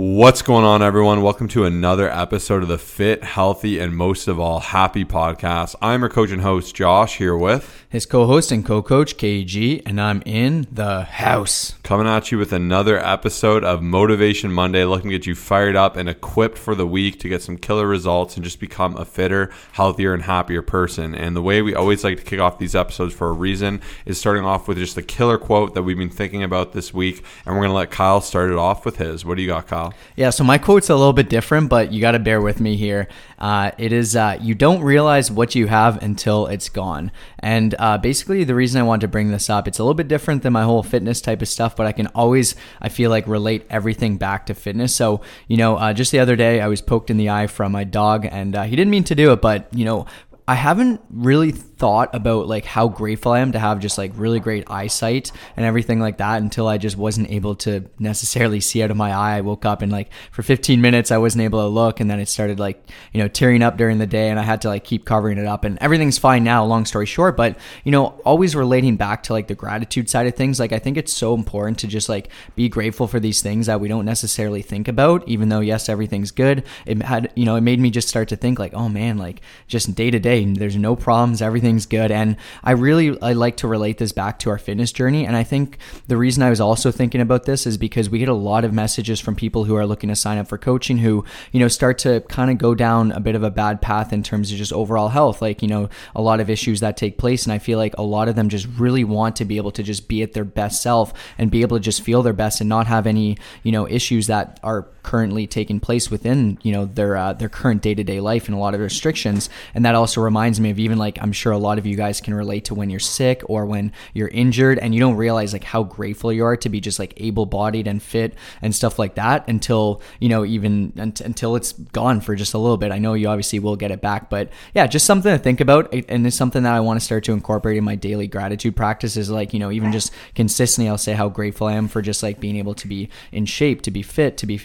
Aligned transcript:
What's 0.00 0.42
going 0.42 0.64
on, 0.64 0.80
everyone? 0.80 1.22
Welcome 1.22 1.48
to 1.48 1.64
another 1.64 2.08
episode 2.08 2.62
of 2.62 2.68
the 2.68 2.78
Fit, 2.78 3.24
Healthy, 3.24 3.80
and 3.80 3.96
most 3.96 4.28
of 4.28 4.38
all, 4.38 4.60
Happy 4.60 5.04
podcast. 5.04 5.74
I'm 5.82 6.02
your 6.02 6.08
coach 6.08 6.30
and 6.30 6.40
host, 6.40 6.72
Josh, 6.76 7.16
here 7.16 7.36
with 7.36 7.84
his 7.90 8.04
co 8.04 8.26
host 8.26 8.52
and 8.52 8.64
co 8.64 8.82
coach, 8.82 9.16
KG, 9.16 9.82
and 9.86 10.00
I'm 10.00 10.22
in 10.26 10.68
the 10.70 11.02
house. 11.02 11.74
Coming 11.82 12.06
at 12.06 12.30
you 12.30 12.38
with 12.38 12.52
another 12.52 12.98
episode 12.98 13.64
of 13.64 13.82
Motivation 13.82 14.52
Monday, 14.52 14.84
looking 14.84 15.10
to 15.10 15.16
get 15.18 15.26
you 15.26 15.34
fired 15.34 15.74
up 15.74 15.96
and 15.96 16.08
equipped 16.08 16.58
for 16.58 16.74
the 16.74 16.86
week 16.86 17.18
to 17.20 17.28
get 17.28 17.42
some 17.42 17.56
killer 17.56 17.86
results 17.86 18.36
and 18.36 18.44
just 18.44 18.60
become 18.60 18.96
a 18.96 19.04
fitter, 19.04 19.50
healthier, 19.72 20.12
and 20.12 20.24
happier 20.24 20.60
person. 20.60 21.14
And 21.14 21.34
the 21.34 21.42
way 21.42 21.62
we 21.62 21.74
always 21.74 22.04
like 22.04 22.18
to 22.18 22.24
kick 22.24 22.38
off 22.38 22.58
these 22.58 22.74
episodes 22.74 23.14
for 23.14 23.30
a 23.30 23.32
reason 23.32 23.80
is 24.04 24.20
starting 24.20 24.44
off 24.44 24.68
with 24.68 24.78
just 24.78 24.96
a 24.98 25.02
killer 25.02 25.38
quote 25.38 25.74
that 25.74 25.82
we've 25.82 25.96
been 25.96 26.10
thinking 26.10 26.42
about 26.42 26.72
this 26.72 26.92
week. 26.92 27.24
And 27.46 27.54
we're 27.54 27.62
going 27.62 27.70
to 27.70 27.76
let 27.76 27.90
Kyle 27.90 28.20
start 28.20 28.50
it 28.50 28.58
off 28.58 28.84
with 28.84 28.98
his. 28.98 29.24
What 29.24 29.36
do 29.36 29.42
you 29.42 29.48
got, 29.48 29.66
Kyle? 29.66 29.87
Yeah, 30.16 30.30
so 30.30 30.44
my 30.44 30.58
quote's 30.58 30.90
a 30.90 30.96
little 30.96 31.12
bit 31.12 31.28
different, 31.28 31.68
but 31.68 31.92
you 31.92 32.00
got 32.00 32.12
to 32.12 32.18
bear 32.18 32.40
with 32.40 32.60
me 32.60 32.76
here. 32.76 33.08
Uh, 33.38 33.70
it 33.78 33.92
is 33.92 34.16
uh, 34.16 34.38
you 34.40 34.54
don't 34.54 34.82
realize 34.82 35.30
what 35.30 35.54
you 35.54 35.66
have 35.66 36.02
until 36.02 36.46
it's 36.46 36.68
gone. 36.68 37.12
And 37.38 37.74
uh, 37.78 37.98
basically, 37.98 38.44
the 38.44 38.54
reason 38.54 38.80
I 38.80 38.84
want 38.84 39.00
to 39.02 39.08
bring 39.08 39.30
this 39.30 39.48
up, 39.48 39.68
it's 39.68 39.78
a 39.78 39.82
little 39.82 39.94
bit 39.94 40.08
different 40.08 40.42
than 40.42 40.52
my 40.52 40.64
whole 40.64 40.82
fitness 40.82 41.20
type 41.20 41.42
of 41.42 41.48
stuff, 41.48 41.76
but 41.76 41.86
I 41.86 41.92
can 41.92 42.08
always, 42.08 42.54
I 42.80 42.88
feel 42.88 43.10
like, 43.10 43.26
relate 43.26 43.66
everything 43.70 44.16
back 44.16 44.46
to 44.46 44.54
fitness. 44.54 44.94
So, 44.94 45.20
you 45.46 45.56
know, 45.56 45.76
uh, 45.76 45.92
just 45.92 46.12
the 46.12 46.18
other 46.18 46.36
day, 46.36 46.60
I 46.60 46.68
was 46.68 46.82
poked 46.82 47.10
in 47.10 47.16
the 47.16 47.30
eye 47.30 47.46
from 47.46 47.72
my 47.72 47.84
dog, 47.84 48.26
and 48.30 48.56
uh, 48.56 48.62
he 48.64 48.76
didn't 48.76 48.90
mean 48.90 49.04
to 49.04 49.14
do 49.14 49.32
it, 49.32 49.40
but, 49.40 49.68
you 49.72 49.84
know, 49.84 50.06
I 50.46 50.54
haven't 50.54 51.02
really 51.10 51.54
thought 51.78 52.12
about 52.12 52.48
like 52.48 52.64
how 52.64 52.88
grateful 52.88 53.32
I 53.32 53.38
am 53.38 53.52
to 53.52 53.58
have 53.58 53.78
just 53.78 53.98
like 53.98 54.10
really 54.16 54.40
great 54.40 54.68
eyesight 54.68 55.30
and 55.56 55.64
everything 55.64 56.00
like 56.00 56.18
that 56.18 56.42
until 56.42 56.66
I 56.66 56.76
just 56.76 56.96
wasn't 56.96 57.30
able 57.30 57.54
to 57.56 57.88
necessarily 58.00 58.60
see 58.60 58.82
out 58.82 58.90
of 58.90 58.96
my 58.96 59.12
eye. 59.12 59.36
I 59.36 59.40
woke 59.42 59.64
up 59.64 59.80
and 59.80 59.92
like 59.92 60.10
for 60.32 60.42
15 60.42 60.80
minutes 60.80 61.12
I 61.12 61.18
wasn't 61.18 61.42
able 61.42 61.60
to 61.60 61.68
look 61.68 62.00
and 62.00 62.10
then 62.10 62.18
it 62.18 62.28
started 62.28 62.58
like, 62.58 62.84
you 63.12 63.22
know, 63.22 63.28
tearing 63.28 63.62
up 63.62 63.76
during 63.76 63.98
the 63.98 64.06
day 64.06 64.28
and 64.28 64.40
I 64.40 64.42
had 64.42 64.60
to 64.62 64.68
like 64.68 64.82
keep 64.82 65.04
covering 65.04 65.38
it 65.38 65.46
up 65.46 65.64
and 65.64 65.78
everything's 65.80 66.18
fine 66.18 66.42
now, 66.42 66.64
long 66.64 66.84
story 66.84 67.06
short, 67.06 67.36
but 67.36 67.56
you 67.84 67.92
know, 67.92 68.06
always 68.24 68.56
relating 68.56 68.96
back 68.96 69.22
to 69.24 69.32
like 69.32 69.46
the 69.46 69.54
gratitude 69.54 70.10
side 70.10 70.26
of 70.26 70.34
things, 70.34 70.58
like 70.58 70.72
I 70.72 70.80
think 70.80 70.96
it's 70.96 71.12
so 71.12 71.34
important 71.34 71.78
to 71.78 71.86
just 71.86 72.08
like 72.08 72.28
be 72.56 72.68
grateful 72.68 73.06
for 73.06 73.20
these 73.20 73.40
things 73.40 73.66
that 73.66 73.80
we 73.80 73.86
don't 73.86 74.04
necessarily 74.04 74.62
think 74.62 74.88
about 74.88 75.26
even 75.28 75.48
though 75.48 75.60
yes, 75.60 75.88
everything's 75.88 76.32
good. 76.32 76.64
It 76.86 77.02
had, 77.02 77.30
you 77.36 77.44
know, 77.44 77.54
it 77.54 77.60
made 77.60 77.78
me 77.78 77.90
just 77.90 78.08
start 78.08 78.28
to 78.30 78.36
think 78.36 78.58
like, 78.58 78.74
oh 78.74 78.88
man, 78.88 79.16
like 79.16 79.40
just 79.68 79.94
day 79.94 80.10
to 80.10 80.18
day 80.18 80.44
there's 80.44 80.76
no 80.76 80.96
problems. 80.96 81.42
Everything's 81.68 81.86
good. 81.86 82.10
And 82.10 82.36
I 82.64 82.70
really 82.70 83.20
I 83.20 83.34
like 83.34 83.58
to 83.58 83.68
relate 83.68 83.98
this 83.98 84.12
back 84.12 84.38
to 84.38 84.50
our 84.50 84.56
fitness 84.56 84.90
journey. 84.90 85.26
And 85.26 85.36
I 85.36 85.44
think 85.44 85.76
the 86.06 86.16
reason 86.16 86.42
I 86.42 86.48
was 86.48 86.62
also 86.62 86.90
thinking 86.90 87.20
about 87.20 87.44
this 87.44 87.66
is 87.66 87.76
because 87.76 88.08
we 88.08 88.18
get 88.18 88.30
a 88.30 88.34
lot 88.34 88.64
of 88.64 88.72
messages 88.72 89.20
from 89.20 89.36
people 89.36 89.64
who 89.64 89.76
are 89.76 89.84
looking 89.84 90.08
to 90.08 90.16
sign 90.16 90.38
up 90.38 90.48
for 90.48 90.56
coaching 90.56 90.96
who, 90.96 91.26
you 91.52 91.60
know, 91.60 91.68
start 91.68 91.98
to 91.98 92.20
kind 92.30 92.50
of 92.50 92.56
go 92.56 92.74
down 92.74 93.12
a 93.12 93.20
bit 93.20 93.34
of 93.34 93.42
a 93.42 93.50
bad 93.50 93.82
path 93.82 94.14
in 94.14 94.22
terms 94.22 94.50
of 94.50 94.56
just 94.56 94.72
overall 94.72 95.08
health. 95.08 95.42
Like, 95.42 95.60
you 95.60 95.68
know, 95.68 95.90
a 96.16 96.22
lot 96.22 96.40
of 96.40 96.48
issues 96.48 96.80
that 96.80 96.96
take 96.96 97.18
place. 97.18 97.44
And 97.44 97.52
I 97.52 97.58
feel 97.58 97.76
like 97.76 97.94
a 97.98 98.02
lot 98.02 98.28
of 98.28 98.34
them 98.34 98.48
just 98.48 98.66
really 98.78 99.04
want 99.04 99.36
to 99.36 99.44
be 99.44 99.58
able 99.58 99.72
to 99.72 99.82
just 99.82 100.08
be 100.08 100.22
at 100.22 100.32
their 100.32 100.46
best 100.46 100.80
self 100.80 101.12
and 101.36 101.50
be 101.50 101.60
able 101.60 101.76
to 101.76 101.82
just 101.82 102.00
feel 102.00 102.22
their 102.22 102.32
best 102.32 102.62
and 102.62 102.68
not 102.68 102.86
have 102.86 103.06
any, 103.06 103.36
you 103.62 103.72
know, 103.72 103.86
issues 103.86 104.26
that 104.28 104.58
are 104.62 104.86
currently 105.02 105.46
taking 105.46 105.80
place 105.80 106.10
within, 106.10 106.58
you 106.62 106.72
know, 106.72 106.86
their 106.86 107.16
uh, 107.16 107.34
their 107.34 107.48
current 107.48 107.82
day-to-day 107.82 108.20
life 108.20 108.46
and 108.48 108.56
a 108.56 108.58
lot 108.58 108.74
of 108.74 108.80
restrictions. 108.80 109.50
And 109.74 109.84
that 109.84 109.94
also 109.94 110.20
reminds 110.20 110.60
me 110.60 110.70
of 110.70 110.78
even 110.78 110.98
like 110.98 111.18
I'm 111.20 111.32
sure 111.32 111.52
a 111.58 111.60
lot 111.60 111.78
of 111.78 111.86
you 111.86 111.96
guys 111.96 112.20
can 112.20 112.34
relate 112.34 112.64
to 112.66 112.74
when 112.74 112.88
you're 112.88 113.00
sick 113.00 113.42
or 113.46 113.66
when 113.66 113.92
you're 114.14 114.28
injured 114.28 114.78
and 114.78 114.94
you 114.94 115.00
don't 115.00 115.16
realize 115.16 115.52
like 115.52 115.64
how 115.64 115.82
grateful 115.82 116.32
you 116.32 116.44
are 116.44 116.56
to 116.56 116.68
be 116.68 116.80
just 116.80 116.98
like 116.98 117.12
able-bodied 117.16 117.86
and 117.86 118.02
fit 118.02 118.34
and 118.62 118.74
stuff 118.74 118.98
like 118.98 119.16
that 119.16 119.46
until 119.48 120.00
you 120.20 120.28
know 120.28 120.44
even 120.44 120.92
until 120.96 121.56
it's 121.56 121.72
gone 121.72 122.20
for 122.20 122.34
just 122.34 122.54
a 122.54 122.58
little 122.58 122.76
bit. 122.76 122.92
I 122.92 122.98
know 122.98 123.14
you 123.14 123.28
obviously 123.28 123.58
will 123.58 123.76
get 123.76 123.90
it 123.90 124.00
back, 124.00 124.30
but 124.30 124.50
yeah, 124.74 124.86
just 124.86 125.04
something 125.04 125.32
to 125.32 125.38
think 125.38 125.60
about 125.60 125.92
and 125.92 126.26
it's 126.26 126.36
something 126.36 126.62
that 126.62 126.74
I 126.74 126.80
want 126.80 126.98
to 126.98 127.04
start 127.04 127.24
to 127.24 127.32
incorporate 127.32 127.76
in 127.76 127.84
my 127.84 127.96
daily 127.96 128.26
gratitude 128.26 128.76
practice 128.76 129.16
is 129.16 129.28
like 129.28 129.52
you 129.52 129.58
know 129.58 129.70
even 129.70 129.92
just 129.92 130.12
consistently 130.34 130.88
I'll 130.88 130.96
say 130.98 131.12
how 131.12 131.28
grateful 131.28 131.66
I 131.66 131.74
am 131.74 131.88
for 131.88 132.00
just 132.00 132.22
like 132.22 132.40
being 132.40 132.56
able 132.56 132.74
to 132.74 132.86
be 132.88 133.10
in 133.32 133.44
shape, 133.44 133.82
to 133.82 133.90
be 133.90 134.02
fit, 134.02 134.36
to 134.38 134.46
be 134.46 134.60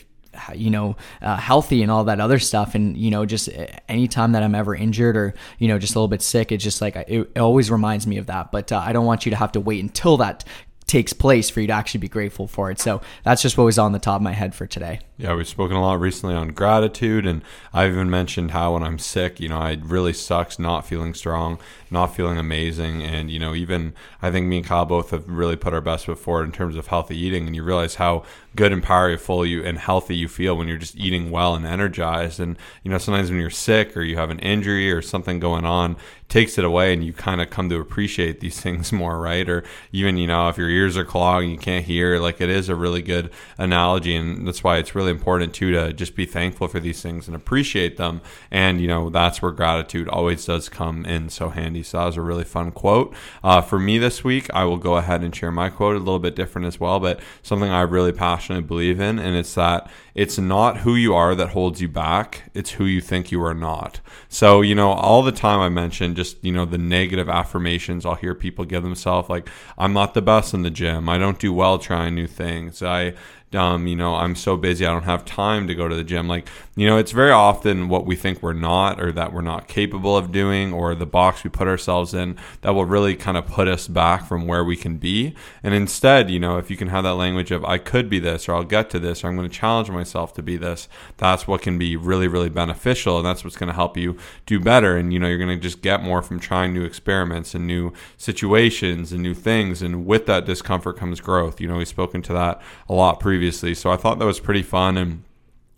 you 0.56 0.70
know, 0.70 0.96
uh, 1.22 1.38
healthy 1.38 1.82
and 1.82 1.92
all 1.92 2.04
that 2.06 2.20
other 2.20 2.40
stuff. 2.40 2.76
And, 2.76 2.98
you 2.98 3.12
know, 3.12 3.26
just 3.26 3.50
uh, 3.50 3.68
anytime 3.88 4.32
that 4.34 4.44
I'm 4.44 4.56
ever 4.56 4.76
injured 4.76 5.18
or, 5.18 5.34
you 5.60 5.68
know, 5.68 5.80
just 5.80 5.96
a 5.96 6.00
little 6.00 6.08
bit 6.08 6.22
sick, 6.22 6.52
it's 6.52 6.64
just 6.64 6.82
like, 6.82 6.96
it, 6.96 7.08
it 7.08 7.40
always 7.40 7.72
reminds 7.72 8.08
me 8.08 8.18
of 8.18 8.28
that. 8.28 8.52
But 8.52 8.72
uh, 8.72 8.78
I 8.78 8.94
don't 8.94 9.06
want 9.06 9.26
you 9.26 9.30
to 9.32 9.36
have 9.36 9.52
to 9.54 9.60
wait 9.60 9.82
until 9.82 10.18
that 10.18 10.44
takes 10.86 11.14
place 11.14 11.50
for 11.50 11.62
you 11.62 11.68
to 11.68 11.74
actually 11.74 12.00
be 12.00 12.10
grateful 12.10 12.48
for 12.48 12.70
it. 12.70 12.80
So 12.80 13.02
that's 13.24 13.42
just 13.42 13.58
what 13.58 13.64
was 13.64 13.80
on 13.80 13.94
the 13.94 14.00
top 14.00 14.18
of 14.18 14.22
my 14.22 14.34
head 14.34 14.54
for 14.54 14.68
today. 14.68 15.00
Yeah, 15.24 15.36
we've 15.36 15.48
spoken 15.48 15.78
a 15.78 15.82
lot 15.82 16.02
recently 16.02 16.36
on 16.36 16.50
gratitude, 16.50 17.26
and 17.26 17.44
I've 17.72 17.94
even 17.94 18.10
mentioned 18.10 18.52
how 18.52 18.74
when 18.74 18.84
I'm 18.84 19.00
sick, 19.00 19.40
you 19.40 19.48
know, 19.48 19.66
it 19.68 19.80
really 19.82 20.12
sucks 20.12 20.60
not 20.60 20.86
feeling 20.86 21.14
strong, 21.14 21.60
not 21.90 22.08
feeling 22.08 22.38
amazing, 22.38 23.02
and 23.02 23.32
you 23.32 23.40
know, 23.40 23.56
even 23.56 23.94
I 24.22 24.32
think 24.32 24.48
me 24.48 24.58
and 24.58 24.66
Kyle 24.66 24.84
both 24.84 25.12
have 25.12 25.26
really 25.30 25.56
put 25.56 25.74
our 25.74 25.80
best 25.80 26.08
foot 26.08 26.20
forward 26.20 26.44
in 26.44 26.52
terms 26.52 26.76
of 26.76 26.88
healthy 26.88 27.18
eating, 27.18 27.48
and 27.48 27.56
you 27.56 27.64
realize 27.64 27.96
how 27.96 28.26
good 28.54 28.74
and 28.74 28.84
powerful 28.84 29.46
you 29.46 29.64
and 29.64 29.80
healthy 29.80 30.16
you 30.16 30.28
feel 30.28 30.58
when 30.58 30.68
you're 30.68 30.78
just 30.78 30.98
eating 30.98 31.32
well 31.32 31.56
and 31.56 31.66
energized. 31.66 32.40
And 32.42 32.58
you 32.84 32.92
know, 32.92 32.98
sometimes 32.98 33.30
when 33.30 33.40
you're 33.40 33.50
sick 33.50 33.96
or 33.96 34.02
you 34.02 34.18
have 34.18 34.30
an 34.30 34.40
injury 34.40 34.92
or 34.92 35.02
something 35.02 35.40
going 35.40 35.66
on, 35.66 35.96
takes 36.28 36.58
it 36.58 36.66
away, 36.66 36.92
and 36.92 37.06
you 37.06 37.14
kind 37.14 37.40
of 37.40 37.50
come 37.50 37.70
to 37.70 37.80
appreciate 37.80 38.42
these 38.42 38.60
things 38.62 38.92
more, 38.92 39.20
right? 39.20 39.48
Or 39.48 39.64
even 39.94 40.18
you 40.18 40.28
know, 40.28 40.50
if 40.50 40.58
your 40.58 40.70
ears 40.70 40.98
are 40.98 41.06
clogged 41.06 41.44
and 41.44 41.54
you 41.54 41.60
can't 41.60 41.86
hear, 41.86 42.20
like 42.20 42.42
it 42.42 42.50
is 42.50 42.68
a 42.68 42.76
really 42.76 43.02
good 43.02 43.32
analogy, 43.58 44.18
and 44.18 44.46
that's 44.46 44.66
why 44.66 44.80
it's 44.80 44.94
really 44.94 45.13
important 45.14 45.54
too 45.54 45.72
to 45.72 45.94
just 45.94 46.16
be 46.16 46.26
thankful 46.26 46.68
for 46.68 46.80
these 46.80 47.02
things 47.02 47.28
and 47.28 47.36
appreciate 47.36 47.96
them. 47.98 48.22
And 48.52 48.82
you 48.82 48.88
know, 48.88 49.10
that's 49.10 49.42
where 49.42 49.52
gratitude 49.52 50.10
always 50.10 50.46
does 50.46 50.68
come 50.68 51.06
in 51.06 51.30
so 51.30 51.50
handy. 51.50 51.84
So 51.84 52.00
that 52.00 52.06
was 52.06 52.18
a 52.18 52.22
really 52.22 52.44
fun 52.44 52.72
quote 52.72 53.16
uh, 53.44 53.62
for 53.62 53.80
me 53.80 53.98
this 53.98 54.24
week. 54.24 54.50
I 54.54 54.66
will 54.66 54.78
go 54.78 54.98
ahead 54.98 55.22
and 55.22 55.36
share 55.36 55.52
my 55.52 55.70
quote 55.70 55.96
a 55.96 56.00
little 56.00 56.20
bit 56.20 56.36
different 56.36 56.68
as 56.68 56.80
well, 56.80 57.00
but 57.00 57.20
something 57.42 57.70
I 57.70 57.82
really 57.82 58.12
passionately 58.12 58.68
believe 58.68 59.00
in, 59.00 59.20
and 59.20 59.36
it's 59.36 59.54
that 59.56 59.90
it's 60.16 60.38
not 60.38 60.78
who 60.80 60.96
you 60.96 61.16
are 61.16 61.34
that 61.36 61.50
holds 61.50 61.82
you 61.82 61.88
back; 61.88 62.52
it's 62.54 62.72
who 62.72 62.86
you 62.86 63.02
think 63.02 63.32
you 63.32 63.44
are 63.44 63.54
not. 63.54 64.00
So 64.30 64.62
you 64.62 64.76
know, 64.76 64.92
all 64.92 65.24
the 65.24 65.32
time 65.32 65.60
I 65.60 65.70
mentioned 65.70 66.16
just 66.16 66.44
you 66.44 66.52
know 66.52 66.66
the 66.66 66.78
negative 66.78 67.30
affirmations 67.30 68.06
I'll 68.06 68.16
hear 68.16 68.36
people 68.36 68.66
give 68.66 68.84
themselves, 68.84 69.30
like 69.30 69.50
I'm 69.78 69.94
not 69.94 70.14
the 70.14 70.22
best 70.22 70.54
in 70.54 70.64
the 70.64 70.70
gym, 70.70 71.10
I 71.10 71.18
don't 71.18 71.40
do 71.40 71.54
well 71.54 71.78
trying 71.78 72.16
new 72.16 72.28
things, 72.28 72.82
I 72.82 73.14
um, 73.56 73.88
you 73.88 73.96
know, 73.96 74.16
I'm 74.16 74.36
so 74.36 74.58
busy, 74.58 74.86
I 74.86 74.92
don't 74.92 75.04
have 75.04 75.26
time 75.26 75.68
to 75.68 75.76
go 75.76 75.88
to 75.88 75.96
the 75.96 76.04
gym. 76.04 76.28
Like, 76.28 76.48
you 76.76 76.88
know, 76.88 76.98
it's 76.98 77.12
very 77.12 77.32
often 77.32 77.88
what 77.88 78.06
we 78.06 78.16
think 78.16 78.42
we're 78.42 78.54
not 78.54 79.00
or 79.00 79.12
that 79.12 79.32
we're 79.32 79.42
not 79.42 79.68
capable 79.68 80.18
of 80.18 80.32
doing 80.32 80.74
or 80.74 80.96
the 80.96 81.06
box 81.06 81.44
we 81.44 81.50
put 81.52 81.68
ourselves 81.68 82.14
in 82.14 82.36
that 82.62 82.72
will 82.72 82.86
really 82.86 83.16
kind 83.16 83.38
of 83.38 83.46
put 83.46 83.68
us 83.68 83.88
back 83.88 84.26
from 84.26 84.48
where 84.48 84.64
we 84.64 84.76
can 84.76 84.98
be. 84.98 85.36
And 85.62 85.74
instead, 85.74 86.32
you 86.32 86.40
know, 86.40 86.58
if 86.58 86.72
you 86.72 86.78
can 86.78 86.88
have 86.88 87.04
that 87.04 87.14
language 87.14 87.52
of, 87.52 87.64
I 87.64 87.78
could 87.78 88.10
be 88.10 88.18
this 88.18 88.50
or 88.50 88.56
I'll 88.56 88.64
get 88.64 88.90
to 88.90 89.00
this 89.00 89.24
or 89.24 89.28
I'm 89.28 89.36
going 89.38 89.50
to 89.50 89.56
challenge 89.56 89.92
myself 89.92 90.34
to 90.34 90.42
be 90.42 90.58
this, 90.58 90.90
that's 91.18 91.48
what 91.48 91.62
can 91.62 91.78
be 91.78 91.96
really, 91.96 92.28
really 92.28 92.50
beneficial. 92.50 93.18
And 93.18 93.26
that's 93.26 93.44
what's 93.44 93.58
going 93.58 93.68
to 93.68 93.76
help 93.76 93.96
you 93.96 94.18
do 94.48 94.60
better. 94.60 94.98
And, 94.98 95.14
you 95.14 95.20
know, 95.20 95.28
you're 95.28 95.38
going 95.38 95.56
to 95.56 95.62
just 95.62 95.82
get 95.82 96.02
more 96.02 96.24
from 96.24 96.40
trying 96.40 96.74
new 96.74 96.84
experiments 96.84 97.54
and 97.54 97.68
new 97.68 97.94
situations 98.18 99.12
and 99.12 99.22
new 99.22 99.36
things. 99.36 99.84
And 99.84 100.08
with 100.08 100.26
that 100.26 100.46
discomfort 100.46 100.98
comes 100.98 101.22
growth. 101.22 101.62
You 101.62 101.68
know, 101.68 101.78
we've 101.78 101.88
spoken 101.88 102.24
to 102.24 102.34
that 102.34 102.60
a 102.90 102.94
lot 102.94 103.20
previously 103.20 103.43
previously. 103.44 103.74
So 103.74 103.92
I 103.92 103.98
thought 103.98 104.20
that 104.20 104.26
was 104.26 104.40
pretty 104.40 104.62
fun 104.64 104.96
and 104.96 105.22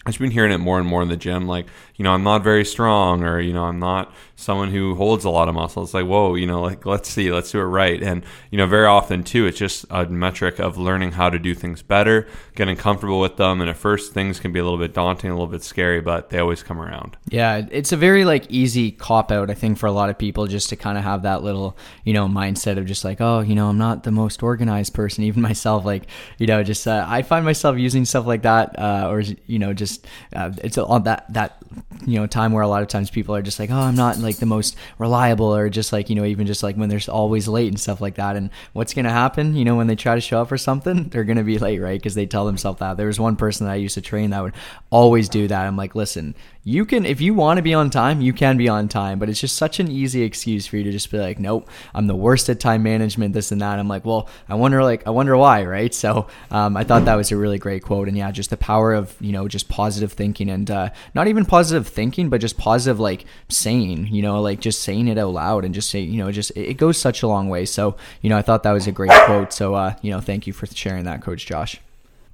I've 0.06 0.20
been 0.20 0.30
hearing 0.30 0.52
it 0.52 0.60
more 0.60 0.78
and 0.78 0.88
more 0.88 1.02
in 1.02 1.08
the 1.08 1.18
gym. 1.18 1.48
Like, 1.48 1.66
you 1.98 2.04
know, 2.04 2.12
I'm 2.12 2.24
not 2.24 2.44
very 2.44 2.66
strong, 2.66 3.24
or 3.24 3.40
you 3.40 3.54
know, 3.54 3.64
I'm 3.64 3.80
not 3.80 4.14
someone 4.36 4.70
who 4.70 4.96
holds 4.96 5.24
a 5.24 5.30
lot 5.30 5.48
of 5.48 5.56
muscle. 5.56 5.84
It's 5.84 5.94
like, 5.94 6.06
whoa, 6.06 6.36
you 6.36 6.46
know, 6.46 6.62
like 6.62 6.86
let's 6.86 7.10
see, 7.10 7.32
let's 7.32 7.52
do 7.52 7.60
it 7.60 7.64
right. 7.64 8.02
And 8.02 8.24
you 8.52 8.58
know, 8.58 8.66
very 8.66 8.86
often 8.86 9.24
too, 9.24 9.46
it's 9.46 9.58
just 9.58 9.86
a 9.90 10.06
metric 10.06 10.60
of 10.60 10.78
learning 10.78 11.14
how 11.14 11.30
to 11.30 11.40
do 11.40 11.56
things 11.56 11.82
better, 11.82 12.28
getting 12.56 12.76
comfortable 12.76 13.20
with 13.20 13.38
them. 13.38 13.62
And 13.62 13.70
at 13.70 13.78
first, 13.78 14.14
things 14.14 14.40
can 14.40 14.52
be 14.52 14.60
a 14.60 14.64
little 14.64 14.80
bit 14.80 14.94
daunting, 14.94 15.30
a 15.30 15.34
little 15.34 15.48
bit 15.48 15.64
scary, 15.64 16.02
but 16.02 16.30
they 16.30 16.40
always 16.40 16.64
come 16.64 16.82
around. 16.82 17.18
Yeah, 17.30 17.66
it's 17.72 17.92
a 17.92 17.98
very 17.98 18.26
like 18.26 18.46
easy 18.50 18.92
cop 18.92 19.32
out, 19.32 19.50
I 19.50 19.54
think, 19.54 19.78
for 19.78 19.88
a 19.88 19.92
lot 19.92 20.10
of 20.10 20.18
people, 20.18 20.48
just 20.48 20.70
to 20.70 20.76
kind 20.76 20.98
of 20.98 21.04
have 21.04 21.24
that 21.24 21.44
little, 21.44 21.78
you 22.04 22.14
know, 22.14 22.28
mindset 22.28 22.78
of 22.78 22.86
just 22.86 23.06
like, 23.06 23.22
oh, 23.22 23.40
you 23.40 23.56
know, 23.56 23.70
I'm 23.70 23.78
not 23.78 24.04
the 24.04 24.12
most 24.12 24.44
organized 24.44 24.94
person, 24.94 25.24
even 25.24 25.42
myself. 25.42 25.86
Like, 25.86 26.08
you 26.40 26.48
know, 26.48 26.62
just 26.62 26.88
uh, 26.88 27.06
I 27.08 27.22
find 27.22 27.46
myself 27.46 27.78
using 27.78 28.04
stuff 28.04 28.26
like 28.26 28.42
that, 28.42 28.78
uh, 28.78 29.08
or 29.10 29.22
you 29.22 29.60
know, 29.60 29.74
just 29.74 30.06
uh, 30.34 30.52
it's 30.62 30.78
on 30.78 31.04
that 31.04 31.26
that 31.34 31.58
you 32.06 32.20
know 32.20 32.28
time 32.28 32.52
where 32.52 32.64
a 32.64 32.68
lot 32.68 32.82
of 32.82 32.88
times 32.88 33.10
people 33.10 33.36
are 33.36 33.42
just 33.42 33.60
like 33.60 33.72
oh 33.72 33.80
i'm 33.80 33.96
not 33.96 34.18
like 34.20 34.38
the 34.38 34.46
most 34.46 34.76
reliable 34.98 35.56
or 35.56 35.70
just 35.70 35.94
like 35.94 36.10
you 36.10 36.16
know 36.16 36.26
even 36.26 36.46
just 36.46 36.64
like 36.64 36.76
when 36.76 36.90
there's 36.90 37.10
always 37.10 37.48
late 37.48 37.68
and 37.68 37.80
stuff 37.80 38.02
like 38.02 38.16
that. 38.16 38.36
And 38.36 38.50
what's 38.74 38.94
gonna 38.94 39.12
happen 39.12 39.56
you 39.56 39.66
know 39.66 39.76
when 39.76 39.88
they 39.88 39.96
try 39.96 40.16
to 40.16 40.22
show 40.22 40.42
up 40.42 40.50
for 40.50 40.58
something 40.58 41.04
they're 41.10 41.24
gonna 41.24 41.44
be 41.44 41.58
late 41.58 41.80
right? 41.80 42.00
Because 42.00 42.16
they 42.16 42.26
tell 42.26 42.46
themselves 42.46 42.80
that. 42.80 42.98
There 42.98 43.08
was 43.08 43.20
one 43.20 43.36
person 43.36 43.66
that 43.66 43.74
i 43.74 43.76
used 43.76 43.96
to 43.96 44.02
train 44.02 44.32
that 44.32 44.44
would 44.44 44.54
always 44.90 45.30
do 45.30 45.48
that. 45.48 45.66
I'm 45.66 45.78
like 45.78 45.96
listen 45.96 46.36
you 46.68 46.84
can 46.84 47.06
if 47.06 47.22
you 47.22 47.36
want 47.36 47.58
to 47.58 47.62
be 47.62 47.76
on 47.76 47.92
time 47.92 48.22
you 48.22 48.34
can 48.34 48.58
be 48.58 48.68
on 48.68 48.88
time 48.88 49.20
but 49.20 49.30
it's 49.30 49.40
just 49.40 49.56
such 49.56 49.80
an 49.80 49.90
easy 49.90 50.24
excuse 50.24 50.66
for 50.66 50.78
you 50.78 50.84
to 50.84 50.92
just 50.92 51.12
be 51.12 51.20
like 51.20 51.38
nope 51.38 51.70
i'm 51.94 52.08
the 52.08 52.16
worst 52.16 52.50
at 52.50 52.60
time 52.60 52.82
management 52.82 53.36
this 53.36 53.52
and 53.52 53.62
that. 53.62 53.78
I'm 53.78 53.88
like 53.88 54.04
well 54.04 54.28
i 54.50 54.56
wonder 54.56 54.84
like 54.84 55.06
i 55.06 55.12
wonder 55.12 55.38
why 55.38 55.64
right? 55.64 55.94
So 55.94 56.28
um, 56.50 56.76
i 56.76 56.84
thought 56.84 57.06
that 57.06 57.16
was 57.16 57.32
a 57.32 57.38
really 57.38 57.60
great 57.60 57.84
quote 57.84 58.08
and 58.08 58.18
yeah 58.18 58.32
just 58.32 58.50
the 58.50 58.58
power 58.58 58.94
of 58.94 59.16
you 59.22 59.32
know 59.32 59.48
just 59.48 59.70
positive 59.70 60.12
thinking 60.12 60.50
and 60.50 60.70
uh, 60.72 60.90
not 61.14 61.28
even 61.28 61.46
positive 61.46 61.88
thinking 61.88 62.30
but 62.30 62.42
just 62.42 62.58
positive 62.58 63.00
like 63.00 63.26
saying 63.48 64.08
you 64.08 64.24
know 64.24 64.42
like 64.42 64.60
just 64.60 64.82
saying 64.82 65.08
it 65.08 65.20
out 65.20 65.34
loud 65.34 65.66
and 65.66 65.76
just 65.76 65.92
say 65.92 66.00
you 66.00 66.18
know 66.18 66.32
just 66.32 66.52
it 66.56 66.78
goes 66.78 66.98
such 66.98 67.22
a 67.22 67.28
long 67.28 67.48
way. 67.48 67.66
So 67.66 67.96
you 68.22 68.30
know 68.32 68.38
i 68.38 68.42
thought 68.42 68.64
that 68.64 68.72
was 68.72 68.88
a 68.88 68.92
great 68.92 69.12
quote. 69.26 69.54
So 69.54 69.76
uh, 69.76 69.96
you 70.02 70.10
know 70.10 70.20
thank 70.20 70.48
you 70.48 70.54
for 70.54 70.66
sharing 70.66 71.04
that 71.06 71.22
coach 71.22 71.46
josh 71.46 71.80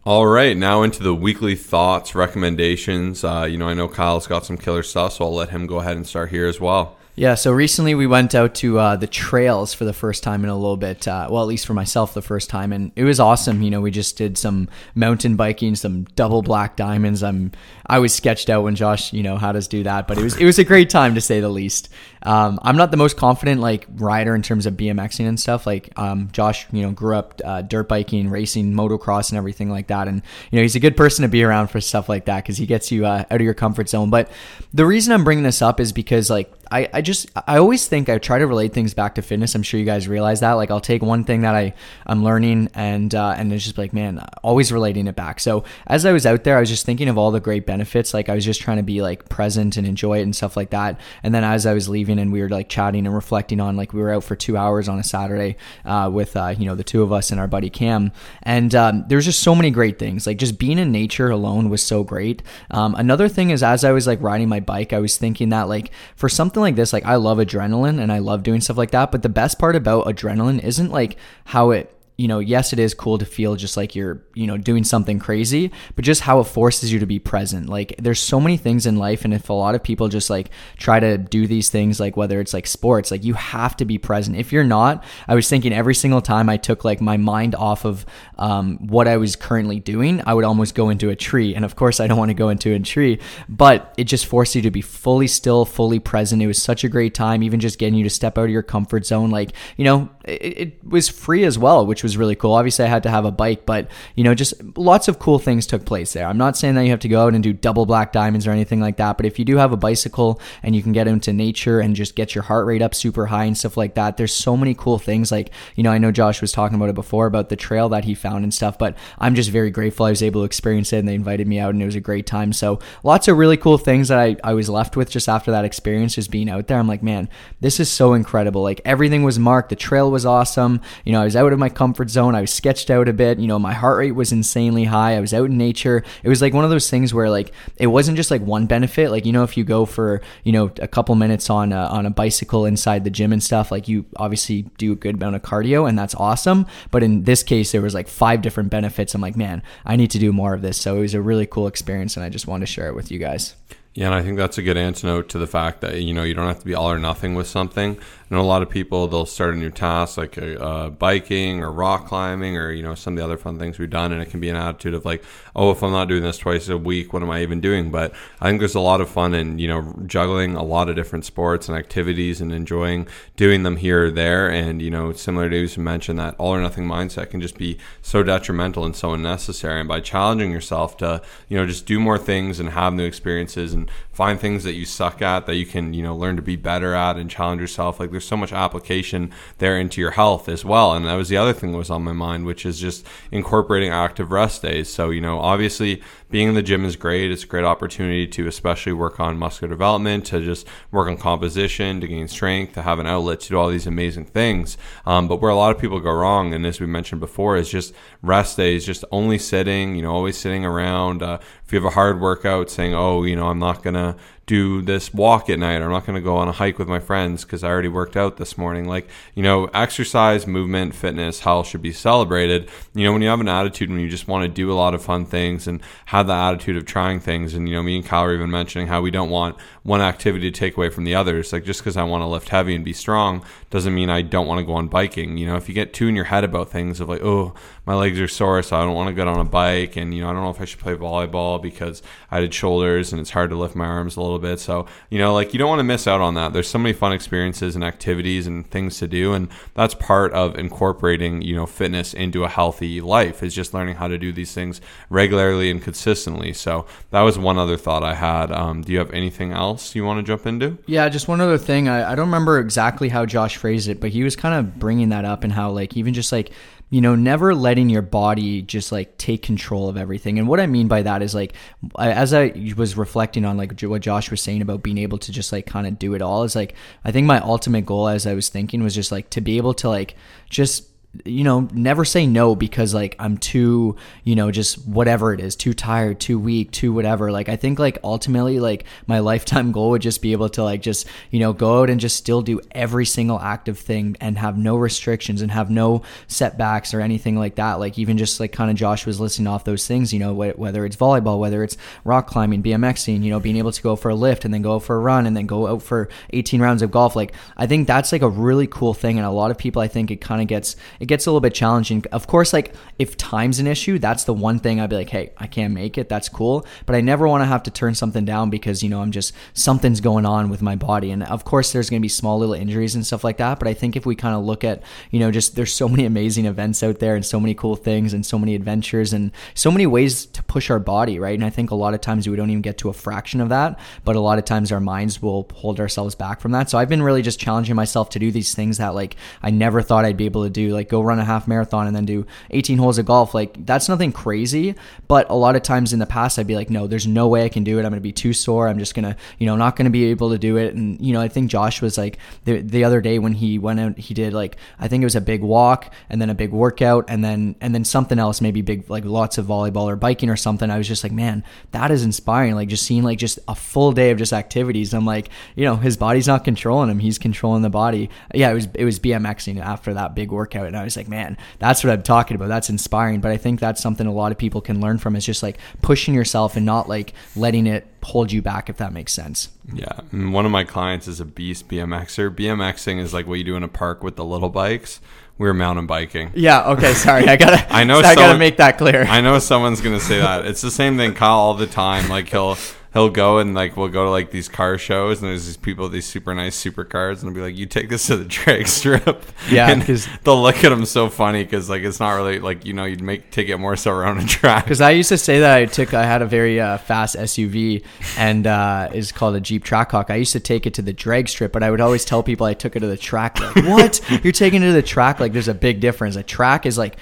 all 0.03 0.25
right, 0.25 0.57
now 0.57 0.81
into 0.81 1.03
the 1.03 1.13
weekly 1.13 1.55
thoughts, 1.55 2.15
recommendations. 2.15 3.23
Uh, 3.23 3.45
you 3.47 3.57
know, 3.57 3.67
I 3.67 3.75
know 3.75 3.87
Kyle's 3.87 4.25
got 4.25 4.45
some 4.45 4.57
killer 4.57 4.81
stuff, 4.81 5.13
so 5.13 5.25
I'll 5.25 5.33
let 5.35 5.49
him 5.49 5.67
go 5.67 5.79
ahead 5.79 5.95
and 5.95 6.07
start 6.07 6.31
here 6.31 6.47
as 6.47 6.59
well. 6.59 6.97
Yeah, 7.15 7.35
so 7.35 7.51
recently 7.51 7.93
we 7.93 8.07
went 8.07 8.33
out 8.33 8.55
to 8.55 8.79
uh, 8.79 8.95
the 8.95 9.05
trails 9.05 9.73
for 9.73 9.83
the 9.83 9.91
first 9.91 10.23
time 10.23 10.45
in 10.45 10.49
a 10.49 10.55
little 10.55 10.77
bit. 10.77 11.07
Uh, 11.09 11.27
well, 11.29 11.41
at 11.41 11.47
least 11.47 11.65
for 11.65 11.73
myself, 11.73 12.13
the 12.13 12.21
first 12.21 12.49
time, 12.49 12.71
and 12.71 12.93
it 12.95 13.03
was 13.03 13.19
awesome. 13.19 13.61
You 13.61 13.69
know, 13.69 13.81
we 13.81 13.91
just 13.91 14.17
did 14.17 14.37
some 14.37 14.69
mountain 14.95 15.35
biking, 15.35 15.75
some 15.75 16.05
double 16.15 16.41
black 16.41 16.77
diamonds. 16.77 17.21
I'm 17.21 17.51
I 17.85 17.99
was 17.99 18.13
sketched 18.13 18.49
out 18.49 18.63
when 18.63 18.75
Josh, 18.75 19.11
you 19.11 19.23
know, 19.23 19.35
had 19.35 19.57
us 19.57 19.67
do 19.67 19.83
that, 19.83 20.07
but 20.07 20.17
it 20.17 20.23
was 20.23 20.37
it 20.37 20.45
was 20.45 20.57
a 20.57 20.63
great 20.63 20.89
time 20.89 21.15
to 21.15 21.21
say 21.21 21.41
the 21.41 21.49
least. 21.49 21.89
Um, 22.23 22.59
I'm 22.61 22.77
not 22.77 22.91
the 22.91 22.97
most 22.97 23.17
confident 23.17 23.59
like 23.59 23.87
rider 23.95 24.33
in 24.33 24.41
terms 24.41 24.65
of 24.65 24.75
BMXing 24.75 25.27
and 25.27 25.37
stuff. 25.37 25.67
Like 25.67 25.91
um, 25.97 26.29
Josh, 26.31 26.65
you 26.71 26.83
know, 26.83 26.91
grew 26.91 27.17
up 27.17 27.41
uh, 27.43 27.61
dirt 27.61 27.89
biking, 27.89 28.29
racing, 28.29 28.71
motocross, 28.71 29.31
and 29.31 29.37
everything 29.37 29.69
like 29.69 29.87
that. 29.87 30.07
And 30.07 30.21
you 30.49 30.59
know, 30.59 30.61
he's 30.61 30.77
a 30.77 30.79
good 30.79 30.95
person 30.95 31.23
to 31.23 31.27
be 31.27 31.43
around 31.43 31.67
for 31.67 31.81
stuff 31.81 32.07
like 32.07 32.25
that 32.25 32.45
because 32.45 32.57
he 32.57 32.65
gets 32.65 32.89
you 32.89 33.05
uh, 33.05 33.25
out 33.29 33.35
of 33.35 33.41
your 33.41 33.53
comfort 33.53 33.89
zone. 33.89 34.09
But 34.09 34.31
the 34.73 34.85
reason 34.85 35.13
I'm 35.13 35.25
bringing 35.25 35.43
this 35.43 35.61
up 35.61 35.81
is 35.81 35.91
because 35.91 36.29
like 36.29 36.49
I, 36.71 36.89
I 36.93 37.01
just 37.01 37.29
I 37.47 37.57
always 37.57 37.87
think 37.87 38.07
I 38.07 38.17
try 38.17 38.39
to 38.39 38.47
relate 38.47 38.73
things 38.73 38.93
back 38.93 39.15
to 39.15 39.21
fitness. 39.21 39.53
I'm 39.55 39.63
sure 39.63 39.79
you 39.79 39.85
guys 39.85 40.07
realize 40.07 40.39
that. 40.39 40.53
Like 40.53 40.71
I'll 40.71 40.79
take 40.79 41.01
one 41.01 41.25
thing 41.25 41.41
that 41.41 41.53
I 41.53 41.73
I'm 42.07 42.23
learning 42.23 42.69
and 42.73 43.13
uh, 43.13 43.35
and 43.37 43.51
it's 43.51 43.63
just 43.63 43.77
like 43.77 43.91
man, 43.91 44.25
always 44.41 44.71
relating 44.71 45.07
it 45.07 45.15
back. 45.15 45.41
So 45.41 45.65
as 45.87 46.05
I 46.05 46.13
was 46.13 46.25
out 46.25 46.45
there, 46.45 46.57
I 46.57 46.61
was 46.61 46.69
just 46.69 46.85
thinking 46.85 47.09
of 47.09 47.17
all 47.17 47.31
the 47.31 47.41
great 47.41 47.65
benefits. 47.65 48.13
Like 48.13 48.29
I 48.29 48.35
was 48.35 48.45
just 48.45 48.61
trying 48.61 48.77
to 48.77 48.83
be 48.83 49.01
like 49.01 49.27
present 49.27 49.75
and 49.75 49.85
enjoy 49.85 50.19
it 50.19 50.23
and 50.23 50.35
stuff 50.35 50.55
like 50.55 50.69
that. 50.69 50.99
And 51.23 51.35
then 51.35 51.43
as 51.43 51.65
I 51.65 51.73
was 51.73 51.89
leaving 51.89 52.19
and 52.19 52.31
we 52.31 52.41
were 52.41 52.49
like 52.49 52.69
chatting 52.69 53.05
and 53.05 53.13
reflecting 53.13 53.59
on 53.59 53.75
like 53.75 53.91
we 53.91 54.01
were 54.01 54.13
out 54.13 54.23
for 54.23 54.37
two 54.37 54.55
hours 54.55 54.87
on 54.87 54.97
a 54.97 55.03
Saturday 55.03 55.57
uh, 55.83 56.09
with 56.11 56.37
uh, 56.37 56.55
you 56.57 56.65
know 56.65 56.75
the 56.75 56.83
two 56.85 57.03
of 57.03 57.11
us 57.11 57.31
and 57.31 57.39
our 57.39 57.47
buddy 57.47 57.69
Cam, 57.69 58.13
and 58.43 58.73
um, 58.75 59.03
there's 59.09 59.25
just 59.25 59.43
so 59.43 59.53
many 59.53 59.71
great 59.71 59.99
things. 59.99 60.25
Like 60.25 60.37
just 60.37 60.57
being 60.57 60.79
in 60.79 60.91
nature 60.91 61.29
alone 61.29 61.69
was 61.69 61.83
so 61.83 62.03
great. 62.03 62.41
Um, 62.69 62.95
another 62.95 63.27
thing 63.27 63.49
is 63.49 63.61
as 63.61 63.83
I 63.83 63.91
was 63.91 64.07
like 64.07 64.21
riding 64.21 64.47
my 64.47 64.61
bike, 64.61 64.93
I 64.93 64.99
was 64.99 65.17
thinking 65.17 65.49
that 65.49 65.63
like 65.63 65.91
for 66.15 66.29
something 66.29 66.60
something 66.61 66.73
like 66.73 66.75
this, 66.75 66.93
like 66.93 67.05
I 67.05 67.15
love 67.15 67.39
adrenaline 67.39 67.99
and 67.99 68.11
I 68.11 68.19
love 68.19 68.43
doing 68.43 68.61
stuff 68.61 68.77
like 68.77 68.91
that. 68.91 69.11
But 69.11 69.23
the 69.23 69.29
best 69.29 69.59
part 69.59 69.75
about 69.75 70.05
adrenaline 70.05 70.63
isn't 70.63 70.91
like 70.91 71.17
how 71.45 71.71
it 71.71 71.93
you 72.21 72.27
know, 72.27 72.37
yes, 72.37 72.71
it 72.71 72.77
is 72.77 72.93
cool 72.93 73.17
to 73.17 73.25
feel 73.25 73.55
just 73.55 73.75
like 73.75 73.95
you're, 73.95 74.21
you 74.35 74.45
know, 74.45 74.55
doing 74.55 74.83
something 74.83 75.17
crazy, 75.17 75.71
but 75.95 76.05
just 76.05 76.21
how 76.21 76.39
it 76.39 76.43
forces 76.43 76.93
you 76.93 76.99
to 76.99 77.07
be 77.07 77.17
present. 77.17 77.67
Like, 77.67 77.95
there's 77.97 78.19
so 78.19 78.39
many 78.39 78.57
things 78.57 78.85
in 78.85 78.97
life, 78.97 79.25
and 79.25 79.33
if 79.33 79.49
a 79.49 79.53
lot 79.53 79.73
of 79.73 79.81
people 79.81 80.07
just 80.07 80.29
like 80.29 80.51
try 80.77 80.99
to 80.99 81.17
do 81.17 81.47
these 81.47 81.71
things, 81.71 81.99
like 81.99 82.15
whether 82.15 82.39
it's 82.39 82.53
like 82.53 82.67
sports, 82.67 83.09
like 83.09 83.23
you 83.23 83.33
have 83.33 83.75
to 83.77 83.85
be 83.85 83.97
present. 83.97 84.37
If 84.37 84.51
you're 84.51 84.63
not, 84.63 85.03
I 85.27 85.33
was 85.33 85.49
thinking 85.49 85.73
every 85.73 85.95
single 85.95 86.21
time 86.21 86.47
I 86.47 86.57
took 86.57 86.85
like 86.85 87.01
my 87.01 87.17
mind 87.17 87.55
off 87.55 87.85
of 87.85 88.05
um, 88.37 88.77
what 88.87 89.07
I 89.07 89.17
was 89.17 89.35
currently 89.35 89.79
doing, 89.79 90.21
I 90.23 90.35
would 90.35 90.45
almost 90.45 90.75
go 90.75 90.89
into 90.91 91.09
a 91.09 91.15
tree. 91.15 91.55
And 91.55 91.65
of 91.65 91.75
course, 91.75 91.99
I 91.99 92.05
don't 92.05 92.19
want 92.19 92.29
to 92.29 92.35
go 92.35 92.49
into 92.49 92.71
a 92.71 92.79
tree, 92.79 93.19
but 93.49 93.95
it 93.97 94.03
just 94.03 94.27
forced 94.27 94.53
you 94.53 94.61
to 94.61 94.69
be 94.69 94.81
fully 94.81 95.27
still, 95.27 95.65
fully 95.65 95.99
present. 95.99 96.43
It 96.43 96.47
was 96.47 96.61
such 96.61 96.83
a 96.83 96.89
great 96.89 97.15
time, 97.15 97.41
even 97.41 97.59
just 97.59 97.79
getting 97.79 97.95
you 97.95 98.03
to 98.03 98.11
step 98.11 98.37
out 98.37 98.45
of 98.45 98.51
your 98.51 98.61
comfort 98.61 99.07
zone. 99.07 99.31
Like, 99.31 99.53
you 99.75 99.85
know, 99.85 100.09
it, 100.23 100.57
it 100.57 100.87
was 100.87 101.09
free 101.09 101.45
as 101.45 101.57
well, 101.57 101.83
which 101.87 102.03
was 102.03 102.10
really 102.17 102.35
cool. 102.35 102.53
Obviously, 102.53 102.85
I 102.85 102.87
had 102.87 103.03
to 103.03 103.09
have 103.09 103.25
a 103.25 103.31
bike, 103.31 103.65
but 103.65 103.89
you 104.15 104.23
know, 104.23 104.33
just 104.33 104.53
lots 104.77 105.07
of 105.07 105.19
cool 105.19 105.39
things 105.39 105.67
took 105.67 105.85
place 105.85 106.13
there. 106.13 106.25
I'm 106.25 106.37
not 106.37 106.57
saying 106.57 106.75
that 106.75 106.83
you 106.83 106.91
have 106.91 106.99
to 107.01 107.07
go 107.07 107.25
out 107.25 107.33
and 107.33 107.43
do 107.43 107.53
double 107.53 107.85
black 107.85 108.11
diamonds 108.11 108.47
or 108.47 108.51
anything 108.51 108.79
like 108.79 108.97
that, 108.97 109.17
but 109.17 109.25
if 109.25 109.39
you 109.39 109.45
do 109.45 109.57
have 109.57 109.71
a 109.71 109.77
bicycle 109.77 110.41
and 110.63 110.75
you 110.75 110.81
can 110.81 110.91
get 110.91 111.07
into 111.07 111.33
nature 111.33 111.79
and 111.79 111.95
just 111.95 112.15
get 112.15 112.35
your 112.35 112.43
heart 112.43 112.65
rate 112.65 112.81
up 112.81 112.95
super 112.95 113.25
high 113.25 113.45
and 113.45 113.57
stuff 113.57 113.77
like 113.77 113.95
that, 113.95 114.17
there's 114.17 114.33
so 114.33 114.55
many 114.57 114.73
cool 114.73 114.97
things. 114.97 115.31
Like, 115.31 115.51
you 115.75 115.83
know, 115.83 115.91
I 115.91 115.97
know 115.97 116.11
Josh 116.11 116.41
was 116.41 116.51
talking 116.51 116.75
about 116.75 116.89
it 116.89 116.95
before 116.95 117.25
about 117.25 117.49
the 117.49 117.55
trail 117.55 117.89
that 117.89 118.05
he 118.05 118.15
found 118.15 118.43
and 118.43 118.53
stuff, 118.53 118.77
but 118.77 118.97
I'm 119.19 119.35
just 119.35 119.49
very 119.49 119.71
grateful 119.71 120.05
I 120.05 120.09
was 120.09 120.23
able 120.23 120.41
to 120.41 120.45
experience 120.45 120.93
it 120.93 120.99
and 120.99 121.07
they 121.07 121.15
invited 121.15 121.47
me 121.47 121.59
out 121.59 121.73
and 121.73 121.81
it 121.81 121.85
was 121.85 121.95
a 121.95 122.01
great 122.01 122.25
time. 122.25 122.53
So, 122.53 122.79
lots 123.03 123.27
of 123.27 123.37
really 123.37 123.57
cool 123.57 123.77
things 123.77 124.07
that 124.07 124.19
I, 124.19 124.35
I 124.43 124.53
was 124.53 124.69
left 124.69 124.95
with 124.95 125.09
just 125.09 125.29
after 125.29 125.51
that 125.51 125.65
experience, 125.65 126.15
just 126.15 126.31
being 126.31 126.49
out 126.49 126.67
there. 126.67 126.79
I'm 126.79 126.87
like, 126.87 127.03
man, 127.03 127.29
this 127.59 127.79
is 127.79 127.89
so 127.89 128.13
incredible. 128.13 128.61
Like, 128.61 128.81
everything 128.85 129.23
was 129.23 129.39
marked, 129.39 129.69
the 129.69 129.75
trail 129.75 130.09
was 130.11 130.25
awesome. 130.25 130.81
You 131.05 131.11
know, 131.11 131.21
I 131.21 131.25
was 131.25 131.35
out 131.35 131.53
of 131.53 131.59
my 131.59 131.69
comfort 131.69 131.90
zone. 132.09 132.35
I 132.35 132.41
was 132.41 132.51
sketched 132.51 132.89
out 132.89 133.07
a 133.07 133.13
bit. 133.13 133.39
You 133.39 133.47
know, 133.47 133.59
my 133.59 133.73
heart 133.73 133.97
rate 133.97 134.11
was 134.11 134.31
insanely 134.31 134.85
high. 134.85 135.15
I 135.15 135.19
was 135.19 135.33
out 135.33 135.45
in 135.45 135.57
nature. 135.57 136.03
It 136.23 136.29
was 136.29 136.41
like 136.41 136.53
one 136.53 136.63
of 136.63 136.69
those 136.69 136.89
things 136.89 137.13
where 137.13 137.29
like 137.29 137.51
it 137.77 137.87
wasn't 137.87 138.17
just 138.17 138.31
like 138.31 138.41
one 138.41 138.65
benefit. 138.65 139.11
Like 139.11 139.25
you 139.25 139.31
know, 139.31 139.43
if 139.43 139.57
you 139.57 139.63
go 139.63 139.85
for 139.85 140.21
you 140.43 140.51
know 140.51 140.71
a 140.79 140.87
couple 140.87 141.15
minutes 141.15 141.49
on 141.49 141.71
a, 141.71 141.85
on 141.85 142.05
a 142.05 142.09
bicycle 142.09 142.65
inside 142.65 143.03
the 143.03 143.09
gym 143.09 143.33
and 143.33 143.43
stuff, 143.43 143.71
like 143.71 143.87
you 143.87 144.05
obviously 144.17 144.63
do 144.77 144.91
a 144.91 144.95
good 144.95 145.15
amount 145.15 145.35
of 145.35 145.41
cardio, 145.41 145.87
and 145.87 145.97
that's 145.97 146.15
awesome. 146.15 146.65
But 146.91 147.03
in 147.03 147.23
this 147.23 147.43
case, 147.43 147.71
there 147.71 147.81
was 147.81 147.93
like 147.93 148.07
five 148.07 148.41
different 148.41 148.69
benefits. 148.69 149.13
I'm 149.15 149.21
like, 149.21 149.37
man, 149.37 149.63
I 149.85 149.95
need 149.95 150.11
to 150.11 150.19
do 150.19 150.31
more 150.31 150.53
of 150.53 150.61
this. 150.61 150.79
So 150.79 150.97
it 150.97 151.01
was 151.01 151.13
a 151.13 151.21
really 151.21 151.45
cool 151.45 151.67
experience, 151.67 152.15
and 152.15 152.25
I 152.25 152.29
just 152.29 152.47
wanted 152.47 152.65
to 152.65 152.71
share 152.71 152.87
it 152.87 152.95
with 152.95 153.11
you 153.11 153.19
guys. 153.19 153.55
Yeah, 153.93 154.05
and 154.05 154.15
I 154.15 154.21
think 154.21 154.37
that's 154.37 154.57
a 154.57 154.61
good 154.61 154.77
antidote 154.77 155.27
to 155.29 155.37
the 155.37 155.47
fact 155.47 155.81
that 155.81 156.01
you 156.01 156.13
know 156.13 156.23
you 156.23 156.33
don't 156.33 156.47
have 156.47 156.59
to 156.59 156.65
be 156.65 156.73
all 156.73 156.89
or 156.89 156.99
nothing 156.99 157.35
with 157.35 157.47
something. 157.47 157.97
I 158.31 158.35
know 158.35 158.41
a 158.41 158.43
lot 158.43 158.61
of 158.61 158.69
people 158.69 159.07
they'll 159.07 159.25
start 159.25 159.55
a 159.55 159.57
new 159.57 159.69
task 159.69 160.15
like 160.17 160.37
uh, 160.37 160.89
biking 160.89 161.61
or 161.61 161.69
rock 161.69 162.07
climbing 162.07 162.55
or 162.55 162.71
you 162.71 162.81
know 162.81 162.95
some 162.95 163.13
of 163.13 163.17
the 163.17 163.25
other 163.25 163.35
fun 163.35 163.59
things 163.59 163.77
we've 163.77 163.89
done, 163.89 164.13
and 164.13 164.21
it 164.21 164.29
can 164.29 164.39
be 164.39 164.47
an 164.47 164.55
attitude 164.55 164.93
of 164.93 165.03
like, 165.03 165.21
oh, 165.53 165.71
if 165.71 165.83
I'm 165.83 165.91
not 165.91 166.07
doing 166.07 166.23
this 166.23 166.37
twice 166.37 166.69
a 166.69 166.77
week, 166.77 167.11
what 167.11 167.23
am 167.23 167.29
I 167.29 167.41
even 167.41 167.59
doing? 167.59 167.91
But 167.91 168.13
I 168.39 168.47
think 168.47 168.59
there's 168.59 168.73
a 168.73 168.79
lot 168.79 169.01
of 169.01 169.09
fun 169.09 169.33
in 169.33 169.59
you 169.59 169.67
know 169.67 169.93
juggling 170.05 170.55
a 170.55 170.63
lot 170.63 170.87
of 170.87 170.95
different 170.95 171.25
sports 171.25 171.67
and 171.67 171.77
activities 171.77 172.39
and 172.39 172.53
enjoying 172.53 173.05
doing 173.35 173.63
them 173.63 173.75
here 173.75 174.05
or 174.05 174.11
there. 174.11 174.49
And 174.49 174.81
you 174.81 174.89
know, 174.89 175.11
similar 175.11 175.49
to 175.49 175.57
you 175.57 175.83
mentioned 175.83 176.17
that 176.19 176.35
all 176.37 176.55
or 176.55 176.61
nothing 176.61 176.87
mindset 176.87 177.31
can 177.31 177.41
just 177.41 177.57
be 177.57 177.79
so 178.01 178.23
detrimental 178.23 178.85
and 178.85 178.95
so 178.95 179.11
unnecessary. 179.11 179.81
And 179.81 179.89
by 179.89 179.99
challenging 179.99 180.51
yourself 180.51 180.95
to 180.97 181.21
you 181.49 181.57
know 181.57 181.65
just 181.65 181.85
do 181.85 181.99
more 181.99 182.17
things 182.17 182.61
and 182.61 182.69
have 182.69 182.93
new 182.93 183.05
experiences 183.05 183.73
and 183.73 183.91
find 184.21 184.39
things 184.39 184.63
that 184.63 184.73
you 184.73 184.85
suck 184.85 185.19
at 185.19 185.47
that 185.47 185.55
you 185.55 185.65
can 185.65 185.95
you 185.95 186.03
know 186.03 186.15
learn 186.15 186.35
to 186.35 186.43
be 186.43 186.55
better 186.55 186.93
at 186.93 187.17
and 187.17 187.27
challenge 187.27 187.59
yourself. 187.59 187.99
Like 187.99 188.11
there's 188.11 188.23
so 188.23 188.37
much 188.37 188.53
application 188.53 189.31
there 189.57 189.79
into 189.79 189.99
your 189.99 190.11
health 190.11 190.47
as 190.47 190.63
well. 190.63 190.93
And 190.93 191.07
that 191.07 191.15
was 191.15 191.29
the 191.29 191.37
other 191.37 191.53
thing 191.53 191.71
that 191.71 191.77
was 191.79 191.89
on 191.89 192.03
my 192.03 192.11
mind 192.13 192.45
which 192.45 192.63
is 192.63 192.79
just 192.79 193.03
incorporating 193.31 193.89
active 193.91 194.31
rest 194.31 194.61
days. 194.61 194.93
So 194.93 195.09
you 195.09 195.21
know 195.21 195.39
obviously 195.39 196.03
being 196.31 196.47
in 196.47 196.55
the 196.55 196.63
gym 196.63 196.85
is 196.85 196.95
great. 196.95 197.31
It's 197.31 197.43
a 197.43 197.47
great 197.47 197.65
opportunity 197.65 198.25
to 198.27 198.47
especially 198.47 198.93
work 198.93 199.19
on 199.19 199.37
muscular 199.37 199.69
development, 199.69 200.25
to 200.27 200.41
just 200.41 200.65
work 200.91 201.07
on 201.07 201.17
composition, 201.17 202.01
to 202.01 202.07
gain 202.07 202.27
strength, 202.27 202.73
to 202.73 202.81
have 202.81 202.99
an 202.99 203.07
outlet 203.07 203.41
to 203.41 203.49
do 203.49 203.57
all 203.57 203.69
these 203.69 203.87
amazing 203.87 204.25
things. 204.25 204.77
Um, 205.05 205.27
but 205.27 205.41
where 205.41 205.51
a 205.51 205.55
lot 205.55 205.75
of 205.75 205.81
people 205.81 205.99
go 205.99 206.11
wrong, 206.11 206.53
and 206.53 206.65
as 206.65 206.79
we 206.79 206.87
mentioned 206.87 207.21
before, 207.21 207.57
is 207.57 207.69
just 207.69 207.93
rest 208.21 208.57
days, 208.57 208.85
just 208.85 209.03
only 209.11 209.37
sitting, 209.37 209.95
you 209.95 210.01
know, 210.01 210.11
always 210.11 210.37
sitting 210.37 210.65
around. 210.65 211.21
Uh, 211.21 211.39
if 211.65 211.71
you 211.71 211.79
have 211.79 211.85
a 211.85 211.95
hard 211.95 212.19
workout, 212.19 212.69
saying, 212.69 212.93
oh, 212.93 213.23
you 213.23 213.35
know, 213.35 213.47
I'm 213.47 213.59
not 213.59 213.83
going 213.83 213.93
to 213.93 214.15
do 214.51 214.81
this 214.81 215.13
walk 215.13 215.49
at 215.49 215.57
night. 215.57 215.81
I'm 215.81 215.91
not 215.91 216.05
going 216.05 216.17
to 216.17 216.21
go 216.21 216.35
on 216.35 216.49
a 216.49 216.51
hike 216.51 216.77
with 216.77 216.89
my 216.89 216.99
friends 216.99 217.45
because 217.45 217.63
I 217.63 217.69
already 217.69 217.87
worked 217.87 218.17
out 218.17 218.35
this 218.35 218.57
morning. 218.57 218.85
Like, 218.85 219.07
you 219.33 219.41
know, 219.41 219.67
exercise, 219.67 220.45
movement, 220.45 220.93
fitness, 220.93 221.39
health 221.39 221.67
should 221.67 221.81
be 221.81 221.93
celebrated. 221.93 222.69
You 222.93 223.05
know, 223.05 223.13
when 223.13 223.21
you 223.21 223.29
have 223.29 223.39
an 223.39 223.47
attitude, 223.47 223.89
when 223.89 224.01
you 224.01 224.09
just 224.09 224.27
want 224.27 224.43
to 224.43 224.49
do 224.49 224.69
a 224.69 224.75
lot 224.75 224.93
of 224.93 225.01
fun 225.01 225.25
things 225.25 225.67
and 225.67 225.81
have 226.07 226.27
the 226.27 226.33
attitude 226.33 226.75
of 226.75 226.85
trying 226.85 227.21
things. 227.21 227.53
And, 227.53 227.69
you 227.69 227.75
know, 227.75 227.81
me 227.81 227.95
and 227.95 228.05
Kyle 228.05 228.25
were 228.25 228.33
even 228.33 228.51
mentioning 228.51 228.87
how 228.87 228.99
we 228.99 229.09
don't 229.09 229.29
want 229.29 229.55
one 229.83 230.01
activity 230.01 230.51
to 230.51 230.59
take 230.59 230.75
away 230.75 230.89
from 230.89 231.05
the 231.05 231.15
others. 231.15 231.53
Like, 231.53 231.63
just 231.63 231.79
because 231.79 231.95
I 231.95 232.03
want 232.03 232.21
to 232.21 232.27
lift 232.27 232.49
heavy 232.49 232.75
and 232.75 232.83
be 232.83 232.91
strong 232.91 233.45
doesn't 233.71 233.95
mean 233.95 234.09
I 234.09 234.21
don't 234.21 234.47
want 234.47 234.59
to 234.59 234.65
go 234.65 234.73
on 234.73 234.89
biking. 234.89 235.37
You 235.37 235.47
know, 235.47 235.55
if 235.55 235.67
you 235.67 235.73
get 235.73 235.93
too 235.93 236.07
in 236.07 236.15
your 236.15 236.25
head 236.25 236.43
about 236.43 236.69
things 236.69 236.99
of 236.99 237.09
like, 237.09 237.23
oh, 237.23 237.53
my 237.85 237.95
legs 237.95 238.19
are 238.19 238.27
sore, 238.27 238.61
so 238.61 238.75
I 238.75 238.83
don't 238.83 238.93
want 238.93 239.07
to 239.07 239.15
get 239.15 239.27
on 239.27 239.39
a 239.39 239.45
bike. 239.45 239.95
And, 239.95 240.13
you 240.13 240.21
know, 240.21 240.29
I 240.29 240.33
don't 240.33 240.43
know 240.43 240.49
if 240.49 240.61
I 240.61 240.65
should 240.65 240.79
play 240.79 240.93
volleyball 240.93 241.61
because 241.61 242.03
I 242.29 242.41
did 242.41 242.53
shoulders 242.53 243.11
and 243.11 243.19
it's 243.19 243.31
hard 243.31 243.49
to 243.49 243.55
lift 243.55 243.73
my 243.73 243.85
arms 243.85 244.17
a 244.17 244.21
little 244.21 244.39
bit. 244.39 244.59
So, 244.59 244.85
you 245.09 245.17
know, 245.19 245.33
like 245.33 245.53
you 245.53 245.57
don't 245.57 245.69
want 245.69 245.79
to 245.79 245.85
miss 245.85 246.05
out 246.05 246.19
on 246.19 246.33
that. 246.35 246.51
There's 246.51 246.67
so 246.67 246.77
many 246.77 246.93
fun 246.93 247.13
experiences 247.13 247.75
and 247.75 247.83
activities 247.83 248.45
and 248.45 248.69
things 248.69 248.99
to 248.99 249.07
do. 249.07 249.33
And 249.33 249.47
that's 249.73 249.93
part 249.95 250.33
of 250.33 250.57
incorporating, 250.59 251.41
you 251.41 251.55
know, 251.55 251.65
fitness 251.65 252.13
into 252.13 252.43
a 252.43 252.49
healthy 252.49 252.99
life 252.99 253.41
is 253.41 253.55
just 253.55 253.73
learning 253.73 253.95
how 253.95 254.09
to 254.09 254.17
do 254.17 254.33
these 254.33 254.53
things 254.53 254.81
regularly 255.09 255.71
and 255.71 255.81
consistently. 255.81 256.51
So 256.51 256.85
that 257.11 257.21
was 257.21 257.39
one 257.39 257.57
other 257.57 257.77
thought 257.77 258.03
I 258.03 258.15
had. 258.15 258.51
Um, 258.51 258.81
do 258.81 258.91
you 258.91 258.99
have 258.99 259.11
anything 259.11 259.53
else 259.53 259.95
you 259.95 260.03
want 260.03 260.19
to 260.19 260.23
jump 260.23 260.45
into? 260.45 260.77
Yeah, 260.87 261.07
just 261.07 261.29
one 261.29 261.39
other 261.39 261.57
thing. 261.57 261.87
I, 261.87 262.11
I 262.11 262.15
don't 262.15 262.27
remember 262.27 262.59
exactly 262.59 263.07
how 263.07 263.25
Josh 263.25 263.60
phrased 263.61 263.87
it, 263.87 264.01
but 264.01 264.09
he 264.09 264.23
was 264.23 264.35
kind 264.35 264.55
of 264.55 264.77
bringing 264.77 265.09
that 265.09 265.23
up 265.23 265.43
and 265.43 265.53
how, 265.53 265.69
like, 265.71 265.95
even 265.95 266.13
just 266.13 266.31
like, 266.31 266.51
you 266.89 266.99
know, 266.99 267.15
never 267.15 267.55
letting 267.55 267.89
your 267.89 268.01
body 268.01 268.61
just 268.61 268.91
like 268.91 269.17
take 269.17 269.41
control 269.41 269.87
of 269.87 269.95
everything. 269.95 270.37
And 270.37 270.47
what 270.47 270.59
I 270.59 270.67
mean 270.67 270.89
by 270.89 271.03
that 271.03 271.21
is 271.21 271.33
like, 271.33 271.53
as 271.97 272.33
I 272.33 272.51
was 272.75 272.97
reflecting 272.97 273.45
on 273.45 273.55
like 273.55 273.79
what 273.79 274.01
Josh 274.01 274.29
was 274.29 274.41
saying 274.41 274.61
about 274.61 274.83
being 274.83 274.97
able 274.97 275.17
to 275.19 275.31
just 275.31 275.53
like 275.53 275.65
kind 275.65 275.87
of 275.87 275.97
do 275.97 276.13
it 276.15 276.21
all, 276.21 276.43
is 276.43 276.53
like, 276.53 276.75
I 277.05 277.13
think 277.13 277.27
my 277.27 277.39
ultimate 277.39 277.85
goal 277.85 278.09
as 278.09 278.27
I 278.27 278.33
was 278.33 278.49
thinking 278.49 278.83
was 278.83 278.93
just 278.93 279.09
like 279.09 279.29
to 279.29 279.39
be 279.39 279.55
able 279.55 279.73
to 279.75 279.87
like 279.87 280.17
just 280.49 280.90
you 281.25 281.43
know, 281.43 281.67
never 281.73 282.05
say 282.05 282.25
no 282.25 282.55
because 282.55 282.93
like 282.93 283.17
I'm 283.19 283.37
too, 283.37 283.97
you 284.23 284.35
know, 284.35 284.49
just 284.49 284.87
whatever 284.87 285.33
it 285.33 285.41
is, 285.41 285.57
too 285.57 285.73
tired, 285.73 286.21
too 286.21 286.39
weak, 286.39 286.71
too 286.71 286.93
whatever. 286.93 287.31
Like 287.31 287.49
I 287.49 287.57
think 287.57 287.79
like 287.79 287.97
ultimately 288.01 288.61
like 288.61 288.85
my 289.07 289.19
lifetime 289.31 289.73
goal 289.73 289.89
would 289.91 290.01
just 290.01 290.21
be 290.21 290.31
able 290.31 290.47
to 290.49 290.63
like 290.63 290.81
just, 290.81 291.07
you 291.29 291.39
know, 291.39 291.51
go 291.51 291.81
out 291.81 291.89
and 291.89 291.99
just 291.99 292.15
still 292.15 292.41
do 292.41 292.61
every 292.71 293.05
single 293.05 293.39
active 293.39 293.77
thing 293.77 294.15
and 294.21 294.37
have 294.37 294.57
no 294.57 294.77
restrictions 294.77 295.41
and 295.41 295.51
have 295.51 295.69
no 295.69 296.01
setbacks 296.27 296.93
or 296.93 297.01
anything 297.01 297.37
like 297.37 297.55
that. 297.55 297.73
Like 297.73 297.99
even 297.99 298.17
just 298.17 298.39
like 298.39 298.53
kind 298.53 298.71
of 298.71 298.77
Josh 298.77 299.05
was 299.05 299.19
listing 299.19 299.47
off 299.47 299.65
those 299.65 299.85
things, 299.85 300.13
you 300.13 300.19
know, 300.19 300.33
whether 300.33 300.85
it's 300.85 300.95
volleyball, 300.95 301.39
whether 301.39 301.61
it's 301.61 301.75
rock 302.05 302.27
climbing, 302.27 302.63
BMXing, 302.63 303.21
you 303.21 303.31
know, 303.31 303.39
being 303.41 303.57
able 303.57 303.73
to 303.73 303.81
go 303.81 303.97
for 303.97 304.09
a 304.09 304.15
lift 304.15 304.45
and 304.45 304.53
then 304.53 304.61
go 304.61 304.79
for 304.79 304.95
a 304.95 304.99
run 304.99 305.27
and 305.27 305.35
then 305.35 305.45
go 305.45 305.67
out 305.67 305.83
for 305.83 306.07
18 306.31 306.61
rounds 306.61 306.81
of 306.81 306.89
golf. 306.89 307.17
Like 307.17 307.33
I 307.57 307.67
think 307.67 307.85
that's 307.85 308.13
like 308.13 308.21
a 308.21 308.29
really 308.29 308.67
cool 308.67 308.93
thing 308.93 309.17
and 309.17 309.25
a 309.25 309.31
lot 309.31 309.51
of 309.51 309.57
people 309.57 309.81
I 309.81 309.89
think 309.89 310.09
it 310.09 310.21
kind 310.21 310.41
of 310.41 310.47
gets 310.47 310.77
it 311.01 311.07
gets 311.07 311.25
a 311.25 311.31
little 311.31 311.41
bit 311.41 311.55
challenging. 311.55 312.05
Of 312.11 312.27
course, 312.27 312.53
like 312.53 312.75
if 312.99 313.17
time's 313.17 313.57
an 313.57 313.65
issue, 313.65 313.97
that's 313.97 314.25
the 314.25 314.35
one 314.35 314.59
thing 314.59 314.79
I'd 314.79 314.91
be 314.91 314.97
like, 314.97 315.09
hey, 315.09 315.31
I 315.35 315.47
can't 315.47 315.73
make 315.73 315.97
it. 315.97 316.09
That's 316.09 316.29
cool. 316.29 316.63
But 316.85 316.95
I 316.95 317.01
never 317.01 317.27
want 317.27 317.41
to 317.41 317.47
have 317.47 317.63
to 317.63 317.71
turn 317.71 317.95
something 317.95 318.23
down 318.23 318.51
because, 318.51 318.83
you 318.83 318.89
know, 318.89 319.01
I'm 319.01 319.09
just 319.09 319.33
something's 319.53 319.99
going 319.99 320.27
on 320.27 320.49
with 320.49 320.61
my 320.61 320.75
body. 320.75 321.09
And 321.09 321.23
of 321.23 321.43
course, 321.43 321.71
there's 321.71 321.89
going 321.89 321.99
to 321.99 322.03
be 322.03 322.07
small 322.07 322.37
little 322.37 322.53
injuries 322.53 322.93
and 322.93 323.03
stuff 323.03 323.23
like 323.23 323.37
that. 323.37 323.57
But 323.57 323.67
I 323.67 323.73
think 323.73 323.95
if 323.95 324.05
we 324.05 324.15
kind 324.15 324.35
of 324.35 324.43
look 324.43 324.63
at, 324.63 324.83
you 325.09 325.19
know, 325.19 325.31
just 325.31 325.55
there's 325.55 325.73
so 325.73 325.89
many 325.89 326.05
amazing 326.05 326.45
events 326.45 326.83
out 326.83 326.99
there 326.99 327.15
and 327.15 327.25
so 327.25 327.39
many 327.39 327.55
cool 327.55 327.75
things 327.75 328.13
and 328.13 328.23
so 328.23 328.37
many 328.37 328.53
adventures 328.53 329.11
and 329.11 329.31
so 329.55 329.71
many 329.71 329.87
ways 329.87 330.27
to 330.27 330.43
push 330.43 330.69
our 330.69 330.79
body, 330.79 331.17
right? 331.17 331.33
And 331.33 331.43
I 331.43 331.49
think 331.49 331.71
a 331.71 331.75
lot 331.75 331.95
of 331.95 332.01
times 332.01 332.29
we 332.29 332.35
don't 332.35 332.51
even 332.51 332.61
get 332.61 332.77
to 332.77 332.89
a 332.89 332.93
fraction 332.93 333.41
of 333.41 333.49
that. 333.49 333.79
But 334.05 334.15
a 334.15 334.19
lot 334.19 334.37
of 334.37 334.45
times 334.45 334.71
our 334.71 334.79
minds 334.79 335.19
will 335.19 335.49
hold 335.51 335.79
ourselves 335.79 336.13
back 336.13 336.41
from 336.41 336.51
that. 336.51 336.69
So 336.69 336.77
I've 336.77 336.89
been 336.89 337.01
really 337.01 337.23
just 337.23 337.39
challenging 337.39 337.75
myself 337.75 338.11
to 338.11 338.19
do 338.19 338.31
these 338.31 338.53
things 338.53 338.77
that 338.77 338.93
like 338.93 339.15
I 339.41 339.49
never 339.49 339.81
thought 339.81 340.05
I'd 340.05 340.15
be 340.15 340.25
able 340.25 340.43
to 340.43 340.51
do, 340.51 340.69
like 340.69 340.90
go 340.91 341.01
run 341.01 341.17
a 341.17 341.25
half 341.25 341.47
marathon 341.47 341.87
and 341.87 341.95
then 341.95 342.05
do 342.05 342.27
18 342.51 342.77
holes 342.77 342.97
of 342.97 343.05
golf. 343.05 343.33
Like 343.33 343.65
that's 343.65 343.89
nothing 343.89 344.11
crazy, 344.11 344.75
but 345.07 345.29
a 345.29 345.35
lot 345.35 345.55
of 345.55 345.63
times 345.63 345.93
in 345.93 345.99
the 345.99 346.05
past 346.05 346.37
I'd 346.37 346.45
be 346.45 346.55
like, 346.55 346.69
no, 346.69 346.85
there's 346.85 347.07
no 347.07 347.27
way 347.27 347.45
I 347.45 347.49
can 347.49 347.63
do 347.63 347.77
it. 347.79 347.81
I'm 347.81 347.91
going 347.91 347.95
to 347.95 348.01
be 348.01 348.11
too 348.11 348.33
sore. 348.33 348.67
I'm 348.67 348.77
just 348.77 348.93
going 348.93 349.05
to, 349.05 349.15
you 349.39 349.47
know, 349.47 349.55
not 349.55 349.75
going 349.75 349.85
to 349.85 349.91
be 349.91 350.05
able 350.05 350.29
to 350.31 350.37
do 350.37 350.57
it. 350.57 350.75
And 350.75 350.99
you 351.03 351.13
know, 351.13 351.21
I 351.21 351.29
think 351.29 351.49
Josh 351.49 351.81
was 351.81 351.97
like 351.97 352.17
the 352.43 352.61
the 352.61 352.83
other 352.83 353.01
day 353.01 353.17
when 353.17 353.33
he 353.33 353.57
went 353.57 353.79
out, 353.79 353.97
he 353.97 354.13
did 354.13 354.33
like 354.33 354.57
I 354.79 354.87
think 354.87 355.01
it 355.01 355.05
was 355.05 355.15
a 355.15 355.21
big 355.21 355.41
walk 355.41 355.93
and 356.09 356.21
then 356.21 356.29
a 356.29 356.35
big 356.35 356.51
workout 356.51 357.05
and 357.07 357.23
then 357.23 357.55
and 357.61 357.73
then 357.73 357.85
something 357.85 358.19
else, 358.19 358.41
maybe 358.41 358.61
big 358.61 358.89
like 358.89 359.05
lots 359.05 359.37
of 359.37 359.45
volleyball 359.45 359.85
or 359.85 359.95
biking 359.95 360.29
or 360.29 360.35
something. 360.35 360.69
I 360.69 360.77
was 360.77 360.87
just 360.87 361.03
like, 361.03 361.13
man, 361.13 361.43
that 361.71 361.89
is 361.91 362.03
inspiring. 362.03 362.55
Like 362.55 362.67
just 362.67 362.85
seeing 362.85 363.03
like 363.03 363.17
just 363.17 363.39
a 363.47 363.55
full 363.55 363.93
day 363.93 364.11
of 364.11 364.17
just 364.17 364.33
activities. 364.33 364.93
I'm 364.93 365.05
like, 365.05 365.29
you 365.55 365.63
know, 365.65 365.77
his 365.77 365.97
body's 365.97 366.27
not 366.27 366.43
controlling 366.43 366.89
him. 366.89 366.99
He's 366.99 367.17
controlling 367.17 367.61
the 367.61 367.69
body. 367.69 368.09
Yeah, 368.33 368.51
it 368.51 368.53
was 368.53 368.67
it 368.73 368.85
was 368.85 368.99
BMXing 368.99 369.59
after 369.61 369.93
that 369.93 370.15
big 370.15 370.31
workout, 370.31 370.67
and 370.67 370.75
I 370.81 370.83
was 370.83 370.97
like, 370.97 371.07
man, 371.07 371.37
that's 371.59 371.83
what 371.83 371.91
I'm 371.91 372.03
talking 372.03 372.35
about. 372.35 372.49
That's 372.49 372.69
inspiring. 372.69 373.21
But 373.21 373.31
I 373.31 373.37
think 373.37 373.59
that's 373.59 373.81
something 373.81 374.05
a 374.05 374.13
lot 374.13 374.31
of 374.31 374.37
people 374.37 374.61
can 374.61 374.81
learn 374.81 374.97
from 374.97 375.15
is 375.15 375.25
just 375.25 375.43
like 375.43 375.57
pushing 375.81 376.13
yourself 376.13 376.55
and 376.55 376.65
not 376.65 376.89
like 376.89 377.13
letting 377.35 377.67
it 377.67 377.87
hold 378.03 378.31
you 378.31 378.41
back, 378.41 378.69
if 378.69 378.77
that 378.77 378.93
makes 378.93 379.13
sense. 379.13 379.49
Yeah. 379.73 379.99
And 380.11 380.33
one 380.33 380.45
of 380.45 380.51
my 380.51 380.63
clients 380.63 381.07
is 381.07 381.19
a 381.19 381.25
beast 381.25 381.67
BMXer. 381.67 382.35
BMXing 382.35 382.99
is 382.99 383.13
like 383.13 383.27
what 383.27 383.35
you 383.35 383.43
do 383.43 383.55
in 383.55 383.63
a 383.63 383.67
park 383.67 384.03
with 384.03 384.15
the 384.15 384.25
little 384.25 384.49
bikes. 384.49 384.99
We 385.37 385.47
are 385.47 385.53
mountain 385.53 385.87
biking. 385.87 386.31
Yeah. 386.35 386.69
Okay. 386.71 386.93
Sorry. 386.93 387.27
I 387.27 387.35
gotta. 387.35 387.65
I 387.73 387.83
know. 387.83 387.99
I 388.03 388.13
gotta 388.13 388.37
make 388.37 388.57
that 388.57 388.77
clear. 388.77 389.03
I 389.09 389.21
know 389.21 389.39
someone's 389.39 389.81
gonna 389.81 389.99
say 389.99 390.19
that. 390.19 390.45
It's 390.45 390.61
the 390.61 390.69
same 390.69 390.97
thing. 390.97 391.15
Kyle 391.15 391.31
all 391.31 391.53
the 391.55 391.65
time. 391.65 392.09
Like 392.09 392.29
he'll 392.29 392.57
he'll 392.93 393.09
go 393.09 393.37
and 393.39 393.53
like 393.53 393.77
we'll 393.77 393.87
go 393.87 394.05
to 394.05 394.11
like 394.11 394.31
these 394.31 394.49
car 394.49 394.77
shows 394.77 395.21
and 395.21 395.29
there's 395.29 395.45
these 395.45 395.57
people 395.57 395.83
with 395.85 395.93
these 395.93 396.05
super 396.05 396.35
nice 396.35 396.61
supercars 396.61 397.19
and 397.19 397.29
I'll 397.29 397.33
be 397.33 397.41
like, 397.41 397.57
you 397.57 397.65
take 397.65 397.89
this 397.89 398.07
to 398.07 398.17
the 398.17 398.25
drag 398.25 398.67
strip. 398.67 399.23
Yeah, 399.49 399.73
because 399.73 400.07
they'll 400.23 400.41
look 400.41 400.63
at 400.63 400.71
him 400.71 400.85
so 400.85 401.09
funny 401.09 401.43
because 401.43 401.69
like 401.69 401.83
it's 401.83 401.99
not 401.99 402.13
really 402.13 402.39
like 402.39 402.65
you 402.65 402.73
know 402.73 402.85
you'd 402.85 403.01
make 403.01 403.31
take 403.31 403.49
it 403.49 403.57
more 403.57 403.75
so 403.75 403.91
around 403.91 404.19
a 404.19 404.25
track. 404.25 404.65
Because 404.65 404.81
I 404.81 404.91
used 404.91 405.09
to 405.09 405.17
say 405.17 405.39
that 405.39 405.55
I 405.55 405.65
took 405.65 405.93
I 405.93 406.05
had 406.05 406.21
a 406.21 406.25
very 406.25 406.59
uh, 406.59 406.77
fast 406.77 407.15
SUV 407.15 407.83
and 408.17 408.47
uh, 408.47 408.89
is 408.93 409.11
called 409.11 409.35
a 409.35 409.39
Jeep 409.39 409.63
Trackhawk. 409.63 410.09
I 410.09 410.15
used 410.15 410.33
to 410.33 410.39
take 410.39 410.65
it 410.65 410.73
to 410.75 410.81
the 410.81 410.93
drag 410.93 411.29
strip, 411.29 411.51
but 411.51 411.63
I 411.63 411.71
would 411.71 411.81
always 411.81 412.05
tell 412.05 412.23
people 412.23 412.45
I 412.45 412.53
took 412.53 412.75
it 412.75 412.81
to 412.81 412.87
the 412.87 412.97
track. 412.97 413.39
Like, 413.39 413.55
what? 413.65 414.01
You're 414.23 414.33
taking 414.33 414.63
it 414.63 414.67
to 414.67 414.73
the 414.73 414.81
track? 414.81 415.19
Like, 415.19 415.33
there's 415.33 415.47
a 415.47 415.53
big 415.53 415.79
difference. 415.79 416.15
A 416.15 416.23
track 416.23 416.65
is 416.65 416.77
like 416.77 416.97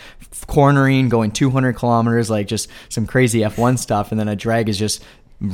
cornering, 0.48 1.10
going 1.10 1.32
200 1.32 1.74
kilometers, 1.74 2.30
like 2.30 2.48
just 2.48 2.70
some 2.90 3.08
crazy 3.08 3.40
F1 3.40 3.80
stuff, 3.80 4.12
and 4.12 4.20
then 4.20 4.28
a 4.28 4.36
drag 4.36 4.70
is 4.70 4.78
just 4.78 5.04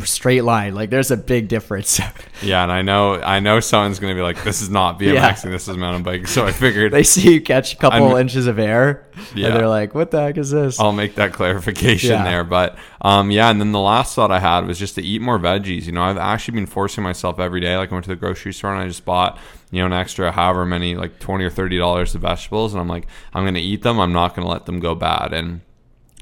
straight 0.04 0.44
line. 0.44 0.74
Like 0.74 0.90
there's 0.90 1.12
a 1.12 1.18
big 1.18 1.48
difference. 1.48 2.00
yeah, 2.42 2.64
and 2.64 2.72
I 2.72 2.82
know 2.82 3.22
I 3.22 3.40
know 3.40 3.60
someone's 3.60 4.00
gonna 4.00 4.16
be 4.16 4.22
like, 4.22 4.44
"This 4.44 4.62
is 4.62 4.70
not 4.70 5.00
BMXing. 5.00 5.14
Yeah. 5.14 5.52
This 5.52 5.68
is 5.68 5.78
mountain 5.78 6.04
biking." 6.04 6.26
So 6.26 6.46
I 6.46 6.52
figured 6.52 6.92
they 6.92 7.04
see 7.04 7.34
you 7.34 7.42
catch 7.42 7.74
a 7.74 7.78
couple 7.78 8.16
I'm, 8.16 8.18
inches 8.18 8.48
of 8.48 8.58
air, 8.58 9.06
yeah. 9.36 9.48
and 9.48 9.56
they're 9.56 9.68
like, 9.68 9.94
"What 9.94 10.12
the 10.12 10.22
heck 10.22 10.38
is 10.38 10.50
this?" 10.50 10.80
I'll 10.80 10.92
make 10.92 11.16
that 11.16 11.34
clarification 11.34 12.12
yeah. 12.12 12.24
there, 12.24 12.44
but 12.44 12.78
um, 13.02 13.30
yeah. 13.30 13.50
And 13.50 13.62
then 13.62 13.72
the 13.72 13.80
last 13.80 14.16
thought 14.16 14.32
I 14.32 14.40
had 14.40 14.66
was 14.66 14.80
just 14.80 14.96
to 14.96 15.04
eat 15.04 15.22
more 15.22 15.38
veggies. 15.38 15.86
You 15.86 15.92
know, 15.92 16.02
I've 16.02 16.18
actually 16.18 16.56
been 16.56 16.66
forcing 16.66 17.04
myself 17.04 17.40
every 17.40 17.60
day. 17.60 17.78
Like 17.78 17.92
I 17.92 17.96
went 17.96 18.06
to 18.06 18.10
the 18.10 18.16
grocery 18.16 18.54
store 18.54 18.74
and 18.74 18.82
I 18.82 18.88
just 18.88 19.06
bought 19.06 19.38
you 19.72 19.82
know 19.82 19.86
an 19.86 19.94
extra 19.94 20.32
however 20.32 20.66
many 20.66 20.96
like 20.96 21.20
twenty 21.20 21.44
or 21.44 21.52
thirty 21.52 21.78
dollars 21.78 22.16
of 22.16 22.22
vegetables, 22.22 22.74
and 22.74 22.82
I'm 22.82 22.90
like, 22.90 23.06
I'm 23.34 23.46
gonna 23.46 23.60
eat 23.60 23.84
them. 23.84 24.00
I'm 24.00 24.14
not 24.14 24.36
gonna 24.36 24.50
let 24.50 24.66
them 24.66 24.80
go 24.80 24.96
bad, 24.96 25.32
and 25.32 25.62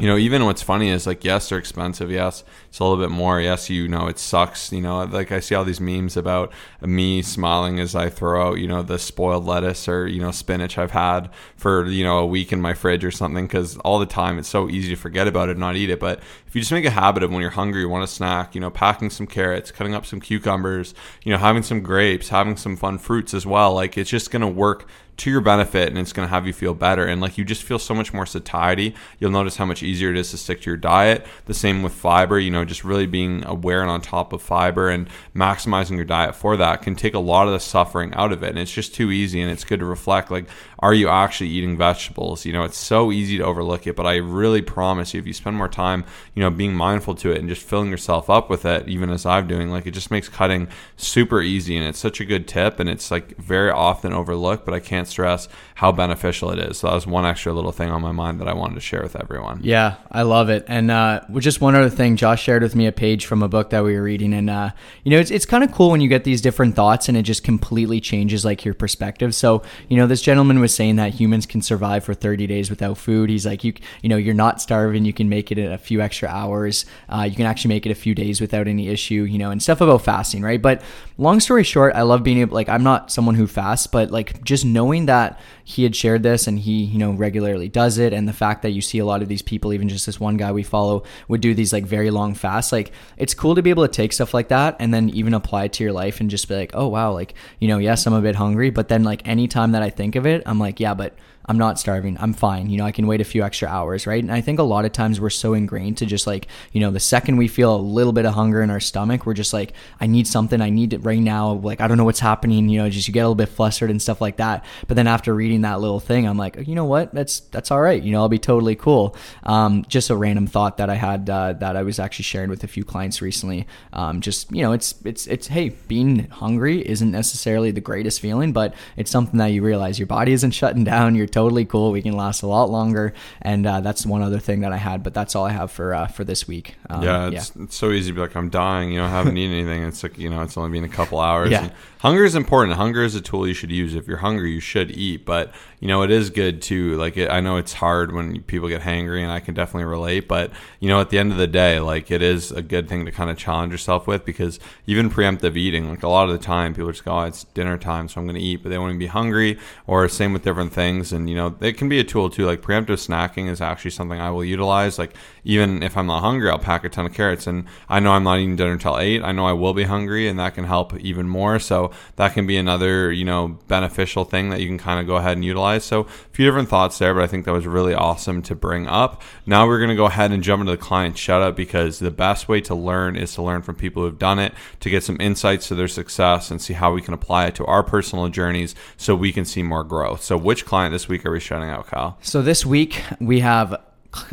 you 0.01 0.07
know, 0.07 0.17
even 0.17 0.45
what's 0.45 0.63
funny 0.63 0.89
is 0.89 1.05
like, 1.05 1.23
yes, 1.23 1.49
they're 1.49 1.59
expensive. 1.59 2.09
Yes, 2.09 2.43
it's 2.67 2.79
a 2.79 2.83
little 2.83 2.97
bit 2.97 3.11
more. 3.11 3.39
Yes, 3.39 3.69
you 3.69 3.87
know, 3.87 4.07
it 4.07 4.17
sucks. 4.17 4.71
You 4.71 4.81
know, 4.81 5.03
like 5.03 5.31
I 5.31 5.39
see 5.39 5.53
all 5.53 5.63
these 5.63 5.79
memes 5.79 6.17
about 6.17 6.51
me 6.81 7.21
smiling 7.21 7.79
as 7.79 7.93
I 7.93 8.09
throw 8.09 8.49
out, 8.49 8.57
you 8.57 8.65
know, 8.65 8.81
the 8.81 8.97
spoiled 8.97 9.45
lettuce 9.45 9.87
or, 9.87 10.07
you 10.07 10.19
know, 10.19 10.31
spinach 10.31 10.79
I've 10.79 10.91
had 10.91 11.29
for, 11.57 11.85
you 11.85 12.03
know, 12.03 12.17
a 12.17 12.25
week 12.25 12.51
in 12.51 12.59
my 12.59 12.73
fridge 12.73 13.05
or 13.05 13.11
something. 13.11 13.47
Cause 13.47 13.77
all 13.79 13.99
the 13.99 14.07
time 14.07 14.39
it's 14.39 14.49
so 14.49 14.67
easy 14.67 14.89
to 14.89 14.95
forget 14.95 15.27
about 15.27 15.49
it 15.49 15.51
and 15.51 15.59
not 15.59 15.75
eat 15.75 15.91
it. 15.91 15.99
But 15.99 16.21
if 16.47 16.55
you 16.55 16.61
just 16.61 16.71
make 16.71 16.85
a 16.85 16.89
habit 16.89 17.21
of 17.21 17.31
when 17.31 17.41
you're 17.41 17.51
hungry, 17.51 17.81
you 17.81 17.89
want 17.89 18.03
a 18.03 18.07
snack, 18.07 18.55
you 18.55 18.61
know, 18.61 18.71
packing 18.71 19.11
some 19.11 19.27
carrots, 19.27 19.69
cutting 19.69 19.93
up 19.93 20.07
some 20.07 20.19
cucumbers, 20.19 20.95
you 21.23 21.31
know, 21.31 21.37
having 21.37 21.61
some 21.61 21.81
grapes, 21.83 22.29
having 22.29 22.57
some 22.57 22.75
fun 22.75 22.97
fruits 22.97 23.35
as 23.35 23.45
well, 23.45 23.75
like 23.75 23.95
it's 23.95 24.09
just 24.09 24.31
going 24.31 24.41
to 24.41 24.47
work 24.47 24.87
to 25.23 25.31
your 25.31 25.41
benefit 25.41 25.87
and 25.87 25.97
it's 25.97 26.11
going 26.11 26.27
to 26.27 26.29
have 26.29 26.45
you 26.45 26.51
feel 26.51 26.73
better. 26.73 27.05
And 27.05 27.21
like 27.21 27.37
you 27.37 27.45
just 27.45 27.63
feel 27.63 27.79
so 27.79 27.93
much 27.93 28.13
more 28.13 28.25
satiety. 28.25 28.93
You'll 29.19 29.31
notice 29.31 29.55
how 29.55 29.65
much 29.65 29.81
easier 29.81 30.09
it 30.09 30.17
is 30.17 30.31
to 30.31 30.37
stick 30.37 30.61
to 30.61 30.69
your 30.69 30.77
diet. 30.77 31.25
The 31.45 31.53
same 31.53 31.81
with 31.81 31.93
fiber 31.93 32.37
you 32.39 32.51
know 32.51 32.65
just 32.65 32.83
really 32.83 33.05
being 33.05 33.45
aware 33.45 33.81
and 33.81 33.89
on 33.89 34.01
top 34.01 34.33
of 34.33 34.41
fiber 34.41 34.89
and 34.89 35.07
maximizing 35.33 35.95
your 35.95 36.05
diet 36.05 36.35
for 36.35 36.57
that 36.57 36.81
can 36.81 36.95
take 36.95 37.13
a 37.13 37.19
lot 37.19 37.47
of 37.47 37.53
the 37.53 37.59
suffering 37.59 38.13
out 38.15 38.33
of 38.33 38.43
it. 38.43 38.49
And 38.49 38.59
it's 38.59 38.71
just 38.71 38.93
too 38.93 39.11
easy 39.11 39.41
and 39.41 39.49
it's 39.49 39.63
good 39.63 39.79
to 39.79 39.85
reflect. 39.85 40.29
Like 40.29 40.49
are 40.83 40.93
you 40.93 41.07
actually 41.07 41.49
eating 41.49 41.77
vegetables 41.77 42.45
you 42.45 42.51
know 42.51 42.65
it's 42.65 42.77
so 42.77 43.09
easy 43.09 43.37
to 43.37 43.43
overlook 43.45 43.87
it 43.87 43.95
but 43.95 44.05
i 44.05 44.17
really 44.17 44.61
promise 44.61 45.13
you 45.13 45.19
if 45.21 45.25
you 45.25 45.31
spend 45.31 45.55
more 45.55 45.69
time 45.69 46.03
you 46.35 46.41
know 46.43 46.49
being 46.49 46.73
mindful 46.73 47.15
to 47.15 47.31
it 47.31 47.37
and 47.39 47.47
just 47.47 47.65
filling 47.65 47.89
yourself 47.89 48.29
up 48.29 48.49
with 48.49 48.65
it 48.65 48.85
even 48.89 49.09
as 49.09 49.25
i'm 49.25 49.47
doing 49.47 49.69
like 49.69 49.87
it 49.87 49.91
just 49.91 50.11
makes 50.11 50.27
cutting 50.27 50.67
super 50.97 51.41
easy 51.41 51.77
and 51.77 51.87
it's 51.87 51.97
such 51.97 52.19
a 52.19 52.25
good 52.25 52.49
tip 52.49 52.81
and 52.81 52.89
it's 52.89 53.09
like 53.09 53.37
very 53.37 53.71
often 53.71 54.11
overlooked 54.11 54.65
but 54.65 54.73
i 54.73 54.79
can't 54.79 55.07
stress 55.07 55.47
how 55.83 55.91
beneficial 55.91 56.49
it 56.51 56.59
is. 56.59 56.77
So 56.77 56.87
that 56.87 56.93
was 56.93 57.05
one 57.05 57.25
extra 57.25 57.51
little 57.51 57.73
thing 57.73 57.89
on 57.89 58.01
my 58.01 58.13
mind 58.13 58.39
that 58.39 58.47
I 58.47 58.53
wanted 58.53 58.75
to 58.75 58.79
share 58.79 59.01
with 59.01 59.17
everyone. 59.17 59.59
Yeah, 59.63 59.95
I 60.09 60.21
love 60.21 60.49
it. 60.49 60.63
And 60.67 60.89
uh, 60.89 61.21
just 61.39 61.59
one 61.59 61.75
other 61.75 61.89
thing, 61.89 62.15
Josh 62.15 62.41
shared 62.41 62.63
with 62.63 62.73
me 62.73 62.87
a 62.87 62.93
page 62.93 63.25
from 63.25 63.43
a 63.43 63.49
book 63.49 63.71
that 63.71 63.83
we 63.83 63.95
were 63.95 64.03
reading, 64.03 64.33
and 64.33 64.49
uh, 64.49 64.69
you 65.03 65.11
know, 65.11 65.19
it's 65.19 65.29
it's 65.29 65.45
kind 65.45 65.61
of 65.61 65.73
cool 65.73 65.91
when 65.91 65.99
you 65.99 66.07
get 66.07 66.23
these 66.23 66.41
different 66.41 66.75
thoughts 66.75 67.09
and 67.09 67.17
it 67.17 67.23
just 67.23 67.43
completely 67.43 67.99
changes 67.99 68.45
like 68.45 68.63
your 68.63 68.73
perspective. 68.73 69.35
So 69.35 69.63
you 69.89 69.97
know, 69.97 70.07
this 70.07 70.21
gentleman 70.21 70.59
was 70.61 70.72
saying 70.73 70.97
that 70.97 71.13
humans 71.13 71.45
can 71.45 71.61
survive 71.61 72.03
for 72.03 72.13
30 72.13 72.47
days 72.47 72.69
without 72.69 72.97
food. 72.97 73.29
He's 73.29 73.45
like, 73.45 73.63
you 73.63 73.73
you 74.01 74.09
know, 74.09 74.17
you're 74.17 74.33
not 74.33 74.61
starving. 74.61 75.05
You 75.05 75.13
can 75.13 75.29
make 75.29 75.51
it 75.51 75.57
in 75.57 75.71
a 75.71 75.77
few 75.77 76.01
extra 76.01 76.29
hours. 76.29 76.85
Uh, 77.09 77.27
you 77.29 77.35
can 77.35 77.45
actually 77.45 77.69
make 77.69 77.85
it 77.85 77.91
a 77.91 77.95
few 77.95 78.15
days 78.15 78.41
without 78.41 78.67
any 78.67 78.89
issue. 78.89 79.23
You 79.23 79.37
know, 79.37 79.51
and 79.51 79.61
stuff 79.61 79.81
about 79.81 80.03
fasting, 80.03 80.41
right? 80.41 80.61
But 80.61 80.81
long 81.17 81.39
story 81.39 81.63
short, 81.63 81.95
I 81.95 82.01
love 82.01 82.23
being 82.23 82.39
able 82.39 82.55
like 82.55 82.69
I'm 82.69 82.83
not 82.83 83.11
someone 83.11 83.35
who 83.35 83.47
fasts, 83.47 83.87
but 83.87 84.11
like 84.11 84.43
just 84.43 84.65
knowing 84.65 85.05
that 85.05 85.39
he 85.63 85.83
had 85.83 85.95
shared 85.95 86.23
this 86.23 86.47
and 86.47 86.59
he 86.59 86.83
you 86.83 86.97
know 86.97 87.11
regularly 87.11 87.69
does 87.69 87.97
it 87.97 88.13
and 88.13 88.27
the 88.27 88.33
fact 88.33 88.61
that 88.61 88.71
you 88.71 88.81
see 88.81 88.99
a 88.99 89.05
lot 89.05 89.21
of 89.21 89.29
these 89.29 89.41
people 89.41 89.71
even 89.71 89.87
just 89.87 90.05
this 90.05 90.19
one 90.19 90.35
guy 90.35 90.51
we 90.51 90.63
follow 90.63 91.03
would 91.27 91.41
do 91.41 91.53
these 91.53 91.71
like 91.71 91.85
very 91.85 92.11
long 92.11 92.33
fasts 92.33 92.71
like 92.71 92.91
it's 93.17 93.33
cool 93.33 93.55
to 93.55 93.61
be 93.61 93.69
able 93.69 93.85
to 93.85 93.91
take 93.91 94.11
stuff 94.11 94.33
like 94.33 94.49
that 94.49 94.75
and 94.79 94.93
then 94.93 95.09
even 95.09 95.33
apply 95.33 95.65
it 95.65 95.73
to 95.73 95.83
your 95.83 95.93
life 95.93 96.19
and 96.19 96.29
just 96.29 96.47
be 96.49 96.55
like 96.55 96.71
oh 96.73 96.87
wow 96.87 97.11
like 97.13 97.33
you 97.59 97.67
know 97.67 97.77
yes 97.77 98.05
I'm 98.05 98.13
a 98.13 98.21
bit 98.21 98.35
hungry 98.35 98.69
but 98.69 98.89
then 98.89 99.03
like 99.03 99.25
anytime 99.27 99.71
that 99.71 99.81
I 99.81 99.89
think 99.89 100.15
of 100.15 100.25
it 100.25 100.43
I'm 100.45 100.59
like 100.63 100.79
yeah 100.79 100.93
but 100.93 101.13
I'm 101.45 101.57
not 101.57 101.79
starving. 101.79 102.17
I'm 102.19 102.33
fine. 102.33 102.69
You 102.69 102.77
know, 102.77 102.85
I 102.85 102.91
can 102.91 103.05
wait 103.07 103.21
a 103.21 103.25
few 103.25 103.43
extra 103.43 103.67
hours, 103.67 104.07
right? 104.07 104.23
And 104.23 104.31
I 104.31 104.41
think 104.41 104.59
a 104.59 104.63
lot 104.63 104.85
of 104.85 104.91
times 104.91 105.19
we're 105.19 105.29
so 105.29 105.53
ingrained 105.53 105.97
to 105.97 106.05
just 106.05 106.25
like, 106.25 106.47
you 106.71 106.79
know, 106.79 106.91
the 106.91 106.99
second 106.99 107.37
we 107.37 107.47
feel 107.47 107.75
a 107.75 107.77
little 107.77 108.13
bit 108.13 108.25
of 108.25 108.33
hunger 108.33 108.61
in 108.61 108.69
our 108.69 108.79
stomach, 108.79 109.25
we're 109.25 109.33
just 109.33 109.53
like, 109.53 109.73
I 109.99 110.07
need 110.07 110.27
something. 110.27 110.61
I 110.61 110.69
need 110.69 110.93
it 110.93 110.99
right 110.99 111.19
now. 111.19 111.53
Like, 111.53 111.81
I 111.81 111.87
don't 111.87 111.97
know 111.97 112.05
what's 112.05 112.19
happening. 112.19 112.69
You 112.69 112.79
know, 112.79 112.89
just 112.89 113.07
you 113.07 113.13
get 113.13 113.21
a 113.21 113.27
little 113.27 113.35
bit 113.35 113.49
flustered 113.49 113.89
and 113.89 114.01
stuff 114.01 114.21
like 114.21 114.37
that. 114.37 114.63
But 114.87 114.95
then 114.95 115.07
after 115.07 115.33
reading 115.33 115.61
that 115.61 115.81
little 115.81 115.99
thing, 115.99 116.27
I'm 116.27 116.37
like, 116.37 116.67
you 116.67 116.75
know 116.75 116.85
what? 116.85 117.13
That's 117.13 117.41
that's 117.41 117.71
all 117.71 117.81
right. 117.81 118.01
You 118.01 118.11
know, 118.11 118.21
I'll 118.21 118.29
be 118.29 118.39
totally 118.39 118.75
cool. 118.75 119.15
Um, 119.43 119.83
just 119.87 120.09
a 120.09 120.15
random 120.15 120.47
thought 120.47 120.77
that 120.77 120.89
I 120.89 120.95
had 120.95 121.29
uh, 121.29 121.53
that 121.53 121.75
I 121.75 121.83
was 121.83 121.99
actually 121.99 122.23
sharing 122.23 122.49
with 122.49 122.63
a 122.63 122.67
few 122.67 122.85
clients 122.85 123.21
recently. 123.21 123.67
Um, 123.91 124.21
just 124.21 124.51
you 124.51 124.61
know, 124.61 124.71
it's 124.71 124.95
it's 125.03 125.27
it's 125.27 125.47
hey, 125.47 125.69
being 125.87 126.29
hungry 126.29 126.87
isn't 126.87 127.11
necessarily 127.11 127.71
the 127.71 127.81
greatest 127.81 128.21
feeling, 128.21 128.53
but 128.53 128.73
it's 128.95 129.11
something 129.11 129.39
that 129.39 129.47
you 129.47 129.61
realize 129.61 129.99
your 129.99 130.07
body 130.07 130.31
isn't 130.31 130.51
shutting 130.51 130.83
down. 130.83 131.15
You're 131.15 131.27
totally 131.33 131.65
cool. 131.65 131.91
We 131.91 132.01
can 132.01 132.13
last 132.13 132.43
a 132.43 132.47
lot 132.47 132.69
longer, 132.69 133.13
and 133.41 133.65
uh, 133.65 133.81
that's 133.81 134.05
one 134.05 134.21
other 134.21 134.39
thing 134.39 134.61
that 134.61 134.71
I 134.71 134.77
had. 134.77 135.03
But 135.03 135.13
that's 135.13 135.35
all 135.35 135.45
I 135.45 135.51
have 135.51 135.71
for 135.71 135.93
uh, 135.93 136.07
for 136.07 136.23
this 136.23 136.47
week. 136.47 136.75
Um, 136.89 137.03
yeah, 137.03 137.27
it's, 137.27 137.51
yeah, 137.55 137.63
it's 137.63 137.75
so 137.75 137.91
easy 137.91 138.11
to 138.11 138.15
be 138.15 138.21
like, 138.21 138.35
I'm 138.35 138.49
dying. 138.49 138.91
You 138.91 138.99
know, 138.99 139.05
I 139.05 139.09
haven't 139.09 139.35
eaten 139.35 139.53
anything. 139.57 139.83
It's 139.83 140.03
like 140.03 140.17
you 140.17 140.29
know, 140.29 140.41
it's 140.43 140.55
only 140.55 140.71
been 140.71 140.89
a 140.89 140.93
couple 140.93 141.19
hours. 141.19 141.51
Yeah. 141.51 141.63
And 141.63 141.71
hunger 141.99 142.23
is 142.23 142.35
important. 142.35 142.77
Hunger 142.77 143.03
is 143.03 143.15
a 143.15 143.21
tool 143.21 143.47
you 143.47 143.53
should 143.53 143.71
use. 143.71 143.95
If 143.95 144.07
you're 144.07 144.17
hungry, 144.17 144.51
you 144.51 144.59
should 144.59 144.91
eat. 144.91 145.25
But 145.25 145.53
you 145.79 145.87
know, 145.87 146.03
it 146.03 146.11
is 146.11 146.29
good 146.29 146.61
too. 146.61 146.95
Like, 146.97 147.17
it, 147.17 147.29
I 147.29 147.41
know 147.41 147.57
it's 147.57 147.73
hard 147.73 148.13
when 148.13 148.41
people 148.43 148.69
get 148.69 148.81
hangry, 148.81 149.21
and 149.21 149.31
I 149.31 149.39
can 149.39 149.53
definitely 149.53 149.85
relate. 149.85 150.27
But 150.27 150.51
you 150.79 150.87
know, 150.87 151.01
at 151.01 151.09
the 151.09 151.17
end 151.17 151.31
of 151.31 151.37
the 151.37 151.47
day, 151.47 151.79
like, 151.79 152.11
it 152.11 152.21
is 152.21 152.51
a 152.51 152.61
good 152.61 152.87
thing 152.87 153.05
to 153.05 153.11
kind 153.11 153.29
of 153.29 153.37
challenge 153.37 153.71
yourself 153.71 154.05
with 154.05 154.23
because 154.23 154.59
even 154.85 155.09
preemptive 155.09 155.57
eating, 155.57 155.89
like 155.89 156.03
a 156.03 156.07
lot 156.07 156.29
of 156.29 156.37
the 156.37 156.43
time, 156.43 156.73
people 156.73 156.91
just 156.91 157.03
go, 157.03 157.11
oh, 157.11 157.23
"It's 157.23 157.45
dinner 157.45 157.77
time, 157.77 158.07
so 158.07 158.21
I'm 158.21 158.27
going 158.27 158.35
to 158.35 158.41
eat," 158.41 158.63
but 158.63 158.69
they 158.69 158.77
want 158.77 158.93
to 158.93 158.99
be 158.99 159.07
hungry. 159.07 159.57
Or 159.87 160.07
same 160.07 160.33
with 160.33 160.43
different 160.43 160.73
things, 160.73 161.11
and 161.11 161.22
you 161.29 161.35
know, 161.35 161.55
it 161.59 161.77
can 161.77 161.89
be 161.89 161.99
a 161.99 162.03
tool 162.03 162.29
too. 162.29 162.45
Like 162.45 162.61
preemptive 162.61 163.05
snacking 163.05 163.49
is 163.49 163.61
actually 163.61 163.91
something 163.91 164.19
I 164.19 164.31
will 164.31 164.45
utilize. 164.45 164.97
Like 164.99 165.13
even 165.43 165.83
if 165.83 165.97
I'm 165.97 166.07
not 166.07 166.21
hungry, 166.21 166.49
I'll 166.49 166.59
pack 166.59 166.83
a 166.83 166.89
ton 166.89 167.05
of 167.05 167.13
carrots, 167.13 167.47
and 167.47 167.65
I 167.89 167.99
know 167.99 168.11
I'm 168.11 168.23
not 168.23 168.39
eating 168.39 168.55
dinner 168.55 168.71
until 168.71 168.97
eight. 168.97 169.23
I 169.23 169.31
know 169.31 169.45
I 169.45 169.53
will 169.53 169.73
be 169.73 169.83
hungry, 169.83 170.27
and 170.27 170.39
that 170.39 170.55
can 170.55 170.63
help 170.65 170.97
even 170.99 171.27
more. 171.27 171.59
So 171.59 171.91
that 172.15 172.33
can 172.33 172.47
be 172.47 172.57
another 172.57 173.11
you 173.11 173.25
know 173.25 173.59
beneficial 173.67 174.23
thing 174.23 174.49
that 174.49 174.61
you 174.61 174.67
can 174.67 174.77
kind 174.77 174.99
of 174.99 175.07
go 175.07 175.17
ahead 175.17 175.33
and 175.33 175.45
utilize. 175.45 175.83
So 175.83 176.01
a 176.01 176.05
few 176.31 176.45
different 176.45 176.69
thoughts 176.69 176.97
there, 176.97 177.13
but 177.13 177.23
I 177.23 177.27
think 177.27 177.45
that 177.45 177.53
was 177.53 177.67
really 177.67 177.93
awesome 177.93 178.41
to 178.43 178.55
bring 178.55 178.87
up. 178.87 179.21
Now 179.45 179.67
we're 179.67 179.79
going 179.79 179.89
to 179.89 179.95
go 179.95 180.05
ahead 180.05 180.31
and 180.31 180.43
jump 180.43 180.61
into 180.61 180.71
the 180.71 180.77
client 180.77 181.17
shout 181.17 181.41
out 181.41 181.55
because 181.55 181.99
the 181.99 182.11
best 182.11 182.47
way 182.47 182.61
to 182.61 182.75
learn 182.75 183.15
is 183.15 183.33
to 183.35 183.41
learn 183.41 183.61
from 183.61 183.75
people 183.75 184.03
who've 184.03 184.19
done 184.19 184.39
it 184.39 184.53
to 184.79 184.89
get 184.89 185.03
some 185.03 185.17
insights 185.19 185.67
to 185.67 185.75
their 185.75 185.87
success 185.87 186.51
and 186.51 186.61
see 186.61 186.73
how 186.73 186.91
we 186.93 187.01
can 187.01 187.13
apply 187.13 187.47
it 187.47 187.55
to 187.55 187.65
our 187.65 187.83
personal 187.83 188.27
journeys 188.29 188.75
so 188.97 189.15
we 189.15 189.31
can 189.31 189.45
see 189.45 189.63
more 189.63 189.83
growth. 189.83 190.23
So 190.23 190.37
which 190.37 190.65
client 190.65 190.93
this 190.93 191.07
week 191.07 191.25
are 191.25 191.31
we 191.31 191.39
shouting 191.39 191.69
out, 191.69 191.87
Kyle? 191.87 192.17
So 192.21 192.41
this 192.41 192.65
week 192.65 193.01
we 193.19 193.39
have 193.41 193.75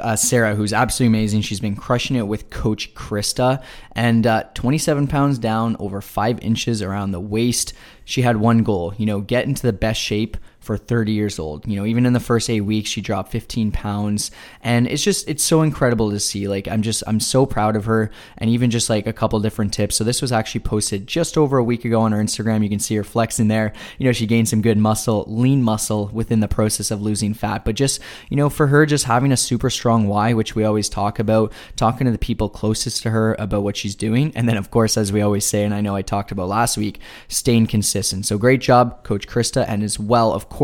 uh, 0.00 0.16
Sarah, 0.16 0.54
who's 0.54 0.72
absolutely 0.72 1.18
amazing. 1.18 1.42
She's 1.42 1.60
been 1.60 1.76
crushing 1.76 2.16
it 2.16 2.26
with 2.26 2.50
Coach 2.50 2.94
Krista, 2.94 3.62
and 3.92 4.26
uh, 4.26 4.44
27 4.54 5.06
pounds 5.06 5.38
down, 5.38 5.76
over 5.78 6.00
five 6.00 6.38
inches 6.40 6.82
around 6.82 7.12
the 7.12 7.20
waist. 7.20 7.72
She 8.04 8.22
had 8.22 8.36
one 8.36 8.62
goal, 8.62 8.94
you 8.96 9.06
know, 9.06 9.20
get 9.20 9.46
into 9.46 9.62
the 9.62 9.72
best 9.72 10.00
shape 10.00 10.36
for 10.70 10.76
30 10.76 11.10
years 11.10 11.40
old. 11.40 11.66
You 11.66 11.74
know, 11.74 11.84
even 11.84 12.06
in 12.06 12.12
the 12.12 12.20
first 12.20 12.48
eight 12.48 12.60
weeks, 12.60 12.88
she 12.88 13.00
dropped 13.00 13.32
15 13.32 13.72
pounds. 13.72 14.30
And 14.62 14.86
it's 14.86 15.02
just, 15.02 15.28
it's 15.28 15.42
so 15.42 15.62
incredible 15.62 16.12
to 16.12 16.20
see. 16.20 16.46
Like, 16.46 16.68
I'm 16.68 16.82
just, 16.82 17.02
I'm 17.08 17.18
so 17.18 17.44
proud 17.44 17.74
of 17.74 17.86
her. 17.86 18.12
And 18.38 18.48
even 18.48 18.70
just 18.70 18.88
like 18.88 19.08
a 19.08 19.12
couple 19.12 19.40
different 19.40 19.74
tips. 19.74 19.96
So, 19.96 20.04
this 20.04 20.22
was 20.22 20.30
actually 20.30 20.60
posted 20.60 21.08
just 21.08 21.36
over 21.36 21.58
a 21.58 21.64
week 21.64 21.84
ago 21.84 22.02
on 22.02 22.12
her 22.12 22.22
Instagram. 22.22 22.62
You 22.62 22.68
can 22.68 22.78
see 22.78 22.94
her 22.94 23.02
flexing 23.02 23.48
there. 23.48 23.72
You 23.98 24.06
know, 24.06 24.12
she 24.12 24.28
gained 24.28 24.48
some 24.48 24.62
good 24.62 24.78
muscle, 24.78 25.24
lean 25.26 25.60
muscle 25.60 26.08
within 26.12 26.38
the 26.38 26.46
process 26.46 26.92
of 26.92 27.02
losing 27.02 27.34
fat. 27.34 27.64
But 27.64 27.74
just, 27.74 28.00
you 28.28 28.36
know, 28.36 28.48
for 28.48 28.68
her, 28.68 28.86
just 28.86 29.06
having 29.06 29.32
a 29.32 29.36
super 29.36 29.70
strong 29.70 30.06
why, 30.06 30.34
which 30.34 30.54
we 30.54 30.62
always 30.62 30.88
talk 30.88 31.18
about, 31.18 31.52
talking 31.74 32.04
to 32.04 32.12
the 32.12 32.18
people 32.18 32.48
closest 32.48 33.02
to 33.02 33.10
her 33.10 33.34
about 33.40 33.64
what 33.64 33.76
she's 33.76 33.96
doing. 33.96 34.30
And 34.36 34.48
then, 34.48 34.56
of 34.56 34.70
course, 34.70 34.96
as 34.96 35.10
we 35.10 35.20
always 35.20 35.44
say, 35.44 35.64
and 35.64 35.74
I 35.74 35.80
know 35.80 35.96
I 35.96 36.02
talked 36.02 36.30
about 36.30 36.46
last 36.46 36.78
week, 36.78 37.00
staying 37.26 37.66
consistent. 37.66 38.24
So, 38.24 38.38
great 38.38 38.60
job, 38.60 39.02
Coach 39.02 39.26
Krista. 39.26 39.64
And 39.66 39.82
as 39.82 39.98
well, 39.98 40.32
of 40.32 40.48
course, 40.48 40.59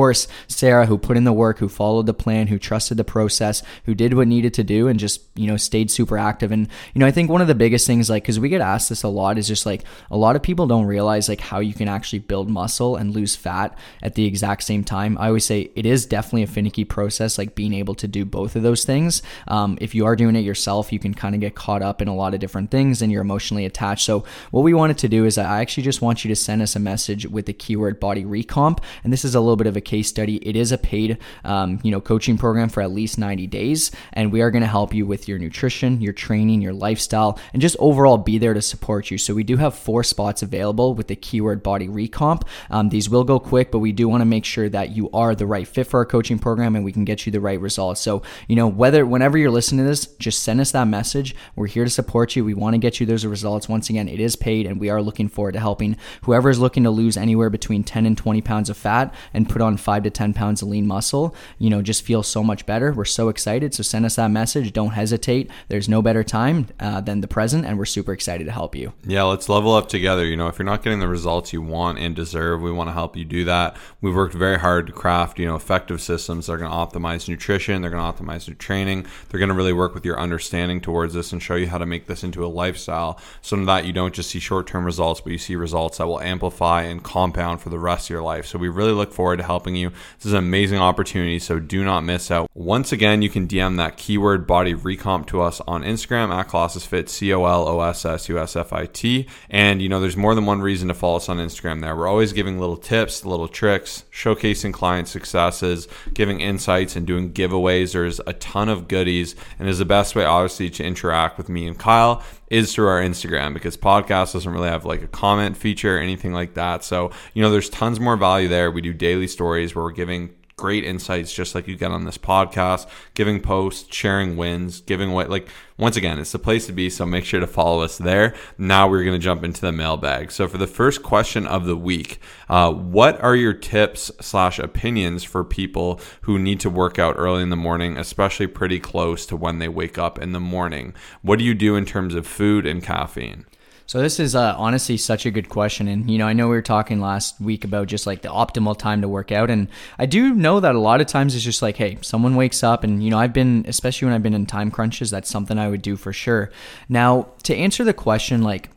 Sarah, 0.48 0.86
who 0.86 0.98
put 0.98 1.16
in 1.16 1.24
the 1.24 1.32
work, 1.32 1.58
who 1.58 1.68
followed 1.68 2.06
the 2.06 2.14
plan, 2.14 2.46
who 2.46 2.58
trusted 2.58 2.96
the 2.96 3.04
process, 3.04 3.62
who 3.84 3.94
did 3.94 4.14
what 4.14 4.28
needed 4.28 4.54
to 4.54 4.64
do, 4.64 4.88
and 4.88 4.98
just, 4.98 5.22
you 5.34 5.46
know, 5.46 5.56
stayed 5.56 5.90
super 5.90 6.18
active. 6.18 6.52
And, 6.52 6.68
you 6.94 6.98
know, 6.98 7.06
I 7.06 7.10
think 7.10 7.30
one 7.30 7.40
of 7.40 7.48
the 7.48 7.54
biggest 7.54 7.86
things, 7.86 8.10
like, 8.10 8.22
because 8.22 8.40
we 8.40 8.48
get 8.48 8.60
asked 8.60 8.88
this 8.88 9.02
a 9.02 9.08
lot, 9.08 9.38
is 9.38 9.48
just 9.48 9.66
like 9.66 9.84
a 10.10 10.16
lot 10.16 10.36
of 10.36 10.42
people 10.42 10.66
don't 10.66 10.86
realize, 10.86 11.28
like, 11.28 11.40
how 11.40 11.60
you 11.60 11.74
can 11.74 11.88
actually 11.88 12.20
build 12.20 12.48
muscle 12.48 12.96
and 12.96 13.14
lose 13.14 13.34
fat 13.36 13.76
at 14.02 14.14
the 14.14 14.24
exact 14.24 14.62
same 14.62 14.84
time. 14.84 15.16
I 15.18 15.28
always 15.28 15.44
say 15.44 15.70
it 15.74 15.86
is 15.86 16.06
definitely 16.06 16.42
a 16.42 16.46
finicky 16.46 16.84
process, 16.84 17.38
like 17.38 17.54
being 17.54 17.74
able 17.74 17.94
to 17.96 18.08
do 18.08 18.24
both 18.24 18.56
of 18.56 18.62
those 18.62 18.84
things. 18.84 19.22
Um, 19.48 19.78
if 19.80 19.94
you 19.94 20.06
are 20.06 20.16
doing 20.16 20.36
it 20.36 20.40
yourself, 20.40 20.92
you 20.92 20.98
can 20.98 21.14
kind 21.14 21.34
of 21.34 21.40
get 21.40 21.54
caught 21.54 21.82
up 21.82 22.02
in 22.02 22.08
a 22.08 22.14
lot 22.14 22.34
of 22.34 22.40
different 22.40 22.70
things 22.70 23.02
and 23.02 23.12
you're 23.12 23.22
emotionally 23.22 23.64
attached. 23.64 24.04
So, 24.04 24.24
what 24.50 24.62
we 24.62 24.74
wanted 24.74 24.98
to 24.98 25.08
do 25.08 25.24
is 25.24 25.38
I 25.38 25.60
actually 25.60 25.84
just 25.84 26.02
want 26.02 26.24
you 26.24 26.28
to 26.28 26.36
send 26.36 26.62
us 26.62 26.76
a 26.76 26.80
message 26.80 27.26
with 27.26 27.46
the 27.46 27.52
keyword 27.52 28.00
body 28.00 28.24
recomp. 28.24 28.82
And 29.04 29.12
this 29.12 29.24
is 29.24 29.34
a 29.34 29.40
little 29.40 29.56
bit 29.56 29.66
of 29.66 29.75
a 29.76 29.80
case 29.80 30.08
study. 30.08 30.36
It 30.36 30.56
is 30.56 30.72
a 30.72 30.78
paid, 30.78 31.18
um, 31.44 31.80
you 31.82 31.90
know, 31.90 32.00
coaching 32.00 32.36
program 32.36 32.68
for 32.68 32.82
at 32.82 32.90
least 32.90 33.18
90 33.18 33.46
days, 33.46 33.90
and 34.12 34.32
we 34.32 34.40
are 34.40 34.50
going 34.50 34.62
to 34.62 34.68
help 34.68 34.94
you 34.94 35.06
with 35.06 35.28
your 35.28 35.38
nutrition, 35.38 36.00
your 36.00 36.12
training, 36.12 36.62
your 36.62 36.72
lifestyle, 36.72 37.38
and 37.52 37.62
just 37.62 37.76
overall 37.78 38.18
be 38.18 38.38
there 38.38 38.54
to 38.54 38.62
support 38.62 39.10
you. 39.10 39.18
So 39.18 39.34
we 39.34 39.44
do 39.44 39.56
have 39.56 39.74
four 39.74 40.02
spots 40.02 40.42
available 40.42 40.94
with 40.94 41.08
the 41.08 41.16
keyword 41.16 41.62
body 41.62 41.88
recomp. 41.88 42.42
Um, 42.70 42.88
these 42.88 43.08
will 43.08 43.24
go 43.24 43.38
quick, 43.38 43.70
but 43.70 43.78
we 43.78 43.92
do 43.92 44.08
want 44.08 44.20
to 44.20 44.26
make 44.26 44.44
sure 44.44 44.68
that 44.68 44.90
you 44.90 45.10
are 45.12 45.34
the 45.34 45.46
right 45.46 45.66
fit 45.66 45.86
for 45.86 45.98
our 45.98 46.06
coaching 46.06 46.38
program 46.38 46.76
and 46.76 46.84
we 46.84 46.92
can 46.92 47.04
get 47.04 47.26
you 47.26 47.32
the 47.32 47.40
right 47.40 47.60
results. 47.60 48.00
So 48.00 48.22
you 48.48 48.56
know, 48.56 48.68
whether 48.68 49.06
whenever 49.06 49.38
you're 49.38 49.50
listening 49.50 49.84
to 49.84 49.88
this, 49.88 50.06
just 50.06 50.42
send 50.42 50.60
us 50.60 50.72
that 50.72 50.86
message. 50.86 51.34
We're 51.54 51.66
here 51.66 51.84
to 51.84 51.90
support 51.90 52.36
you. 52.36 52.44
We 52.44 52.54
want 52.54 52.74
to 52.74 52.78
get 52.78 53.00
you 53.00 53.06
those 53.06 53.24
results. 53.24 53.68
Once 53.68 53.90
again, 53.90 54.08
it 54.08 54.20
is 54.20 54.36
paid, 54.36 54.66
and 54.66 54.80
we 54.80 54.90
are 54.90 55.02
looking 55.02 55.28
forward 55.28 55.52
to 55.52 55.60
helping 55.60 55.96
whoever 56.22 56.50
is 56.50 56.58
looking 56.58 56.84
to 56.84 56.90
lose 56.90 57.16
anywhere 57.16 57.50
between 57.50 57.84
10 57.84 58.06
and 58.06 58.16
20 58.16 58.40
pounds 58.42 58.70
of 58.70 58.76
fat 58.76 59.12
and 59.34 59.48
put 59.48 59.62
on 59.62 59.65
five 59.74 60.04
to 60.04 60.10
10 60.10 60.34
pounds 60.34 60.62
of 60.62 60.68
lean 60.68 60.86
muscle, 60.86 61.34
you 61.58 61.68
know, 61.68 61.82
just 61.82 62.04
feel 62.04 62.22
so 62.22 62.44
much 62.44 62.66
better. 62.66 62.92
We're 62.92 63.04
so 63.04 63.28
excited. 63.28 63.74
So 63.74 63.82
send 63.82 64.06
us 64.06 64.16
that 64.16 64.30
message. 64.30 64.72
Don't 64.72 64.90
hesitate. 64.90 65.50
There's 65.68 65.88
no 65.88 66.02
better 66.02 66.22
time 66.22 66.68
uh, 66.78 67.00
than 67.00 67.22
the 67.22 67.28
present, 67.28 67.66
and 67.66 67.78
we're 67.78 67.86
super 67.86 68.12
excited 68.12 68.44
to 68.44 68.52
help 68.52 68.76
you. 68.76 68.92
Yeah, 69.04 69.24
let's 69.24 69.48
level 69.48 69.74
up 69.74 69.88
together. 69.88 70.24
You 70.24 70.36
know, 70.36 70.46
if 70.46 70.58
you're 70.58 70.66
not 70.66 70.82
getting 70.82 71.00
the 71.00 71.08
results 71.08 71.52
you 71.52 71.62
want 71.62 71.98
and 71.98 72.14
deserve, 72.14 72.60
we 72.60 72.70
want 72.70 72.88
to 72.88 72.92
help 72.92 73.16
you 73.16 73.24
do 73.24 73.44
that. 73.44 73.76
We've 74.00 74.14
worked 74.14 74.34
very 74.34 74.58
hard 74.58 74.86
to 74.86 74.92
craft, 74.92 75.38
you 75.38 75.46
know, 75.46 75.56
effective 75.56 76.00
systems 76.00 76.46
that 76.46 76.52
are 76.52 76.58
going 76.58 76.70
to 76.70 76.76
optimize 76.76 77.28
nutrition, 77.28 77.82
they're 77.82 77.90
going 77.90 78.12
to 78.12 78.22
optimize 78.22 78.46
your 78.46 78.56
training, 78.56 79.06
they're 79.28 79.40
going 79.40 79.48
to 79.48 79.54
really 79.54 79.72
work 79.72 79.94
with 79.94 80.04
your 80.04 80.18
understanding 80.20 80.80
towards 80.80 81.14
this 81.14 81.32
and 81.32 81.42
show 81.42 81.54
you 81.54 81.68
how 81.68 81.78
to 81.78 81.86
make 81.86 82.06
this 82.06 82.22
into 82.22 82.44
a 82.44 82.48
lifestyle 82.48 83.18
so 83.40 83.56
that 83.64 83.84
you 83.84 83.92
don't 83.92 84.14
just 84.14 84.30
see 84.30 84.38
short 84.38 84.66
term 84.66 84.84
results, 84.84 85.20
but 85.20 85.32
you 85.32 85.38
see 85.38 85.56
results 85.56 85.98
that 85.98 86.06
will 86.06 86.20
amplify 86.20 86.82
and 86.82 87.02
compound 87.02 87.60
for 87.60 87.70
the 87.70 87.78
rest 87.78 88.06
of 88.06 88.10
your 88.10 88.22
life. 88.22 88.46
So 88.46 88.58
we 88.58 88.68
really 88.68 88.92
look 88.92 89.12
forward 89.12 89.38
to 89.38 89.42
helping 89.42 89.55
you. 89.64 89.90
This 90.18 90.26
is 90.26 90.32
an 90.32 90.38
amazing 90.38 90.78
opportunity, 90.78 91.38
so 91.38 91.58
do 91.58 91.84
not 91.84 92.02
miss 92.02 92.30
out. 92.30 92.50
Once 92.54 92.92
again, 92.92 93.22
you 93.22 93.30
can 93.30 93.48
DM 93.48 93.76
that 93.78 93.96
keyword 93.96 94.46
body 94.46 94.74
recomp 94.74 95.26
to 95.28 95.40
us 95.40 95.60
on 95.66 95.82
Instagram 95.82 96.30
at 96.30 96.48
ColossusFit, 96.48 97.08
C 97.08 97.32
O 97.32 97.44
L 97.44 97.66
O 97.66 97.80
S 97.80 98.04
S 98.04 98.28
U 98.28 98.38
S 98.38 98.56
F 98.56 98.72
I 98.72 98.86
T. 98.86 99.26
And 99.48 99.80
you 99.80 99.88
know, 99.88 100.00
there's 100.00 100.16
more 100.16 100.34
than 100.34 100.46
one 100.46 100.60
reason 100.60 100.88
to 100.88 100.94
follow 100.94 101.16
us 101.16 101.28
on 101.28 101.38
Instagram 101.38 101.80
there. 101.80 101.96
We're 101.96 102.08
always 102.08 102.32
giving 102.32 102.60
little 102.60 102.76
tips, 102.76 103.24
little 103.24 103.48
tricks, 103.48 104.04
showcasing 104.12 104.72
client 104.72 105.08
successes, 105.08 105.88
giving 106.12 106.40
insights, 106.40 106.96
and 106.96 107.06
doing 107.06 107.32
giveaways. 107.32 107.92
There's 107.92 108.20
a 108.26 108.34
ton 108.34 108.68
of 108.68 108.88
goodies, 108.88 109.34
and 109.58 109.68
is 109.68 109.78
the 109.78 109.84
best 109.84 110.14
way, 110.14 110.24
obviously, 110.24 110.70
to 110.70 110.84
interact 110.84 111.38
with 111.38 111.48
me 111.48 111.66
and 111.66 111.78
Kyle 111.78 112.22
is 112.48 112.74
through 112.74 112.88
our 112.88 113.00
Instagram 113.00 113.54
because 113.54 113.76
podcast 113.76 114.32
doesn't 114.32 114.52
really 114.52 114.68
have 114.68 114.84
like 114.84 115.02
a 115.02 115.08
comment 115.08 115.56
feature 115.56 115.96
or 115.96 116.00
anything 116.00 116.32
like 116.32 116.54
that. 116.54 116.84
So, 116.84 117.10
you 117.34 117.42
know, 117.42 117.50
there's 117.50 117.68
tons 117.68 117.98
more 117.98 118.16
value 118.16 118.48
there. 118.48 118.70
We 118.70 118.80
do 118.80 118.92
daily 118.92 119.26
stories 119.26 119.74
where 119.74 119.84
we're 119.84 119.92
giving 119.92 120.34
great 120.58 120.84
insights 120.84 121.34
just 121.34 121.54
like 121.54 121.68
you 121.68 121.76
get 121.76 121.90
on 121.90 122.06
this 122.06 122.16
podcast, 122.16 122.88
giving 123.12 123.42
posts, 123.42 123.94
sharing 123.94 124.38
wins, 124.38 124.80
giving 124.80 125.12
what 125.12 125.28
like 125.28 125.48
once 125.76 125.98
again, 125.98 126.18
it's 126.18 126.32
the 126.32 126.38
place 126.38 126.64
to 126.64 126.72
be, 126.72 126.88
so 126.88 127.04
make 127.04 127.26
sure 127.26 127.40
to 127.40 127.46
follow 127.46 127.82
us 127.82 127.98
there. 127.98 128.34
Now 128.56 128.88
we're 128.88 129.04
going 129.04 129.20
to 129.20 129.22
jump 129.22 129.44
into 129.44 129.60
the 129.60 129.70
mailbag. 129.70 130.32
So 130.32 130.48
for 130.48 130.56
the 130.56 130.66
first 130.66 131.02
question 131.02 131.46
of 131.46 131.66
the 131.66 131.76
week, 131.76 132.18
uh, 132.48 132.72
what 132.72 133.20
are 133.20 133.36
your 133.36 133.52
tips 133.52 134.10
slash 134.22 134.58
opinions 134.58 135.24
for 135.24 135.44
people 135.44 136.00
who 136.22 136.38
need 136.38 136.60
to 136.60 136.70
work 136.70 136.98
out 136.98 137.16
early 137.18 137.42
in 137.42 137.50
the 137.50 137.56
morning, 137.56 137.98
especially 137.98 138.46
pretty 138.46 138.80
close 138.80 139.26
to 139.26 139.36
when 139.36 139.58
they 139.58 139.68
wake 139.68 139.98
up 139.98 140.18
in 140.18 140.32
the 140.32 140.40
morning? 140.40 140.94
What 141.20 141.38
do 141.38 141.44
you 141.44 141.52
do 141.52 141.76
in 141.76 141.84
terms 141.84 142.14
of 142.14 142.26
food 142.26 142.64
and 142.64 142.82
caffeine? 142.82 143.44
So 143.88 144.00
this 144.00 144.18
is 144.18 144.34
uh, 144.34 144.56
honestly 144.58 144.96
such 144.96 145.26
a 145.26 145.30
good 145.30 145.48
question, 145.48 145.86
and 145.86 146.10
you 146.10 146.18
know 146.18 146.26
I 146.26 146.32
know 146.32 146.48
we 146.48 146.56
were 146.56 146.62
talking 146.62 147.00
last 147.00 147.40
week 147.40 147.64
about 147.64 147.86
just 147.86 148.04
like 148.04 148.22
the 148.22 148.28
optimal 148.28 148.76
time 148.76 149.00
to 149.02 149.08
work 149.08 149.30
out, 149.30 149.48
and 149.48 149.68
I 149.96 150.06
do 150.06 150.34
know 150.34 150.58
that 150.58 150.74
a 150.74 150.80
lot 150.80 151.00
of 151.00 151.06
times 151.06 151.36
it's 151.36 151.44
just 151.44 151.62
like, 151.62 151.76
hey, 151.76 151.98
someone 152.00 152.34
wakes 152.34 152.64
up, 152.64 152.82
and 152.82 153.02
you 153.02 153.10
know 153.10 153.18
I've 153.18 153.32
been, 153.32 153.64
especially 153.68 154.06
when 154.06 154.14
I've 154.14 154.24
been 154.24 154.34
in 154.34 154.44
time 154.44 154.72
crunches, 154.72 155.10
that's 155.10 155.30
something 155.30 155.56
I 155.56 155.68
would 155.68 155.82
do 155.82 155.96
for 155.96 156.12
sure. 156.12 156.50
Now 156.88 157.28
to 157.44 157.54
answer 157.54 157.84
the 157.84 157.94
question, 157.94 158.42
like 158.42 158.70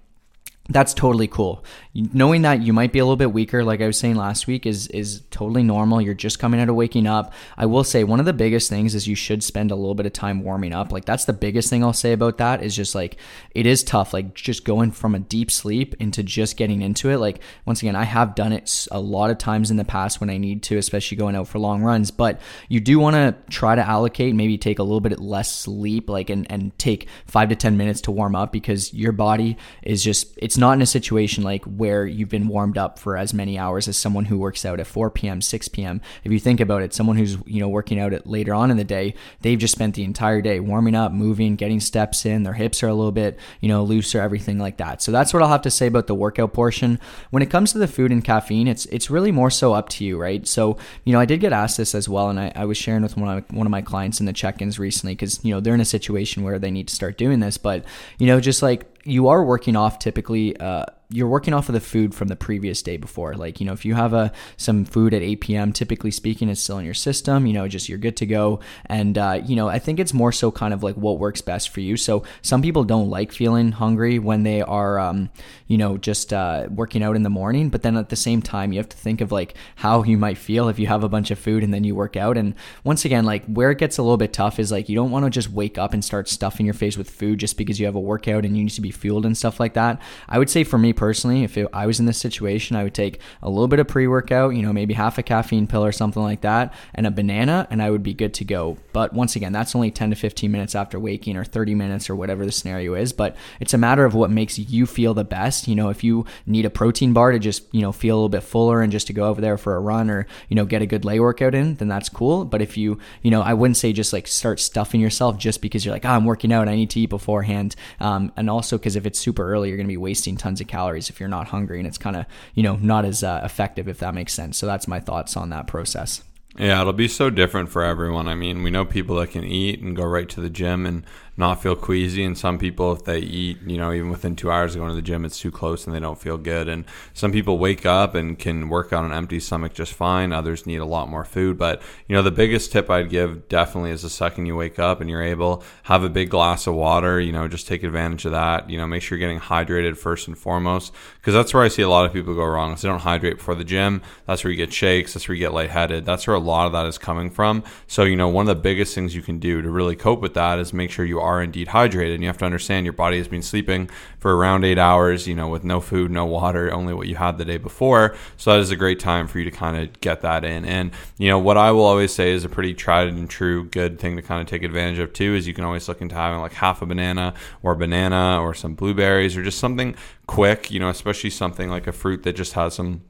that's 0.70 0.94
totally 0.94 1.28
cool. 1.28 1.64
Knowing 1.94 2.44
that 2.44 2.62
you 2.62 2.72
might 2.72 2.94
be 2.94 3.00
a 3.00 3.04
little 3.04 3.16
bit 3.16 3.34
weaker, 3.34 3.64
like 3.64 3.82
I 3.82 3.88
was 3.88 3.98
saying 3.98 4.16
last 4.16 4.46
week, 4.46 4.66
is 4.66 4.88
is 4.88 5.24
totally 5.32 5.64
normal. 5.64 6.02
You're 6.02 6.14
just 6.14 6.38
coming 6.38 6.60
out 6.60 6.70
of 6.70 6.76
waking 6.76 7.08
up. 7.08 7.34
I 7.58 7.66
will 7.66 7.84
say 7.84 8.04
one 8.04 8.20
of 8.20 8.28
the 8.28 8.34
biggest 8.34 8.70
things 8.70 8.94
is 8.94 9.08
you 9.08 9.16
should 9.16 9.44
spend 9.44 9.72
a 9.72 9.76
little 9.76 9.96
bit 9.96 10.06
of 10.06 10.14
time 10.14 10.44
warming 10.44 10.74
up. 10.74 10.92
Like 10.92 11.06
that's 11.06 11.26
the 11.26 11.34
biggest 11.34 11.70
thing 11.70 11.84
I'll 11.84 11.94
say 11.94 12.14
about 12.14 12.38
that 12.38 12.62
is 12.64 12.76
just 12.76 12.94
like 12.94 13.18
it 13.56 13.66
is 13.66 13.84
tough. 13.84 14.14
Like 14.14 14.36
just 14.36 14.66
going 14.66 14.92
from 14.92 15.16
a 15.16 15.20
deep 15.20 15.50
sleep 15.50 15.96
into 16.00 16.22
just 16.22 16.58
getting 16.58 16.84
into 16.84 17.10
it. 17.10 17.18
Like 17.18 17.40
once 17.66 17.82
again, 17.82 17.96
I 17.96 18.04
have 18.04 18.36
done 18.36 18.54
it 18.54 18.88
a 18.92 19.00
lot 19.00 19.32
of 19.32 19.40
times 19.40 19.72
in 19.72 19.78
the 19.78 19.86
past 19.86 20.22
when 20.22 20.30
I 20.30 20.38
need 20.38 20.62
to, 20.64 20.78
especially 20.78 21.18
going 21.18 21.36
out 21.36 21.48
for 21.48 21.58
long 21.58 21.82
runs. 21.82 22.12
But 22.12 22.40
you 22.68 22.80
do 22.80 23.00
want 23.00 23.16
to 23.16 23.36
try 23.50 23.74
to 23.74 23.88
allocate, 23.88 24.36
maybe 24.36 24.60
take 24.60 24.78
a 24.78 24.84
little 24.84 25.02
bit 25.02 25.20
less 25.20 25.52
sleep, 25.52 26.08
like 26.08 26.30
and 26.30 26.46
and 26.52 26.78
take 26.78 27.08
five 27.26 27.50
to 27.50 27.56
ten 27.56 27.78
minutes 27.78 28.02
to 28.02 28.12
warm 28.12 28.36
up 28.36 28.52
because 28.52 28.94
your 28.94 29.12
body 29.12 29.58
is 29.82 30.04
just 30.04 30.38
it's 30.38 30.58
not 30.58 30.74
in 30.74 30.84
a 30.84 30.86
situation 30.86 31.44
like 31.44 31.66
where 31.80 32.06
you've 32.06 32.30
been 32.30 32.48
warmed 32.48 32.78
up 32.78 33.00
for 33.00 33.18
as 33.18 33.34
many 33.34 33.58
hours 33.58 33.88
as 33.88 33.98
someone 33.98 34.26
who 34.26 34.38
works 34.38 34.66
out 34.66 34.80
at 34.80 34.86
4 34.86 35.10
p.m., 35.10 35.42
6 35.42 35.68
p.m. 35.70 36.02
If 36.24 36.32
you 36.32 36.40
think 36.40 36.60
about 36.60 36.84
it, 36.84 36.94
someone 36.94 37.18
who's 37.18 37.38
you 37.46 37.60
know 37.62 37.70
working 37.70 38.00
out 38.00 38.14
at 38.14 38.28
later 38.28 38.54
on 38.54 38.70
in 38.70 38.78
the 38.78 38.84
day, 38.84 39.16
they've 39.42 39.58
just 39.58 39.74
spent 39.74 39.96
the 39.96 40.04
entire 40.04 40.42
day 40.42 40.60
warming 40.60 40.94
up, 40.94 41.12
moving, 41.12 41.56
getting 41.56 41.80
steps 41.80 42.26
in. 42.26 42.44
Their 42.44 42.54
hips 42.54 42.84
are 42.84 42.88
a 42.88 42.94
little 42.94 43.14
bit 43.14 43.40
you 43.62 43.70
know 43.70 43.84
looser, 43.84 44.20
everything 44.20 44.60
like 44.60 44.78
that. 44.78 45.02
So 45.02 45.12
that's 45.12 45.34
what 45.34 45.42
I'll 45.42 45.50
have 45.50 45.62
to 45.64 45.72
say 45.72 45.88
about 45.88 46.08
the 46.08 46.16
workout 46.16 46.54
portion. 46.54 47.00
When 47.32 47.42
it 47.42 47.50
comes 47.50 47.72
to 47.72 47.78
the 47.78 47.88
food 47.88 48.12
and 48.12 48.24
caffeine, 48.24 48.68
it's 48.68 48.86
it's 48.88 49.10
really 49.10 49.32
more 49.32 49.50
so 49.50 49.74
up 49.74 49.90
to 49.90 50.06
you, 50.06 50.20
right? 50.20 50.46
So 50.46 50.78
you 51.06 51.14
know 51.14 51.20
I 51.20 51.26
did 51.26 51.40
get 51.40 51.54
asked 51.54 51.78
this 51.78 51.96
as 51.96 52.10
well, 52.10 52.30
and 52.30 52.40
I, 52.40 52.52
I 52.56 52.66
was 52.66 52.78
sharing 52.78 53.02
with 53.04 53.18
one 53.18 53.38
of 53.38 53.52
one 53.52 53.66
of 53.66 53.72
my 53.72 53.82
clients 53.82 54.20
in 54.20 54.26
the 54.26 54.34
check-ins 54.34 54.78
recently 54.78 55.16
because 55.16 55.44
you 55.44 55.54
know 55.54 55.60
they're 55.60 55.74
in 55.74 55.82
a 55.82 55.86
situation 55.86 56.44
where 56.44 56.60
they 56.60 56.72
need 56.72 56.90
to 56.90 56.96
start 56.96 57.18
doing 57.18 57.40
this, 57.40 57.58
but 57.58 57.86
you 58.18 58.28
know 58.28 58.40
just 58.40 58.62
like 58.62 58.86
you 59.04 59.28
are 59.28 59.44
working 59.44 59.76
off 59.76 60.00
typically 60.00 60.58
uh, 60.58 60.86
you're 61.12 61.28
working 61.28 61.56
off 61.56 61.68
of 61.70 61.74
the 61.74 61.80
food 61.80 62.14
from 62.14 62.28
the 62.28 62.36
previous 62.36 62.84
day 62.84 62.96
before. 62.96 63.34
Like, 63.34 63.60
you 63.60 63.66
know, 63.66 63.74
if 63.74 63.84
you 63.84 63.96
have 63.96 64.14
a 64.14 64.32
some 64.58 64.86
food 64.86 65.12
at 65.16 65.24
8 65.24 65.42
p.m., 65.42 65.74
typically 65.74 66.12
speaking, 66.12 66.50
it's 66.50 66.62
still 66.62 66.78
in 66.78 66.86
your 66.86 66.94
system, 66.94 67.48
you 67.48 67.54
know, 67.54 67.68
just 67.68 67.90
you're 67.90 67.98
good 67.98 68.16
to 68.18 68.28
go. 68.28 68.60
And, 68.86 69.18
uh, 69.18 69.42
you 69.44 69.56
know, 69.56 69.68
I 69.68 69.80
think 69.80 70.00
it's 70.00 70.14
more 70.14 70.32
so 70.32 70.52
kind 70.52 70.72
of 70.72 70.84
like 70.84 70.96
what 70.96 71.18
works 71.18 71.42
best 71.42 71.70
for 71.70 71.80
you. 71.80 71.98
So 71.98 72.24
some 72.44 72.62
people 72.62 72.84
don't 72.84 73.10
like 73.10 73.32
feeling 73.32 73.72
hungry 73.72 74.20
when 74.20 74.44
they 74.44 74.62
are, 74.62 75.00
um, 75.00 75.32
you 75.66 75.80
know, 75.80 75.98
just 75.98 76.32
uh, 76.32 76.68
working 76.70 77.02
out 77.02 77.16
in 77.16 77.24
the 77.24 77.30
morning. 77.30 77.70
But 77.70 77.82
then 77.82 77.98
at 77.98 78.10
the 78.10 78.16
same 78.16 78.44
time, 78.44 78.72
you 78.72 78.78
have 78.78 78.90
to 78.90 78.98
think 78.98 79.20
of 79.20 79.32
like 79.32 79.56
how 79.78 80.04
you 80.04 80.18
might 80.18 80.38
feel 80.38 80.70
if 80.70 80.78
you 80.78 80.86
have 80.86 81.04
a 81.04 81.10
bunch 81.10 81.32
of 81.32 81.40
food 81.40 81.64
and 81.64 81.74
then 81.74 81.84
you 81.84 81.96
work 81.96 82.18
out. 82.18 82.38
And 82.38 82.54
once 82.84 83.04
again, 83.04 83.26
like 83.26 83.46
where 83.48 83.72
it 83.72 83.80
gets 83.80 83.98
a 83.98 84.04
little 84.04 84.18
bit 84.18 84.32
tough 84.32 84.60
is 84.60 84.72
like 84.72 84.88
you 84.88 84.96
don't 84.96 85.10
want 85.10 85.26
to 85.26 85.32
just 85.32 85.50
wake 85.50 85.80
up 85.80 85.92
and 85.92 86.06
start 86.06 86.30
stuffing 86.30 86.68
your 86.68 86.76
face 86.76 86.98
with 86.98 87.10
food 87.10 87.40
just 87.40 87.58
because 87.58 87.80
you 87.80 87.88
have 87.88 87.96
a 87.96 88.00
workout 88.00 88.46
and 88.46 88.56
you 88.56 88.64
need 88.64 88.70
to 88.70 88.82
be 88.82 88.89
fueled 88.92 89.26
and 89.26 89.38
stuff 89.38 89.60
like 89.60 89.74
that. 89.74 90.02
I 90.28 90.38
would 90.38 90.50
say 90.50 90.64
for 90.64 90.78
me 90.78 90.94
personally, 90.94 91.44
if 91.44 91.58
it, 91.58 91.68
I 91.74 91.86
was 91.86 92.00
in 92.00 92.06
this 92.06 92.18
situation, 92.18 92.76
I 92.76 92.84
would 92.84 92.94
take 92.94 93.20
a 93.42 93.50
little 93.50 93.68
bit 93.68 93.80
of 93.80 93.88
pre 93.88 94.08
workout, 94.08 94.56
you 94.56 94.62
know, 94.62 94.74
maybe 94.74 94.94
half 94.94 95.18
a 95.18 95.24
caffeine 95.24 95.68
pill 95.68 95.84
or 95.84 95.92
something 95.92 96.22
like 96.22 96.42
that, 96.42 96.74
and 96.96 97.08
a 97.08 97.12
banana, 97.12 97.68
and 97.70 97.82
I 97.82 97.90
would 97.90 98.04
be 98.04 98.14
good 98.14 98.34
to 98.36 98.46
go. 98.46 98.78
But 98.94 99.14
once 99.14 99.36
again, 99.36 99.52
that's 99.52 99.76
only 99.76 99.92
10 99.92 100.12
to 100.12 100.16
15 100.16 100.52
minutes 100.52 100.76
after 100.76 101.00
waking 101.00 101.38
or 101.38 101.44
30 101.44 101.76
minutes 101.76 102.10
or 102.10 102.16
whatever 102.16 102.46
the 102.46 102.52
scenario 102.52 102.96
is. 102.96 103.14
But 103.14 103.36
it's 103.60 103.74
a 103.74 103.78
matter 103.78 104.06
of 104.06 104.14
what 104.16 104.32
makes 104.32 104.58
you 104.58 104.86
feel 104.86 105.14
the 105.14 105.24
best. 105.24 105.68
You 105.68 105.76
know, 105.76 105.90
if 105.90 106.04
you 106.04 106.26
need 106.46 106.66
a 106.66 106.70
protein 106.70 107.14
bar 107.14 107.32
to 107.32 107.40
just, 107.40 107.64
you 107.72 107.82
know, 107.82 107.92
feel 107.92 108.16
a 108.16 108.18
little 108.18 108.30
bit 108.30 108.44
fuller 108.44 108.82
and 108.82 108.92
just 108.92 109.08
to 109.08 109.14
go 109.14 109.30
over 109.30 109.42
there 109.42 109.58
for 109.58 109.76
a 109.76 109.80
run 109.80 110.10
or, 110.10 110.28
you 110.48 110.56
know, 110.56 110.66
get 110.66 110.82
a 110.82 110.86
good 110.86 111.06
lay 111.06 111.20
workout 111.20 111.54
in, 111.54 111.76
then 111.76 111.88
that's 111.88 112.10
cool. 112.10 112.46
But 112.46 112.62
if 112.62 112.78
you, 112.78 113.00
you 113.22 113.32
know, 113.32 113.42
I 113.42 113.54
wouldn't 113.54 113.78
say 113.78 113.94
just 113.94 114.14
like 114.14 114.28
start 114.28 114.60
stuffing 114.60 115.02
yourself 115.02 115.38
just 115.38 115.62
because 115.62 115.86
you're 115.86 115.94
like, 115.94 116.06
oh, 116.06 116.10
I'm 116.10 116.26
working 116.26 116.52
out, 116.52 116.68
I 116.68 116.76
need 116.76 116.90
to 116.92 117.00
eat 117.00 117.10
beforehand. 117.10 117.76
Um, 118.00 118.32
and 118.36 118.50
also 118.50 118.78
because 118.80 118.96
if 118.96 119.06
it's 119.06 119.20
super 119.20 119.52
early, 119.52 119.70
you're 119.70 119.78
going 119.78 119.88
to 119.88 119.92
be 119.92 119.98
wasting 119.98 120.38
tons 120.38 120.62
of 120.62 120.68
calories 120.68 121.10
if 121.10 121.20
you're 121.20 121.30
not 121.30 121.48
hungry 121.48 121.80
and 121.80 121.88
it's 121.88 121.98
kind 121.98 122.16
of 122.16 122.26
you 122.54 122.64
know 122.64 122.76
not 122.78 123.06
as 123.06 123.24
uh, 123.24 123.42
effective 123.44 123.88
if 123.88 124.00
that 124.00 124.14
makes 124.14 124.34
sense. 124.34 124.58
So 124.58 124.66
that's 124.66 124.88
my 124.88 125.00
thoughts 125.00 125.38
on 125.38 125.50
that 125.50 125.68
process. 125.68 126.24
Yeah 126.58 126.82
it'll 126.82 126.94
be 126.94 127.08
so 127.08 127.30
different 127.30 127.70
for 127.70 127.84
everyone. 127.84 128.28
I 128.28 128.36
mean 128.36 128.64
we 128.64 128.72
know 128.72 128.86
people 128.86 129.16
that 129.18 129.32
can 129.32 129.44
eat 129.44 129.82
and 129.82 129.96
go 129.96 130.04
right 130.04 130.28
to 130.30 130.42
the 130.42 130.50
gym 130.50 130.86
and 130.86 131.06
not 131.40 131.64
feel 131.64 131.76
queasy. 131.76 132.24
And 132.26 132.38
some 132.38 132.60
people, 132.60 132.92
if 132.92 133.06
they 133.06 133.20
eat, 133.20 133.62
you 133.66 133.78
know, 133.78 133.94
even 133.94 134.10
within 134.10 134.36
two 134.36 134.52
hours 134.52 134.76
of 134.76 134.80
going 134.80 134.90
to 134.90 134.96
the 134.96 135.02
gym, 135.02 135.24
it's 135.24 135.40
too 135.40 135.52
close 135.52 135.88
and 135.88 135.96
they 135.96 136.00
don't 136.00 136.20
feel 136.20 136.38
good. 136.38 136.68
And 136.68 136.84
some 137.14 137.32
people 137.32 137.58
wake 137.58 137.86
up 137.86 138.14
and 138.14 138.38
can 138.38 138.68
work 138.68 138.92
on 138.92 139.06
an 139.06 139.14
empty 139.14 139.40
stomach 139.40 139.74
just 139.74 139.94
fine. 139.94 140.34
Others 140.34 140.68
need 140.68 140.82
a 140.82 140.86
lot 140.86 141.08
more 141.08 141.24
food. 141.24 141.58
But, 141.58 141.82
you 142.10 142.16
know, 142.16 142.22
the 142.22 142.30
biggest 142.30 142.74
tip 142.74 142.90
I'd 142.90 143.10
give 143.10 143.48
definitely 143.48 143.92
is 143.92 144.02
the 144.02 144.10
second 144.10 144.48
you 144.48 144.56
wake 144.58 144.80
up 144.80 145.00
and 145.00 145.10
you're 145.10 145.24
able, 145.24 145.64
have 145.84 146.04
a 146.04 146.10
big 146.10 146.30
glass 146.30 146.68
of 146.68 146.76
water, 146.76 147.22
you 147.22 147.32
know, 147.32 147.48
just 147.48 147.68
take 147.68 147.84
advantage 147.84 148.26
of 148.26 148.34
that. 148.34 148.70
You 148.70 148.78
know, 148.78 148.86
make 148.86 149.02
sure 149.02 149.18
you're 149.18 149.26
getting 149.26 149.42
hydrated 149.42 149.96
first 149.96 150.28
and 150.28 150.38
foremost. 150.38 150.94
Because 151.22 151.34
that's 151.34 151.54
where 151.54 151.64
I 151.64 151.70
see 151.70 151.84
a 151.84 151.90
lot 151.90 152.06
of 152.06 152.12
people 152.12 152.36
go 152.36 152.46
wrong. 152.46 152.74
Is 152.74 152.82
they 152.82 152.90
don't 152.90 153.00
hydrate 153.00 153.38
before 153.38 153.56
the 153.56 153.64
gym. 153.64 154.02
That's 154.26 154.44
where 154.44 154.52
you 154.52 154.58
get 154.58 154.74
shakes. 154.74 155.14
That's 155.14 155.30
where 155.30 155.36
you 155.36 155.40
get 155.46 155.54
lightheaded. 155.54 156.06
That's 156.06 156.28
where 156.28 156.36
a 156.36 156.40
lot 156.40 156.66
of 156.66 156.74
that 156.74 156.86
is 156.86 156.98
coming 156.98 157.30
from. 157.30 157.64
So, 157.88 158.04
you 158.04 158.18
know, 158.18 158.28
one 158.28 158.50
of 158.50 158.58
the 158.58 158.62
biggest 158.62 158.94
things 158.94 159.16
you 159.16 159.22
can 159.22 159.40
do 159.40 159.62
to 159.62 159.70
really 159.70 159.96
cope 159.96 160.20
with 160.20 160.34
that 160.34 160.60
is 160.60 160.74
make 160.74 160.92
sure 160.92 161.06
you 161.06 161.22
are 161.22 161.29
indeed 161.42 161.70
hydrated. 161.70 162.14
And 162.16 162.24
you 162.24 162.28
have 162.28 162.38
to 162.40 162.46
understand 162.46 162.86
your 162.86 162.94
body 162.94 163.18
has 163.18 163.28
been 163.28 163.42
sleeping 163.42 163.90
for 164.18 164.36
around 164.36 164.66
eight 164.66 164.78
hours, 164.78 165.28
you 165.28 165.36
know, 165.36 165.48
with 165.48 165.64
no 165.64 165.80
food, 165.80 166.12
no 166.12 166.26
water, 166.26 166.72
only 166.74 166.94
what 166.94 167.08
you 167.08 167.16
had 167.16 167.38
the 167.38 167.46
day 167.46 167.58
before. 167.58 168.16
So 168.38 168.52
that 168.52 168.60
is 168.60 168.72
a 168.72 168.76
great 168.76 169.00
time 169.00 169.28
for 169.28 169.40
you 169.40 169.46
to 169.46 169.52
kind 169.52 169.78
of 169.78 170.02
get 170.02 170.22
that 170.22 170.44
in. 170.44 170.66
And, 170.66 170.92
you 171.18 171.30
know, 171.30 171.40
what 171.40 171.58
I 171.58 171.72
will 171.72 171.86
always 171.86 172.14
say 172.14 172.32
is 172.32 172.44
a 172.44 172.50
pretty 172.50 172.74
tried 172.74 173.08
and 173.08 173.30
true 173.30 173.66
good 173.66 174.00
thing 174.00 174.16
to 174.16 174.22
kind 174.22 174.42
of 174.42 174.48
take 174.48 174.64
advantage 174.64 175.00
of 175.00 175.14
too 175.14 175.36
is 175.36 175.48
you 175.48 175.54
can 175.54 175.64
always 175.64 175.88
look 175.88 176.02
into 176.02 176.16
having 176.16 176.40
like 176.40 176.54
half 176.54 176.82
a 176.82 176.86
banana 176.86 177.34
or 177.64 177.74
a 177.74 177.78
banana 177.78 178.42
or 178.42 178.54
some 178.54 178.74
blueberries 178.74 179.38
or 179.38 179.44
just 179.44 179.60
something 179.60 179.96
quick, 180.28 180.72
you 180.72 180.80
know, 180.80 180.90
especially 180.90 181.30
something 181.30 181.70
like 181.70 181.88
a 181.88 181.92
fruit 181.92 182.24
that 182.24 182.36
just 182.36 182.54
has 182.54 182.74
some 182.74 183.02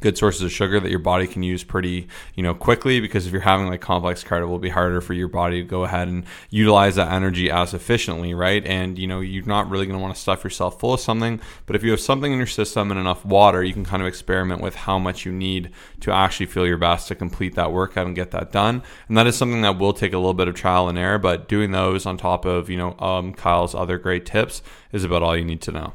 good 0.00 0.18
sources 0.18 0.42
of 0.42 0.52
sugar 0.52 0.78
that 0.78 0.90
your 0.90 0.98
body 0.98 1.26
can 1.26 1.42
use 1.42 1.64
pretty 1.64 2.06
you 2.34 2.42
know 2.42 2.54
quickly 2.54 3.00
because 3.00 3.26
if 3.26 3.32
you're 3.32 3.40
having 3.40 3.66
like 3.66 3.80
complex 3.80 4.22
cardio 4.22 4.42
it 4.42 4.46
will 4.46 4.58
be 4.58 4.68
harder 4.68 5.00
for 5.00 5.14
your 5.14 5.28
body 5.28 5.62
to 5.62 5.66
go 5.66 5.84
ahead 5.84 6.08
and 6.08 6.24
utilize 6.50 6.96
that 6.96 7.12
energy 7.12 7.50
as 7.50 7.72
efficiently 7.74 8.34
right? 8.34 8.64
And 8.66 8.98
you 8.98 9.06
know 9.06 9.20
you're 9.20 9.46
not 9.46 9.70
really 9.70 9.86
going 9.86 9.98
to 9.98 10.02
want 10.02 10.14
to 10.14 10.20
stuff 10.20 10.44
yourself 10.44 10.78
full 10.78 10.94
of 10.94 11.00
something 11.00 11.40
but 11.66 11.76
if 11.76 11.82
you 11.82 11.90
have 11.90 12.00
something 12.00 12.30
in 12.30 12.38
your 12.38 12.46
system 12.46 12.90
and 12.90 13.00
enough 13.00 13.24
water 13.24 13.62
you 13.62 13.72
can 13.72 13.84
kind 13.84 14.02
of 14.02 14.08
experiment 14.08 14.60
with 14.60 14.74
how 14.74 14.98
much 14.98 15.24
you 15.24 15.32
need 15.32 15.70
to 16.00 16.12
actually 16.12 16.46
feel 16.46 16.66
your 16.66 16.78
best 16.78 17.08
to 17.08 17.14
complete 17.14 17.54
that 17.54 17.72
workout 17.72 18.06
and 18.06 18.14
get 18.14 18.30
that 18.32 18.52
done. 18.52 18.82
And 19.08 19.16
that 19.16 19.26
is 19.26 19.36
something 19.36 19.62
that 19.62 19.78
will 19.78 19.92
take 19.92 20.12
a 20.12 20.18
little 20.18 20.34
bit 20.34 20.48
of 20.48 20.54
trial 20.54 20.88
and 20.88 20.98
error 20.98 21.18
but 21.18 21.48
doing 21.48 21.70
those 21.70 22.06
on 22.06 22.16
top 22.16 22.44
of 22.44 22.68
you 22.68 22.76
know 22.76 22.96
um, 22.98 23.32
kyle's 23.32 23.74
other 23.74 23.98
great 23.98 24.26
tips 24.26 24.62
is 24.92 25.04
about 25.04 25.22
all 25.22 25.36
you 25.36 25.44
need 25.44 25.62
to 25.62 25.72
know. 25.72 25.94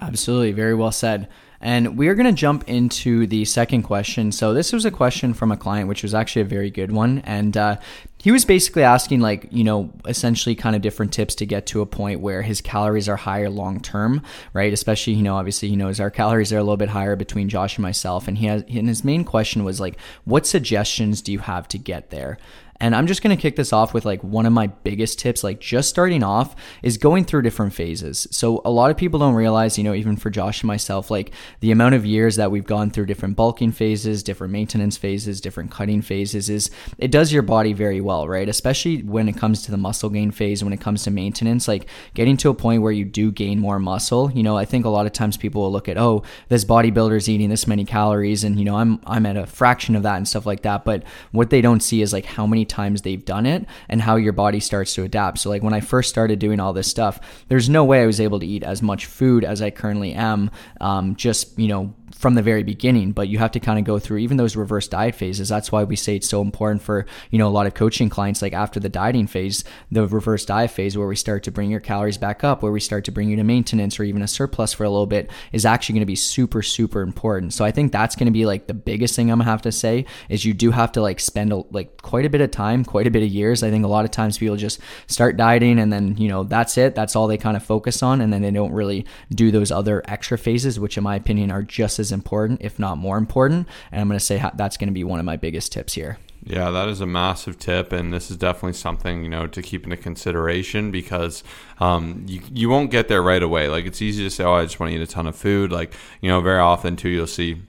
Absolutely. 0.00 0.52
Very 0.52 0.74
well 0.74 0.92
said 0.92 1.28
and 1.60 1.98
we're 1.98 2.14
going 2.14 2.26
to 2.26 2.32
jump 2.32 2.68
into 2.68 3.26
the 3.26 3.44
second 3.44 3.82
question. 3.82 4.32
So, 4.32 4.54
this 4.54 4.72
was 4.72 4.86
a 4.86 4.90
question 4.90 5.34
from 5.34 5.52
a 5.52 5.56
client, 5.56 5.88
which 5.88 6.02
was 6.02 6.14
actually 6.14 6.42
a 6.42 6.46
very 6.46 6.70
good 6.70 6.90
one. 6.90 7.18
And 7.20 7.54
uh, 7.56 7.76
he 8.16 8.30
was 8.30 8.46
basically 8.46 8.82
asking, 8.82 9.20
like, 9.20 9.46
you 9.50 9.62
know, 9.62 9.92
essentially 10.06 10.54
kind 10.54 10.74
of 10.74 10.80
different 10.80 11.12
tips 11.12 11.34
to 11.36 11.46
get 11.46 11.66
to 11.66 11.82
a 11.82 11.86
point 11.86 12.20
where 12.20 12.40
his 12.40 12.62
calories 12.62 13.08
are 13.08 13.16
higher 13.16 13.50
long 13.50 13.80
term, 13.80 14.22
right? 14.54 14.72
Especially, 14.72 15.12
you 15.12 15.22
know, 15.22 15.36
obviously, 15.36 15.68
he 15.68 15.76
knows 15.76 16.00
our 16.00 16.10
calories 16.10 16.52
are 16.52 16.58
a 16.58 16.62
little 16.62 16.78
bit 16.78 16.88
higher 16.88 17.14
between 17.14 17.50
Josh 17.50 17.76
and 17.76 17.82
myself. 17.82 18.26
And 18.26 18.38
he 18.38 18.46
has, 18.46 18.62
and 18.68 18.88
his 18.88 19.04
main 19.04 19.24
question 19.24 19.62
was, 19.62 19.80
like, 19.80 19.98
what 20.24 20.46
suggestions 20.46 21.20
do 21.20 21.30
you 21.30 21.40
have 21.40 21.68
to 21.68 21.78
get 21.78 22.08
there? 22.08 22.38
And 22.80 22.94
I'm 22.94 23.06
just 23.06 23.22
going 23.22 23.36
to 23.36 23.40
kick 23.40 23.56
this 23.56 23.72
off 23.72 23.92
with 23.92 24.04
like 24.04 24.22
one 24.24 24.46
of 24.46 24.52
my 24.52 24.68
biggest 24.68 25.18
tips, 25.18 25.44
like 25.44 25.60
just 25.60 25.88
starting 25.88 26.22
off, 26.22 26.56
is 26.82 26.96
going 26.96 27.24
through 27.24 27.42
different 27.42 27.74
phases. 27.74 28.26
So 28.30 28.62
a 28.64 28.70
lot 28.70 28.90
of 28.90 28.96
people 28.96 29.20
don't 29.20 29.34
realize, 29.34 29.76
you 29.76 29.84
know, 29.84 29.94
even 29.94 30.16
for 30.16 30.30
Josh 30.30 30.62
and 30.62 30.68
myself, 30.68 31.10
like 31.10 31.32
the 31.60 31.70
amount 31.70 31.94
of 31.94 32.06
years 32.06 32.36
that 32.36 32.50
we've 32.50 32.64
gone 32.64 32.90
through 32.90 33.06
different 33.06 33.36
bulking 33.36 33.72
phases, 33.72 34.22
different 34.22 34.52
maintenance 34.52 34.96
phases, 34.96 35.40
different 35.40 35.70
cutting 35.70 36.00
phases 36.00 36.48
is 36.48 36.70
it 36.98 37.10
does 37.10 37.32
your 37.32 37.42
body 37.42 37.72
very 37.72 38.00
well, 38.00 38.26
right? 38.26 38.48
Especially 38.48 39.02
when 39.02 39.28
it 39.28 39.36
comes 39.36 39.62
to 39.62 39.70
the 39.70 39.76
muscle 39.76 40.10
gain 40.10 40.30
phase, 40.30 40.64
when 40.64 40.72
it 40.72 40.80
comes 40.80 41.02
to 41.04 41.10
maintenance, 41.10 41.68
like 41.68 41.86
getting 42.14 42.36
to 42.38 42.50
a 42.50 42.54
point 42.54 42.82
where 42.82 42.92
you 42.92 43.04
do 43.04 43.30
gain 43.30 43.58
more 43.58 43.78
muscle. 43.78 44.30
You 44.32 44.42
know, 44.42 44.56
I 44.56 44.64
think 44.64 44.84
a 44.84 44.90
lot 44.90 45.06
of 45.06 45.12
times 45.12 45.36
people 45.36 45.62
will 45.62 45.72
look 45.72 45.88
at, 45.88 45.98
oh, 45.98 46.22
this 46.48 46.64
bodybuilder 46.64 47.16
is 47.16 47.28
eating 47.28 47.50
this 47.50 47.66
many 47.66 47.84
calories, 47.84 48.44
and 48.44 48.58
you 48.58 48.64
know, 48.64 48.76
I'm 48.76 49.00
I'm 49.06 49.26
at 49.26 49.36
a 49.36 49.46
fraction 49.46 49.96
of 49.96 50.02
that 50.04 50.16
and 50.16 50.26
stuff 50.26 50.46
like 50.46 50.62
that. 50.62 50.84
But 50.84 51.02
what 51.32 51.50
they 51.50 51.60
don't 51.60 51.80
see 51.80 52.00
is 52.02 52.12
like 52.12 52.24
how 52.24 52.46
many 52.46 52.64
times 52.70 53.02
they've 53.02 53.24
done 53.24 53.44
it 53.44 53.66
and 53.88 54.00
how 54.00 54.16
your 54.16 54.32
body 54.32 54.60
starts 54.60 54.94
to 54.94 55.02
adapt. 55.02 55.38
So, 55.38 55.50
like 55.50 55.62
when 55.62 55.74
I 55.74 55.80
first 55.80 56.08
started 56.08 56.38
doing 56.38 56.60
all 56.60 56.72
this 56.72 56.88
stuff, 56.88 57.20
there's 57.48 57.68
no 57.68 57.84
way 57.84 58.02
I 58.02 58.06
was 58.06 58.20
able 58.20 58.40
to 58.40 58.46
eat 58.46 58.62
as 58.62 58.80
much 58.80 59.06
food 59.06 59.44
as 59.44 59.60
I 59.60 59.70
currently 59.70 60.14
am, 60.14 60.50
um, 60.80 61.16
just, 61.16 61.58
you 61.58 61.68
know, 61.68 61.94
from 62.20 62.34
the 62.34 62.42
very 62.42 62.62
beginning, 62.62 63.12
but 63.12 63.28
you 63.28 63.38
have 63.38 63.50
to 63.50 63.58
kind 63.58 63.78
of 63.78 63.86
go 63.86 63.98
through 63.98 64.18
even 64.18 64.36
those 64.36 64.54
reverse 64.54 64.86
diet 64.86 65.14
phases. 65.14 65.48
That's 65.48 65.72
why 65.72 65.84
we 65.84 65.96
say 65.96 66.16
it's 66.16 66.28
so 66.28 66.42
important 66.42 66.82
for, 66.82 67.06
you 67.30 67.38
know, 67.38 67.48
a 67.48 67.50
lot 67.50 67.66
of 67.66 67.72
coaching 67.72 68.10
clients, 68.10 68.42
like 68.42 68.52
after 68.52 68.78
the 68.78 68.90
dieting 68.90 69.26
phase, 69.26 69.64
the 69.90 70.06
reverse 70.06 70.44
diet 70.44 70.70
phase, 70.70 70.98
where 70.98 71.06
we 71.06 71.16
start 71.16 71.42
to 71.44 71.50
bring 71.50 71.70
your 71.70 71.80
calories 71.80 72.18
back 72.18 72.44
up, 72.44 72.62
where 72.62 72.72
we 72.72 72.78
start 72.78 73.06
to 73.06 73.10
bring 73.10 73.30
you 73.30 73.36
to 73.36 73.42
maintenance 73.42 73.98
or 73.98 74.04
even 74.04 74.20
a 74.20 74.28
surplus 74.28 74.74
for 74.74 74.84
a 74.84 74.90
little 74.90 75.06
bit, 75.06 75.30
is 75.52 75.64
actually 75.64 75.94
going 75.94 76.02
to 76.02 76.06
be 76.06 76.14
super, 76.14 76.60
super 76.60 77.00
important. 77.00 77.54
So 77.54 77.64
I 77.64 77.70
think 77.70 77.90
that's 77.90 78.14
going 78.16 78.26
to 78.26 78.32
be 78.32 78.44
like 78.44 78.66
the 78.66 78.74
biggest 78.74 79.16
thing 79.16 79.30
I'm 79.30 79.38
going 79.38 79.46
to 79.46 79.50
have 79.50 79.62
to 79.62 79.72
say 79.72 80.04
is 80.28 80.44
you 80.44 80.52
do 80.52 80.72
have 80.72 80.92
to 80.92 81.00
like 81.00 81.20
spend 81.20 81.54
a, 81.54 81.62
like 81.70 82.02
quite 82.02 82.26
a 82.26 82.30
bit 82.30 82.42
of 82.42 82.50
time, 82.50 82.84
quite 82.84 83.06
a 83.06 83.10
bit 83.10 83.22
of 83.22 83.30
years. 83.30 83.62
I 83.62 83.70
think 83.70 83.86
a 83.86 83.88
lot 83.88 84.04
of 84.04 84.10
times 84.10 84.36
people 84.36 84.56
just 84.56 84.78
start 85.06 85.38
dieting 85.38 85.78
and 85.78 85.90
then, 85.90 86.18
you 86.18 86.28
know, 86.28 86.44
that's 86.44 86.76
it. 86.76 86.94
That's 86.94 87.16
all 87.16 87.28
they 87.28 87.38
kind 87.38 87.56
of 87.56 87.64
focus 87.64 88.02
on. 88.02 88.20
And 88.20 88.30
then 88.30 88.42
they 88.42 88.50
don't 88.50 88.72
really 88.72 89.06
do 89.30 89.50
those 89.50 89.72
other 89.72 90.02
extra 90.06 90.36
phases, 90.36 90.78
which 90.78 90.98
in 90.98 91.02
my 91.02 91.16
opinion 91.16 91.50
are 91.50 91.62
just 91.62 91.98
as 91.98 92.09
important, 92.12 92.60
if 92.62 92.78
not 92.78 92.98
more 92.98 93.18
important. 93.18 93.68
And 93.92 94.00
I'm 94.00 94.08
going 94.08 94.18
to 94.18 94.24
say 94.24 94.42
that's 94.54 94.76
going 94.76 94.88
to 94.88 94.94
be 94.94 95.04
one 95.04 95.18
of 95.18 95.26
my 95.26 95.36
biggest 95.36 95.72
tips 95.72 95.94
here. 95.94 96.18
Yeah, 96.42 96.70
that 96.70 96.88
is 96.88 97.02
a 97.02 97.06
massive 97.06 97.58
tip, 97.58 97.92
and 97.92 98.14
this 98.14 98.30
is 98.30 98.38
definitely 98.38 98.72
something 98.72 99.22
you 99.22 99.28
know 99.28 99.46
to 99.48 99.60
keep 99.60 99.84
into 99.84 99.98
consideration 99.98 100.90
because 100.90 101.44
um, 101.80 102.24
you 102.26 102.40
you 102.50 102.70
won't 102.70 102.90
get 102.90 103.08
there 103.08 103.22
right 103.22 103.42
away. 103.42 103.68
Like 103.68 103.84
it's 103.84 104.00
easy 104.00 104.24
to 104.24 104.30
say, 104.30 104.44
"Oh, 104.44 104.54
I 104.54 104.62
just 104.62 104.80
want 104.80 104.90
to 104.90 104.96
eat 104.96 105.02
a 105.02 105.06
ton 105.06 105.26
of 105.26 105.36
food." 105.36 105.70
Like 105.70 105.92
you 106.22 106.30
know, 106.30 106.40
very 106.40 106.58
often 106.58 106.96
too, 106.96 107.10
you'll 107.10 107.26
see 107.26 107.60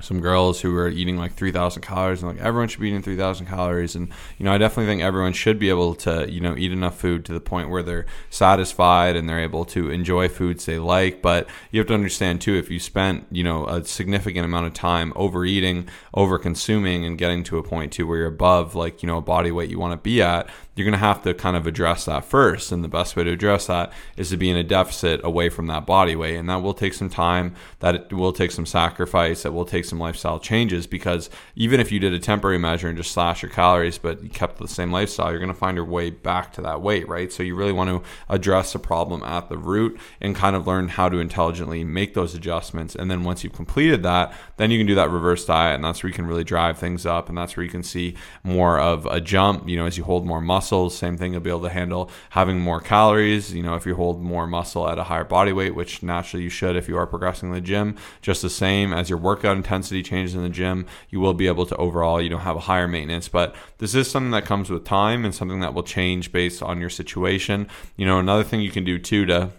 some 0.00 0.20
girls 0.20 0.60
who 0.60 0.76
are 0.76 0.88
eating 0.88 1.16
like 1.16 1.32
3000 1.32 1.80
calories 1.80 2.22
and 2.22 2.30
like 2.30 2.40
everyone 2.40 2.68
should 2.68 2.80
be 2.80 2.88
eating 2.88 3.02
3000 3.02 3.46
calories 3.46 3.94
and 3.94 4.08
you 4.36 4.44
know 4.44 4.52
i 4.52 4.58
definitely 4.58 4.90
think 4.90 5.00
everyone 5.00 5.32
should 5.32 5.58
be 5.58 5.70
able 5.70 5.94
to 5.94 6.30
you 6.30 6.40
know 6.40 6.54
eat 6.56 6.70
enough 6.70 6.98
food 6.98 7.24
to 7.24 7.32
the 7.32 7.40
point 7.40 7.70
where 7.70 7.82
they're 7.82 8.04
satisfied 8.28 9.16
and 9.16 9.28
they're 9.28 9.40
able 9.40 9.64
to 9.64 9.90
enjoy 9.90 10.28
foods 10.28 10.66
they 10.66 10.78
like 10.78 11.22
but 11.22 11.48
you 11.70 11.80
have 11.80 11.86
to 11.86 11.94
understand 11.94 12.40
too 12.40 12.54
if 12.54 12.70
you 12.70 12.78
spent 12.78 13.24
you 13.30 13.42
know 13.42 13.66
a 13.66 13.84
significant 13.84 14.44
amount 14.44 14.66
of 14.66 14.74
time 14.74 15.12
overeating 15.16 15.88
over 16.12 16.38
consuming 16.38 17.04
and 17.04 17.16
getting 17.16 17.42
to 17.42 17.56
a 17.56 17.62
point 17.62 17.92
too 17.92 18.06
where 18.06 18.18
you're 18.18 18.26
above 18.26 18.74
like 18.74 19.02
you 19.02 19.06
know 19.06 19.16
a 19.16 19.22
body 19.22 19.50
weight 19.50 19.70
you 19.70 19.78
want 19.78 19.92
to 19.92 19.96
be 19.96 20.20
at 20.20 20.48
you're 20.76 20.84
going 20.84 20.92
to 20.92 20.98
have 20.98 21.22
to 21.22 21.32
kind 21.32 21.56
of 21.56 21.66
address 21.66 22.04
that 22.04 22.22
first. 22.22 22.70
And 22.70 22.84
the 22.84 22.88
best 22.88 23.16
way 23.16 23.24
to 23.24 23.30
address 23.30 23.66
that 23.66 23.94
is 24.18 24.28
to 24.28 24.36
be 24.36 24.50
in 24.50 24.58
a 24.58 24.62
deficit 24.62 25.22
away 25.24 25.48
from 25.48 25.68
that 25.68 25.86
body 25.86 26.14
weight. 26.14 26.36
And 26.36 26.50
that 26.50 26.62
will 26.62 26.74
take 26.74 26.92
some 26.92 27.08
time, 27.08 27.54
that 27.80 28.12
will 28.12 28.32
take 28.32 28.50
some 28.50 28.66
sacrifice, 28.66 29.42
that 29.42 29.52
will 29.52 29.64
take 29.64 29.86
some 29.86 29.98
lifestyle 29.98 30.38
changes 30.38 30.86
because 30.86 31.30
even 31.54 31.80
if 31.80 31.90
you 31.90 31.98
did 31.98 32.12
a 32.12 32.18
temporary 32.18 32.58
measure 32.58 32.88
and 32.88 32.96
just 32.96 33.12
slash 33.12 33.42
your 33.42 33.50
calories, 33.50 33.96
but 33.96 34.22
you 34.22 34.28
kept 34.28 34.58
the 34.58 34.68
same 34.68 34.92
lifestyle, 34.92 35.30
you're 35.30 35.40
going 35.40 35.48
to 35.48 35.58
find 35.58 35.76
your 35.76 35.86
way 35.86 36.10
back 36.10 36.52
to 36.52 36.60
that 36.60 36.82
weight, 36.82 37.08
right? 37.08 37.32
So 37.32 37.42
you 37.42 37.54
really 37.54 37.72
want 37.72 37.88
to 37.88 38.02
address 38.28 38.74
the 38.74 38.78
problem 38.78 39.22
at 39.22 39.48
the 39.48 39.56
root 39.56 39.98
and 40.20 40.36
kind 40.36 40.54
of 40.54 40.66
learn 40.66 40.88
how 40.88 41.08
to 41.08 41.18
intelligently 41.18 41.84
make 41.84 42.12
those 42.12 42.34
adjustments. 42.34 42.94
And 42.94 43.10
then 43.10 43.24
once 43.24 43.42
you've 43.42 43.54
completed 43.54 44.02
that, 44.02 44.34
then 44.58 44.70
you 44.70 44.78
can 44.78 44.86
do 44.86 44.94
that 44.96 45.08
reverse 45.10 45.46
diet. 45.46 45.76
And 45.76 45.84
that's 45.84 46.02
where 46.02 46.08
you 46.08 46.14
can 46.14 46.26
really 46.26 46.44
drive 46.44 46.76
things 46.78 47.06
up. 47.06 47.30
And 47.30 47.38
that's 47.38 47.56
where 47.56 47.64
you 47.64 47.70
can 47.70 47.82
see 47.82 48.14
more 48.44 48.78
of 48.78 49.06
a 49.06 49.22
jump, 49.22 49.66
you 49.66 49.78
know, 49.78 49.86
as 49.86 49.96
you 49.96 50.04
hold 50.04 50.26
more 50.26 50.42
muscle 50.42 50.65
muscles. 50.66 50.98
Same 50.98 51.16
thing, 51.16 51.32
you'll 51.32 51.42
be 51.42 51.50
able 51.50 51.62
to 51.62 51.68
handle 51.68 52.10
having 52.30 52.58
more 52.58 52.80
calories. 52.80 53.54
You 53.54 53.62
know, 53.62 53.76
if 53.76 53.86
you 53.86 53.94
hold 53.94 54.20
more 54.20 54.48
muscle 54.48 54.88
at 54.88 54.98
a 54.98 55.04
higher 55.04 55.22
body 55.22 55.52
weight, 55.52 55.76
which 55.76 56.02
naturally 56.02 56.42
you 56.42 56.50
should 56.50 56.74
if 56.74 56.88
you 56.88 56.96
are 56.96 57.06
progressing 57.06 57.50
in 57.50 57.54
the 57.54 57.60
gym, 57.60 57.94
just 58.20 58.42
the 58.42 58.50
same 58.50 58.92
as 58.92 59.08
your 59.08 59.18
workout 59.18 59.56
intensity 59.56 60.02
changes 60.02 60.34
in 60.34 60.42
the 60.42 60.48
gym, 60.48 60.84
you 61.08 61.20
will 61.20 61.34
be 61.34 61.46
able 61.46 61.66
to 61.66 61.76
overall, 61.76 62.20
you 62.20 62.28
know, 62.28 62.38
have 62.38 62.56
a 62.56 62.66
higher 62.66 62.88
maintenance. 62.88 63.28
But 63.28 63.54
this 63.78 63.94
is 63.94 64.10
something 64.10 64.32
that 64.32 64.44
comes 64.44 64.68
with 64.68 64.84
time 64.84 65.24
and 65.24 65.32
something 65.32 65.60
that 65.60 65.72
will 65.72 65.84
change 65.84 66.32
based 66.32 66.64
on 66.64 66.80
your 66.80 66.90
situation. 66.90 67.68
You 67.96 68.06
know, 68.06 68.18
another 68.18 68.42
thing 68.42 68.60
you 68.60 68.72
can 68.72 68.82
do 68.82 68.98
too 68.98 69.24
to 69.26 69.52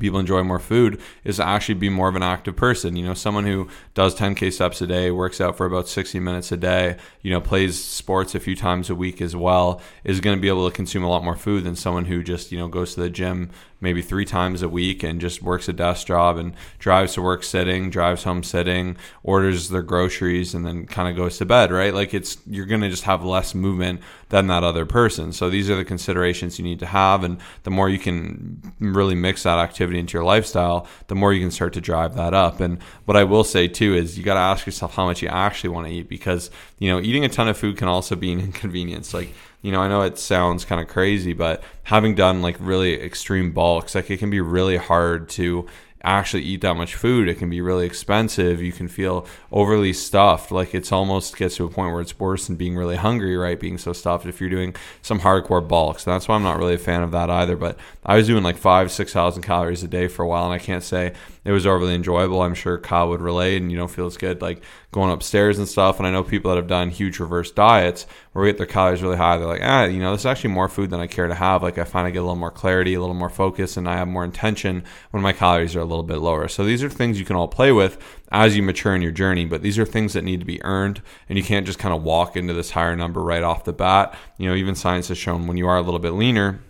people 0.00 0.18
enjoy 0.18 0.42
more 0.42 0.58
food 0.58 1.00
is 1.24 1.36
to 1.36 1.46
actually 1.46 1.74
be 1.74 1.88
more 1.88 2.08
of 2.08 2.16
an 2.16 2.22
active 2.22 2.56
person. 2.56 2.96
You 2.96 3.06
know, 3.06 3.14
someone 3.14 3.44
who 3.44 3.68
does 3.94 4.14
10K 4.14 4.52
steps 4.52 4.80
a 4.80 4.86
day, 4.86 5.10
works 5.10 5.40
out 5.40 5.56
for 5.56 5.66
about 5.66 5.88
60 5.88 6.20
minutes 6.20 6.52
a 6.52 6.56
day, 6.56 6.96
you 7.22 7.30
know, 7.30 7.40
plays 7.40 7.82
sports 7.82 8.34
a 8.34 8.40
few 8.40 8.56
times 8.56 8.90
a 8.90 8.94
week 8.94 9.20
as 9.20 9.34
well, 9.34 9.80
is 10.04 10.20
going 10.20 10.36
to 10.36 10.40
be 10.40 10.48
able 10.48 10.68
to 10.68 10.74
consume 10.74 11.04
a 11.04 11.08
lot 11.08 11.24
more 11.24 11.36
food 11.36 11.64
than 11.64 11.76
someone 11.76 12.04
who 12.06 12.22
just, 12.22 12.52
you 12.52 12.58
know, 12.58 12.68
goes 12.68 12.94
to 12.94 13.00
the 13.00 13.10
gym 13.10 13.50
maybe 13.80 14.00
three 14.02 14.24
times 14.24 14.62
a 14.62 14.68
week 14.68 15.02
and 15.02 15.20
just 15.20 15.42
works 15.42 15.68
a 15.68 15.72
desk 15.72 16.06
job 16.06 16.36
and 16.36 16.54
drives 16.78 17.14
to 17.14 17.22
work 17.22 17.44
sitting, 17.44 17.90
drives 17.90 18.24
home 18.24 18.42
sitting, 18.42 18.96
orders 19.22 19.68
their 19.68 19.82
groceries, 19.82 20.54
and 20.54 20.64
then 20.64 20.86
kind 20.86 21.08
of 21.08 21.16
goes 21.16 21.38
to 21.38 21.44
bed, 21.44 21.70
right? 21.70 21.92
Like 21.92 22.14
it's, 22.14 22.38
you're 22.46 22.66
going 22.66 22.80
to 22.80 22.88
just 22.88 23.04
have 23.04 23.24
less 23.24 23.54
movement 23.54 24.00
than 24.28 24.46
that 24.46 24.64
other 24.64 24.86
person. 24.86 25.32
So 25.32 25.50
these 25.50 25.70
are 25.70 25.76
the 25.76 25.84
considerations 25.84 26.58
you 26.58 26.64
need 26.64 26.80
to 26.80 26.86
have. 26.86 27.22
And 27.22 27.38
the 27.62 27.70
more 27.70 27.88
you 27.88 27.98
can 27.98 28.72
really 28.80 29.14
mix 29.14 29.42
that 29.44 29.58
activity 29.58 29.98
into 29.98 30.14
your 30.14 30.24
lifestyle, 30.24 30.86
the 31.08 31.14
more 31.14 31.32
you 31.32 31.40
can 31.40 31.50
start 31.50 31.74
to 31.74 31.80
drive 31.80 32.14
that 32.16 32.34
up. 32.34 32.60
And 32.60 32.82
what 33.04 33.16
I 33.16 33.24
will 33.24 33.44
say 33.44 33.68
too 33.68 33.94
is 33.94 34.16
you 34.16 34.24
got 34.24 34.34
to 34.34 34.40
ask 34.40 34.66
yourself 34.66 34.94
how 34.94 35.04
much 35.04 35.22
you 35.22 35.28
actually 35.28 35.70
want 35.70 35.86
to 35.86 35.92
eat 35.92 36.08
because, 36.08 36.50
you 36.78 36.90
know, 36.90 37.00
eating 37.00 37.24
a 37.24 37.28
ton 37.28 37.48
of 37.48 37.56
food 37.56 37.76
can 37.76 37.88
also 37.88 38.16
be 38.16 38.32
an 38.32 38.40
inconvenience. 38.46 39.12
Like, 39.12 39.32
you 39.66 39.72
know, 39.72 39.80
I 39.80 39.88
know 39.88 40.02
it 40.02 40.16
sounds 40.16 40.64
kind 40.64 40.80
of 40.80 40.86
crazy, 40.86 41.32
but 41.32 41.60
having 41.82 42.14
done 42.14 42.40
like 42.40 42.56
really 42.60 43.02
extreme 43.02 43.50
bulks, 43.50 43.96
like 43.96 44.08
it 44.12 44.18
can 44.18 44.30
be 44.30 44.40
really 44.40 44.76
hard 44.76 45.28
to 45.30 45.66
actually 46.04 46.44
eat 46.44 46.60
that 46.60 46.76
much 46.76 46.94
food. 46.94 47.28
It 47.28 47.38
can 47.38 47.50
be 47.50 47.60
really 47.60 47.84
expensive. 47.84 48.62
You 48.62 48.70
can 48.70 48.86
feel 48.86 49.26
overly 49.50 49.92
stuffed. 49.92 50.52
Like 50.52 50.72
it's 50.72 50.92
almost 50.92 51.36
gets 51.36 51.56
to 51.56 51.64
a 51.64 51.68
point 51.68 51.90
where 51.90 52.00
it's 52.00 52.16
worse 52.16 52.46
than 52.46 52.54
being 52.54 52.76
really 52.76 52.94
hungry, 52.94 53.36
right? 53.36 53.58
Being 53.58 53.76
so 53.76 53.92
stuffed 53.92 54.24
if 54.24 54.40
you're 54.40 54.48
doing 54.48 54.76
some 55.02 55.18
hardcore 55.18 55.66
bulks. 55.66 56.06
And 56.06 56.14
that's 56.14 56.28
why 56.28 56.36
I'm 56.36 56.44
not 56.44 56.58
really 56.58 56.74
a 56.74 56.78
fan 56.78 57.02
of 57.02 57.10
that 57.10 57.28
either. 57.28 57.56
But 57.56 57.76
I 58.04 58.14
was 58.14 58.28
doing 58.28 58.44
like 58.44 58.58
five, 58.58 58.92
6,000 58.92 59.42
calories 59.42 59.82
a 59.82 59.88
day 59.88 60.06
for 60.06 60.22
a 60.22 60.28
while. 60.28 60.44
And 60.44 60.54
I 60.54 60.60
can't 60.60 60.84
say 60.84 61.12
it 61.46 61.52
was 61.52 61.64
overly 61.64 61.94
enjoyable. 61.94 62.42
I'm 62.42 62.54
sure 62.54 62.76
Kyle 62.76 63.08
would 63.08 63.20
relate 63.20 63.62
and, 63.62 63.70
you 63.70 63.78
know, 63.78 63.86
feels 63.86 64.16
good 64.16 64.42
like 64.42 64.62
going 64.90 65.12
upstairs 65.12 65.58
and 65.58 65.68
stuff. 65.68 65.98
And 65.98 66.06
I 66.06 66.10
know 66.10 66.24
people 66.24 66.50
that 66.50 66.56
have 66.56 66.66
done 66.66 66.90
huge 66.90 67.20
reverse 67.20 67.52
diets 67.52 68.04
where 68.32 68.44
we 68.44 68.48
get 68.48 68.58
their 68.58 68.66
calories 68.66 69.00
really 69.00 69.16
high. 69.16 69.38
They're 69.38 69.46
like, 69.46 69.60
ah, 69.62 69.84
you 69.84 70.00
know, 70.00 70.10
this 70.10 70.22
is 70.22 70.26
actually 70.26 70.54
more 70.54 70.68
food 70.68 70.90
than 70.90 70.98
I 70.98 71.06
care 71.06 71.28
to 71.28 71.34
have. 71.34 71.62
Like 71.62 71.78
I 71.78 71.86
I 71.94 72.10
get 72.10 72.18
a 72.18 72.22
little 72.22 72.34
more 72.34 72.50
clarity, 72.50 72.94
a 72.94 73.00
little 73.00 73.14
more 73.14 73.30
focus, 73.30 73.76
and 73.76 73.88
I 73.88 73.96
have 73.96 74.08
more 74.08 74.24
intention 74.24 74.84
when 75.12 75.22
my 75.22 75.32
calories 75.32 75.76
are 75.76 75.80
a 75.80 75.84
little 75.84 76.02
bit 76.02 76.18
lower. 76.18 76.48
So 76.48 76.64
these 76.64 76.82
are 76.82 76.90
things 76.90 77.18
you 77.18 77.24
can 77.24 77.36
all 77.36 77.48
play 77.48 77.70
with 77.70 77.96
as 78.32 78.56
you 78.56 78.62
mature 78.62 78.94
in 78.94 79.02
your 79.02 79.12
journey, 79.12 79.44
but 79.44 79.62
these 79.62 79.78
are 79.78 79.84
things 79.84 80.14
that 80.14 80.24
need 80.24 80.40
to 80.40 80.46
be 80.46 80.62
earned 80.64 81.00
and 81.28 81.38
you 81.38 81.44
can't 81.44 81.64
just 81.64 81.78
kind 81.78 81.94
of 81.94 82.02
walk 82.02 82.36
into 82.36 82.54
this 82.54 82.72
higher 82.72 82.96
number 82.96 83.22
right 83.22 83.44
off 83.44 83.64
the 83.64 83.72
bat. 83.72 84.18
You 84.36 84.48
know, 84.48 84.56
even 84.56 84.74
science 84.74 85.08
has 85.08 85.18
shown 85.18 85.46
when 85.46 85.56
you 85.56 85.68
are 85.68 85.76
a 85.76 85.82
little 85.82 86.00
bit 86.00 86.12
leaner, 86.12 86.60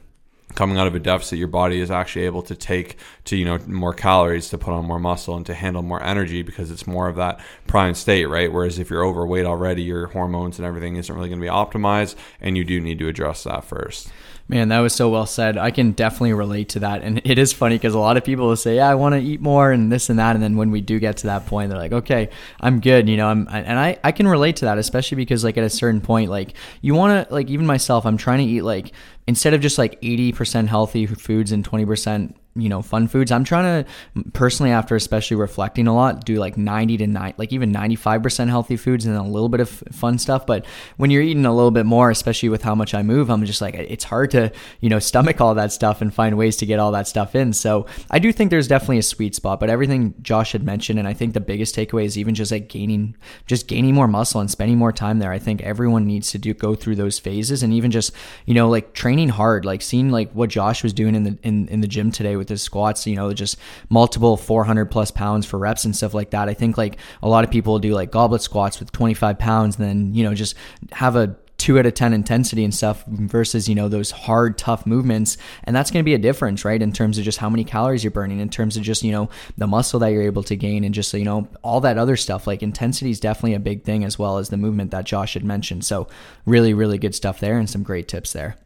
coming 0.56 0.78
out 0.78 0.88
of 0.88 0.94
a 0.94 0.98
deficit, 0.98 1.38
your 1.38 1.48
body 1.48 1.80
is 1.80 1.90
actually 1.90 2.24
able 2.24 2.42
to 2.42 2.56
take 2.56 2.96
to 3.26 3.36
you 3.36 3.44
know 3.44 3.58
more 3.66 3.94
calories 3.94 4.48
to 4.48 4.58
put 4.58 4.72
on 4.72 4.84
more 4.84 4.98
muscle 4.98 5.36
and 5.36 5.46
to 5.46 5.54
handle 5.54 5.82
more 5.82 6.02
energy 6.02 6.42
because 6.42 6.72
it's 6.72 6.86
more 6.86 7.08
of 7.08 7.14
that 7.16 7.38
prime 7.68 7.94
state, 7.94 8.24
right? 8.24 8.52
Whereas 8.52 8.80
if 8.80 8.90
you're 8.90 9.04
overweight 9.04 9.46
already, 9.46 9.82
your 9.82 10.08
hormones 10.08 10.58
and 10.58 10.66
everything 10.66 10.96
isn't 10.96 11.14
really 11.14 11.28
going 11.28 11.40
to 11.40 11.44
be 11.44 11.50
optimized, 11.50 12.16
and 12.40 12.56
you 12.56 12.64
do 12.64 12.80
need 12.80 12.98
to 12.98 13.06
address 13.06 13.44
that 13.44 13.64
first. 13.64 14.10
Man, 14.48 14.68
that 14.68 14.78
was 14.78 14.94
so 14.94 15.08
well 15.08 15.26
said. 15.26 15.58
I 15.58 15.72
can 15.72 15.90
definitely 15.90 16.32
relate 16.32 16.68
to 16.70 16.80
that. 16.80 17.02
And 17.02 17.20
it 17.24 17.36
is 17.36 17.52
funny 17.52 17.74
because 17.76 17.94
a 17.94 17.98
lot 17.98 18.16
of 18.16 18.24
people 18.24 18.46
will 18.46 18.56
say, 18.56 18.76
"Yeah, 18.76 18.88
I 18.88 18.94
want 18.94 19.14
to 19.14 19.20
eat 19.20 19.40
more 19.40 19.72
and 19.72 19.90
this 19.90 20.08
and 20.08 20.18
that." 20.18 20.36
And 20.36 20.42
then 20.42 20.56
when 20.56 20.70
we 20.70 20.80
do 20.80 20.98
get 21.00 21.18
to 21.18 21.26
that 21.26 21.46
point, 21.46 21.70
they're 21.70 21.78
like, 21.78 21.92
"Okay, 21.92 22.30
I'm 22.60 22.80
good." 22.80 23.08
You 23.08 23.16
know, 23.16 23.28
I'm 23.28 23.48
and 23.50 23.78
I 23.78 23.98
I 24.04 24.12
can 24.12 24.28
relate 24.28 24.56
to 24.56 24.66
that, 24.66 24.78
especially 24.78 25.16
because 25.16 25.42
like 25.42 25.58
at 25.58 25.64
a 25.64 25.70
certain 25.70 26.00
point, 26.00 26.30
like 26.30 26.54
you 26.80 26.94
want 26.94 27.28
to 27.28 27.34
like 27.34 27.50
even 27.50 27.66
myself, 27.66 28.06
I'm 28.06 28.16
trying 28.16 28.38
to 28.38 28.44
eat 28.44 28.62
like 28.62 28.92
instead 29.26 29.54
of 29.54 29.60
just 29.60 29.78
like 29.78 30.00
80% 30.00 30.68
healthy 30.68 31.06
foods 31.06 31.52
and 31.52 31.68
20% 31.68 32.34
you 32.56 32.68
know 32.68 32.82
fun 32.82 33.06
foods 33.06 33.30
i'm 33.30 33.44
trying 33.44 33.84
to 33.84 34.30
personally 34.30 34.72
after 34.72 34.96
especially 34.96 35.36
reflecting 35.36 35.86
a 35.86 35.94
lot 35.94 36.24
do 36.24 36.36
like 36.36 36.56
90 36.56 36.96
to 36.96 37.06
9 37.06 37.34
like 37.36 37.52
even 37.52 37.72
95% 37.72 38.48
healthy 38.48 38.76
foods 38.76 39.04
and 39.04 39.16
a 39.16 39.22
little 39.22 39.48
bit 39.48 39.60
of 39.60 39.68
fun 39.68 40.18
stuff. 40.18 40.46
But 40.46 40.64
when 40.96 41.10
you're 41.10 41.22
eating 41.22 41.44
a 41.44 41.54
little 41.54 41.70
bit 41.70 41.86
more 41.86 42.10
especially 42.10 42.48
with 42.48 42.62
how 42.62 42.74
much 42.74 42.94
i 42.94 43.02
move 43.02 43.30
i'm 43.30 43.44
just 43.44 43.60
like 43.60 43.74
it's 43.74 44.04
hard 44.04 44.30
to 44.30 44.50
you 44.80 44.88
know 44.88 44.98
stomach 44.98 45.40
all 45.40 45.54
that 45.54 45.72
stuff 45.72 46.00
and 46.00 46.12
find 46.12 46.36
ways 46.36 46.56
to 46.58 46.66
get 46.66 46.78
all 46.78 46.92
that 46.92 47.06
stuff 47.06 47.34
in. 47.34 47.52
So 47.52 47.86
i 48.10 48.18
do 48.18 48.32
think 48.32 48.50
there's 48.50 48.68
definitely 48.68 48.98
a 48.98 49.02
sweet 49.02 49.34
spot 49.34 49.60
but 49.60 49.68
everything 49.68 50.14
josh 50.22 50.52
had 50.52 50.64
mentioned 50.64 50.98
and 50.98 51.06
i 51.06 51.12
think 51.12 51.34
the 51.34 51.40
biggest 51.40 51.74
takeaway 51.74 52.04
is 52.04 52.16
even 52.16 52.34
just 52.34 52.52
like 52.52 52.68
gaining 52.68 53.16
just 53.46 53.68
gaining 53.68 53.94
more 53.94 54.08
muscle 54.08 54.40
and 54.40 54.50
spending 54.50 54.78
more 54.78 54.92
time 54.92 55.18
there 55.18 55.32
i 55.32 55.38
think 55.38 55.60
everyone 55.62 56.06
needs 56.06 56.30
to 56.30 56.38
do 56.38 56.54
go 56.54 56.74
through 56.74 56.96
those 56.96 57.18
phases 57.18 57.62
and 57.62 57.72
even 57.72 57.90
just 57.90 58.12
you 58.46 58.54
know 58.54 58.68
like 58.68 58.92
training 58.94 59.15
hard 59.28 59.64
like 59.66 59.82
seeing 59.82 60.10
like 60.10 60.32
what 60.32 60.48
josh 60.48 60.82
was 60.82 60.92
doing 60.92 61.14
in 61.14 61.22
the 61.24 61.38
in, 61.42 61.68
in 61.68 61.80
the 61.80 61.88
gym 61.88 62.10
today 62.10 62.36
with 62.36 62.46
with 62.46 62.50
his 62.50 62.62
squats, 62.62 63.06
you 63.08 63.16
know, 63.16 63.32
just 63.32 63.58
multiple 63.88 64.36
400 64.36 64.86
plus 64.86 65.10
pounds 65.10 65.46
for 65.46 65.58
reps 65.58 65.84
and 65.84 65.96
stuff 65.96 66.14
like 66.14 66.30
that. 66.30 66.48
I 66.48 66.54
think 66.54 66.78
like 66.78 66.96
a 67.22 67.28
lot 67.28 67.42
of 67.42 67.50
people 67.50 67.80
do 67.80 67.92
like 67.92 68.12
goblet 68.12 68.40
squats 68.40 68.78
with 68.78 68.92
25 68.92 69.38
pounds 69.38 69.76
and 69.76 69.84
then, 69.84 70.14
you 70.14 70.22
know, 70.22 70.32
just 70.32 70.54
have 70.92 71.16
a 71.16 71.36
two 71.58 71.78
out 71.78 71.86
of 71.86 71.94
10 71.94 72.12
intensity 72.12 72.62
and 72.62 72.72
stuff 72.72 73.04
versus, 73.06 73.68
you 73.68 73.74
know, 73.74 73.88
those 73.88 74.12
hard, 74.12 74.56
tough 74.58 74.86
movements. 74.86 75.38
And 75.64 75.74
that's 75.74 75.90
going 75.90 76.02
to 76.02 76.04
be 76.04 76.14
a 76.14 76.18
difference, 76.18 76.64
right? 76.64 76.80
In 76.80 76.92
terms 76.92 77.18
of 77.18 77.24
just 77.24 77.38
how 77.38 77.50
many 77.50 77.64
calories 77.64 78.04
you're 78.04 78.10
burning, 78.12 78.38
in 78.38 78.50
terms 78.50 78.76
of 78.76 78.84
just, 78.84 79.02
you 79.02 79.10
know, 79.10 79.28
the 79.56 79.66
muscle 79.66 79.98
that 80.00 80.08
you're 80.08 80.22
able 80.22 80.44
to 80.44 80.54
gain 80.54 80.84
and 80.84 80.94
just, 80.94 81.12
you 81.14 81.24
know, 81.24 81.48
all 81.62 81.80
that 81.80 81.98
other 81.98 82.16
stuff. 82.16 82.46
Like 82.46 82.62
intensity 82.62 83.10
is 83.10 83.18
definitely 83.18 83.54
a 83.54 83.58
big 83.60 83.82
thing 83.82 84.04
as 84.04 84.18
well 84.18 84.38
as 84.38 84.50
the 84.50 84.56
movement 84.56 84.92
that 84.92 85.06
Josh 85.06 85.34
had 85.34 85.44
mentioned. 85.44 85.84
So, 85.84 86.06
really, 86.44 86.74
really 86.74 86.98
good 86.98 87.14
stuff 87.14 87.40
there 87.40 87.58
and 87.58 87.68
some 87.68 87.82
great 87.82 88.06
tips 88.06 88.32
there. 88.32 88.56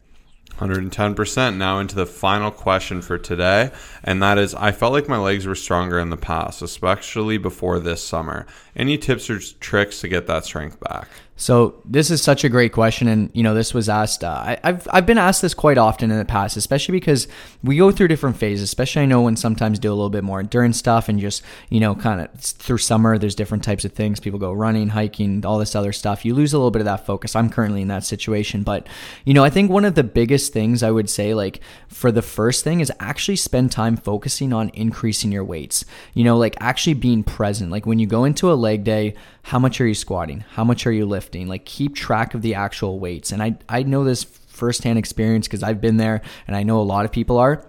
110%. 0.60 1.56
Now 1.56 1.78
into 1.78 1.96
the 1.96 2.06
final 2.06 2.50
question 2.50 3.02
for 3.02 3.18
today, 3.18 3.70
and 4.04 4.22
that 4.22 4.38
is 4.38 4.54
I 4.54 4.72
felt 4.72 4.92
like 4.92 5.08
my 5.08 5.18
legs 5.18 5.46
were 5.46 5.54
stronger 5.54 5.98
in 5.98 6.10
the 6.10 6.16
past, 6.16 6.62
especially 6.62 7.38
before 7.38 7.78
this 7.80 8.04
summer. 8.04 8.46
Any 8.76 8.98
tips 8.98 9.30
or 9.30 9.38
tricks 9.38 10.00
to 10.00 10.08
get 10.08 10.26
that 10.26 10.44
strength 10.44 10.78
back? 10.80 11.08
So 11.40 11.80
this 11.86 12.10
is 12.10 12.22
such 12.22 12.44
a 12.44 12.50
great 12.50 12.70
question, 12.70 13.08
and 13.08 13.30
you 13.32 13.42
know 13.42 13.54
this 13.54 13.72
was 13.72 13.88
asked. 13.88 14.22
Uh, 14.22 14.58
I, 14.62 14.72
have 14.72 14.86
I've 14.92 15.06
been 15.06 15.16
asked 15.16 15.40
this 15.40 15.54
quite 15.54 15.78
often 15.78 16.10
in 16.10 16.18
the 16.18 16.26
past, 16.26 16.54
especially 16.54 16.92
because 16.92 17.28
we 17.64 17.78
go 17.78 17.90
through 17.90 18.08
different 18.08 18.36
phases. 18.36 18.64
Especially 18.64 19.00
I 19.00 19.06
know 19.06 19.22
when 19.22 19.36
sometimes 19.36 19.78
do 19.78 19.88
a 19.88 19.96
little 19.96 20.10
bit 20.10 20.22
more 20.22 20.40
endurance 20.40 20.76
stuff, 20.76 21.08
and 21.08 21.18
just 21.18 21.42
you 21.70 21.80
know 21.80 21.94
kind 21.94 22.20
of 22.20 22.30
through 22.38 22.76
summer, 22.76 23.16
there's 23.16 23.34
different 23.34 23.64
types 23.64 23.86
of 23.86 23.92
things. 23.92 24.20
People 24.20 24.38
go 24.38 24.52
running, 24.52 24.90
hiking, 24.90 25.46
all 25.46 25.58
this 25.58 25.74
other 25.74 25.94
stuff. 25.94 26.26
You 26.26 26.34
lose 26.34 26.52
a 26.52 26.58
little 26.58 26.70
bit 26.70 26.80
of 26.80 26.84
that 26.84 27.06
focus. 27.06 27.34
I'm 27.34 27.48
currently 27.48 27.80
in 27.80 27.88
that 27.88 28.04
situation, 28.04 28.62
but 28.62 28.86
you 29.24 29.32
know 29.32 29.42
I 29.42 29.48
think 29.48 29.70
one 29.70 29.86
of 29.86 29.94
the 29.94 30.04
biggest 30.04 30.52
things 30.52 30.82
I 30.82 30.90
would 30.90 31.08
say, 31.08 31.32
like 31.32 31.60
for 31.88 32.12
the 32.12 32.20
first 32.20 32.64
thing, 32.64 32.80
is 32.80 32.92
actually 33.00 33.36
spend 33.36 33.72
time 33.72 33.96
focusing 33.96 34.52
on 34.52 34.70
increasing 34.74 35.32
your 35.32 35.44
weights. 35.44 35.86
You 36.12 36.24
know, 36.24 36.36
like 36.36 36.58
actually 36.60 36.94
being 36.94 37.24
present. 37.24 37.70
Like 37.70 37.86
when 37.86 37.98
you 37.98 38.06
go 38.06 38.24
into 38.24 38.52
a 38.52 38.60
leg 38.60 38.84
day 38.84 39.14
how 39.42 39.58
much 39.58 39.80
are 39.80 39.86
you 39.86 39.94
squatting? 39.94 40.44
How 40.52 40.64
much 40.64 40.86
are 40.86 40.92
you 40.92 41.06
lifting? 41.06 41.29
Like 41.34 41.64
keep 41.64 41.94
track 41.94 42.34
of 42.34 42.42
the 42.42 42.54
actual 42.54 42.98
weights. 42.98 43.32
And 43.32 43.42
I 43.42 43.56
I 43.68 43.82
know 43.82 44.04
this 44.04 44.24
firsthand 44.24 44.98
experience 44.98 45.46
because 45.46 45.62
I've 45.62 45.80
been 45.80 45.96
there 45.96 46.20
and 46.46 46.54
I 46.56 46.62
know 46.62 46.80
a 46.80 46.82
lot 46.82 47.04
of 47.04 47.12
people 47.12 47.38
are 47.38 47.64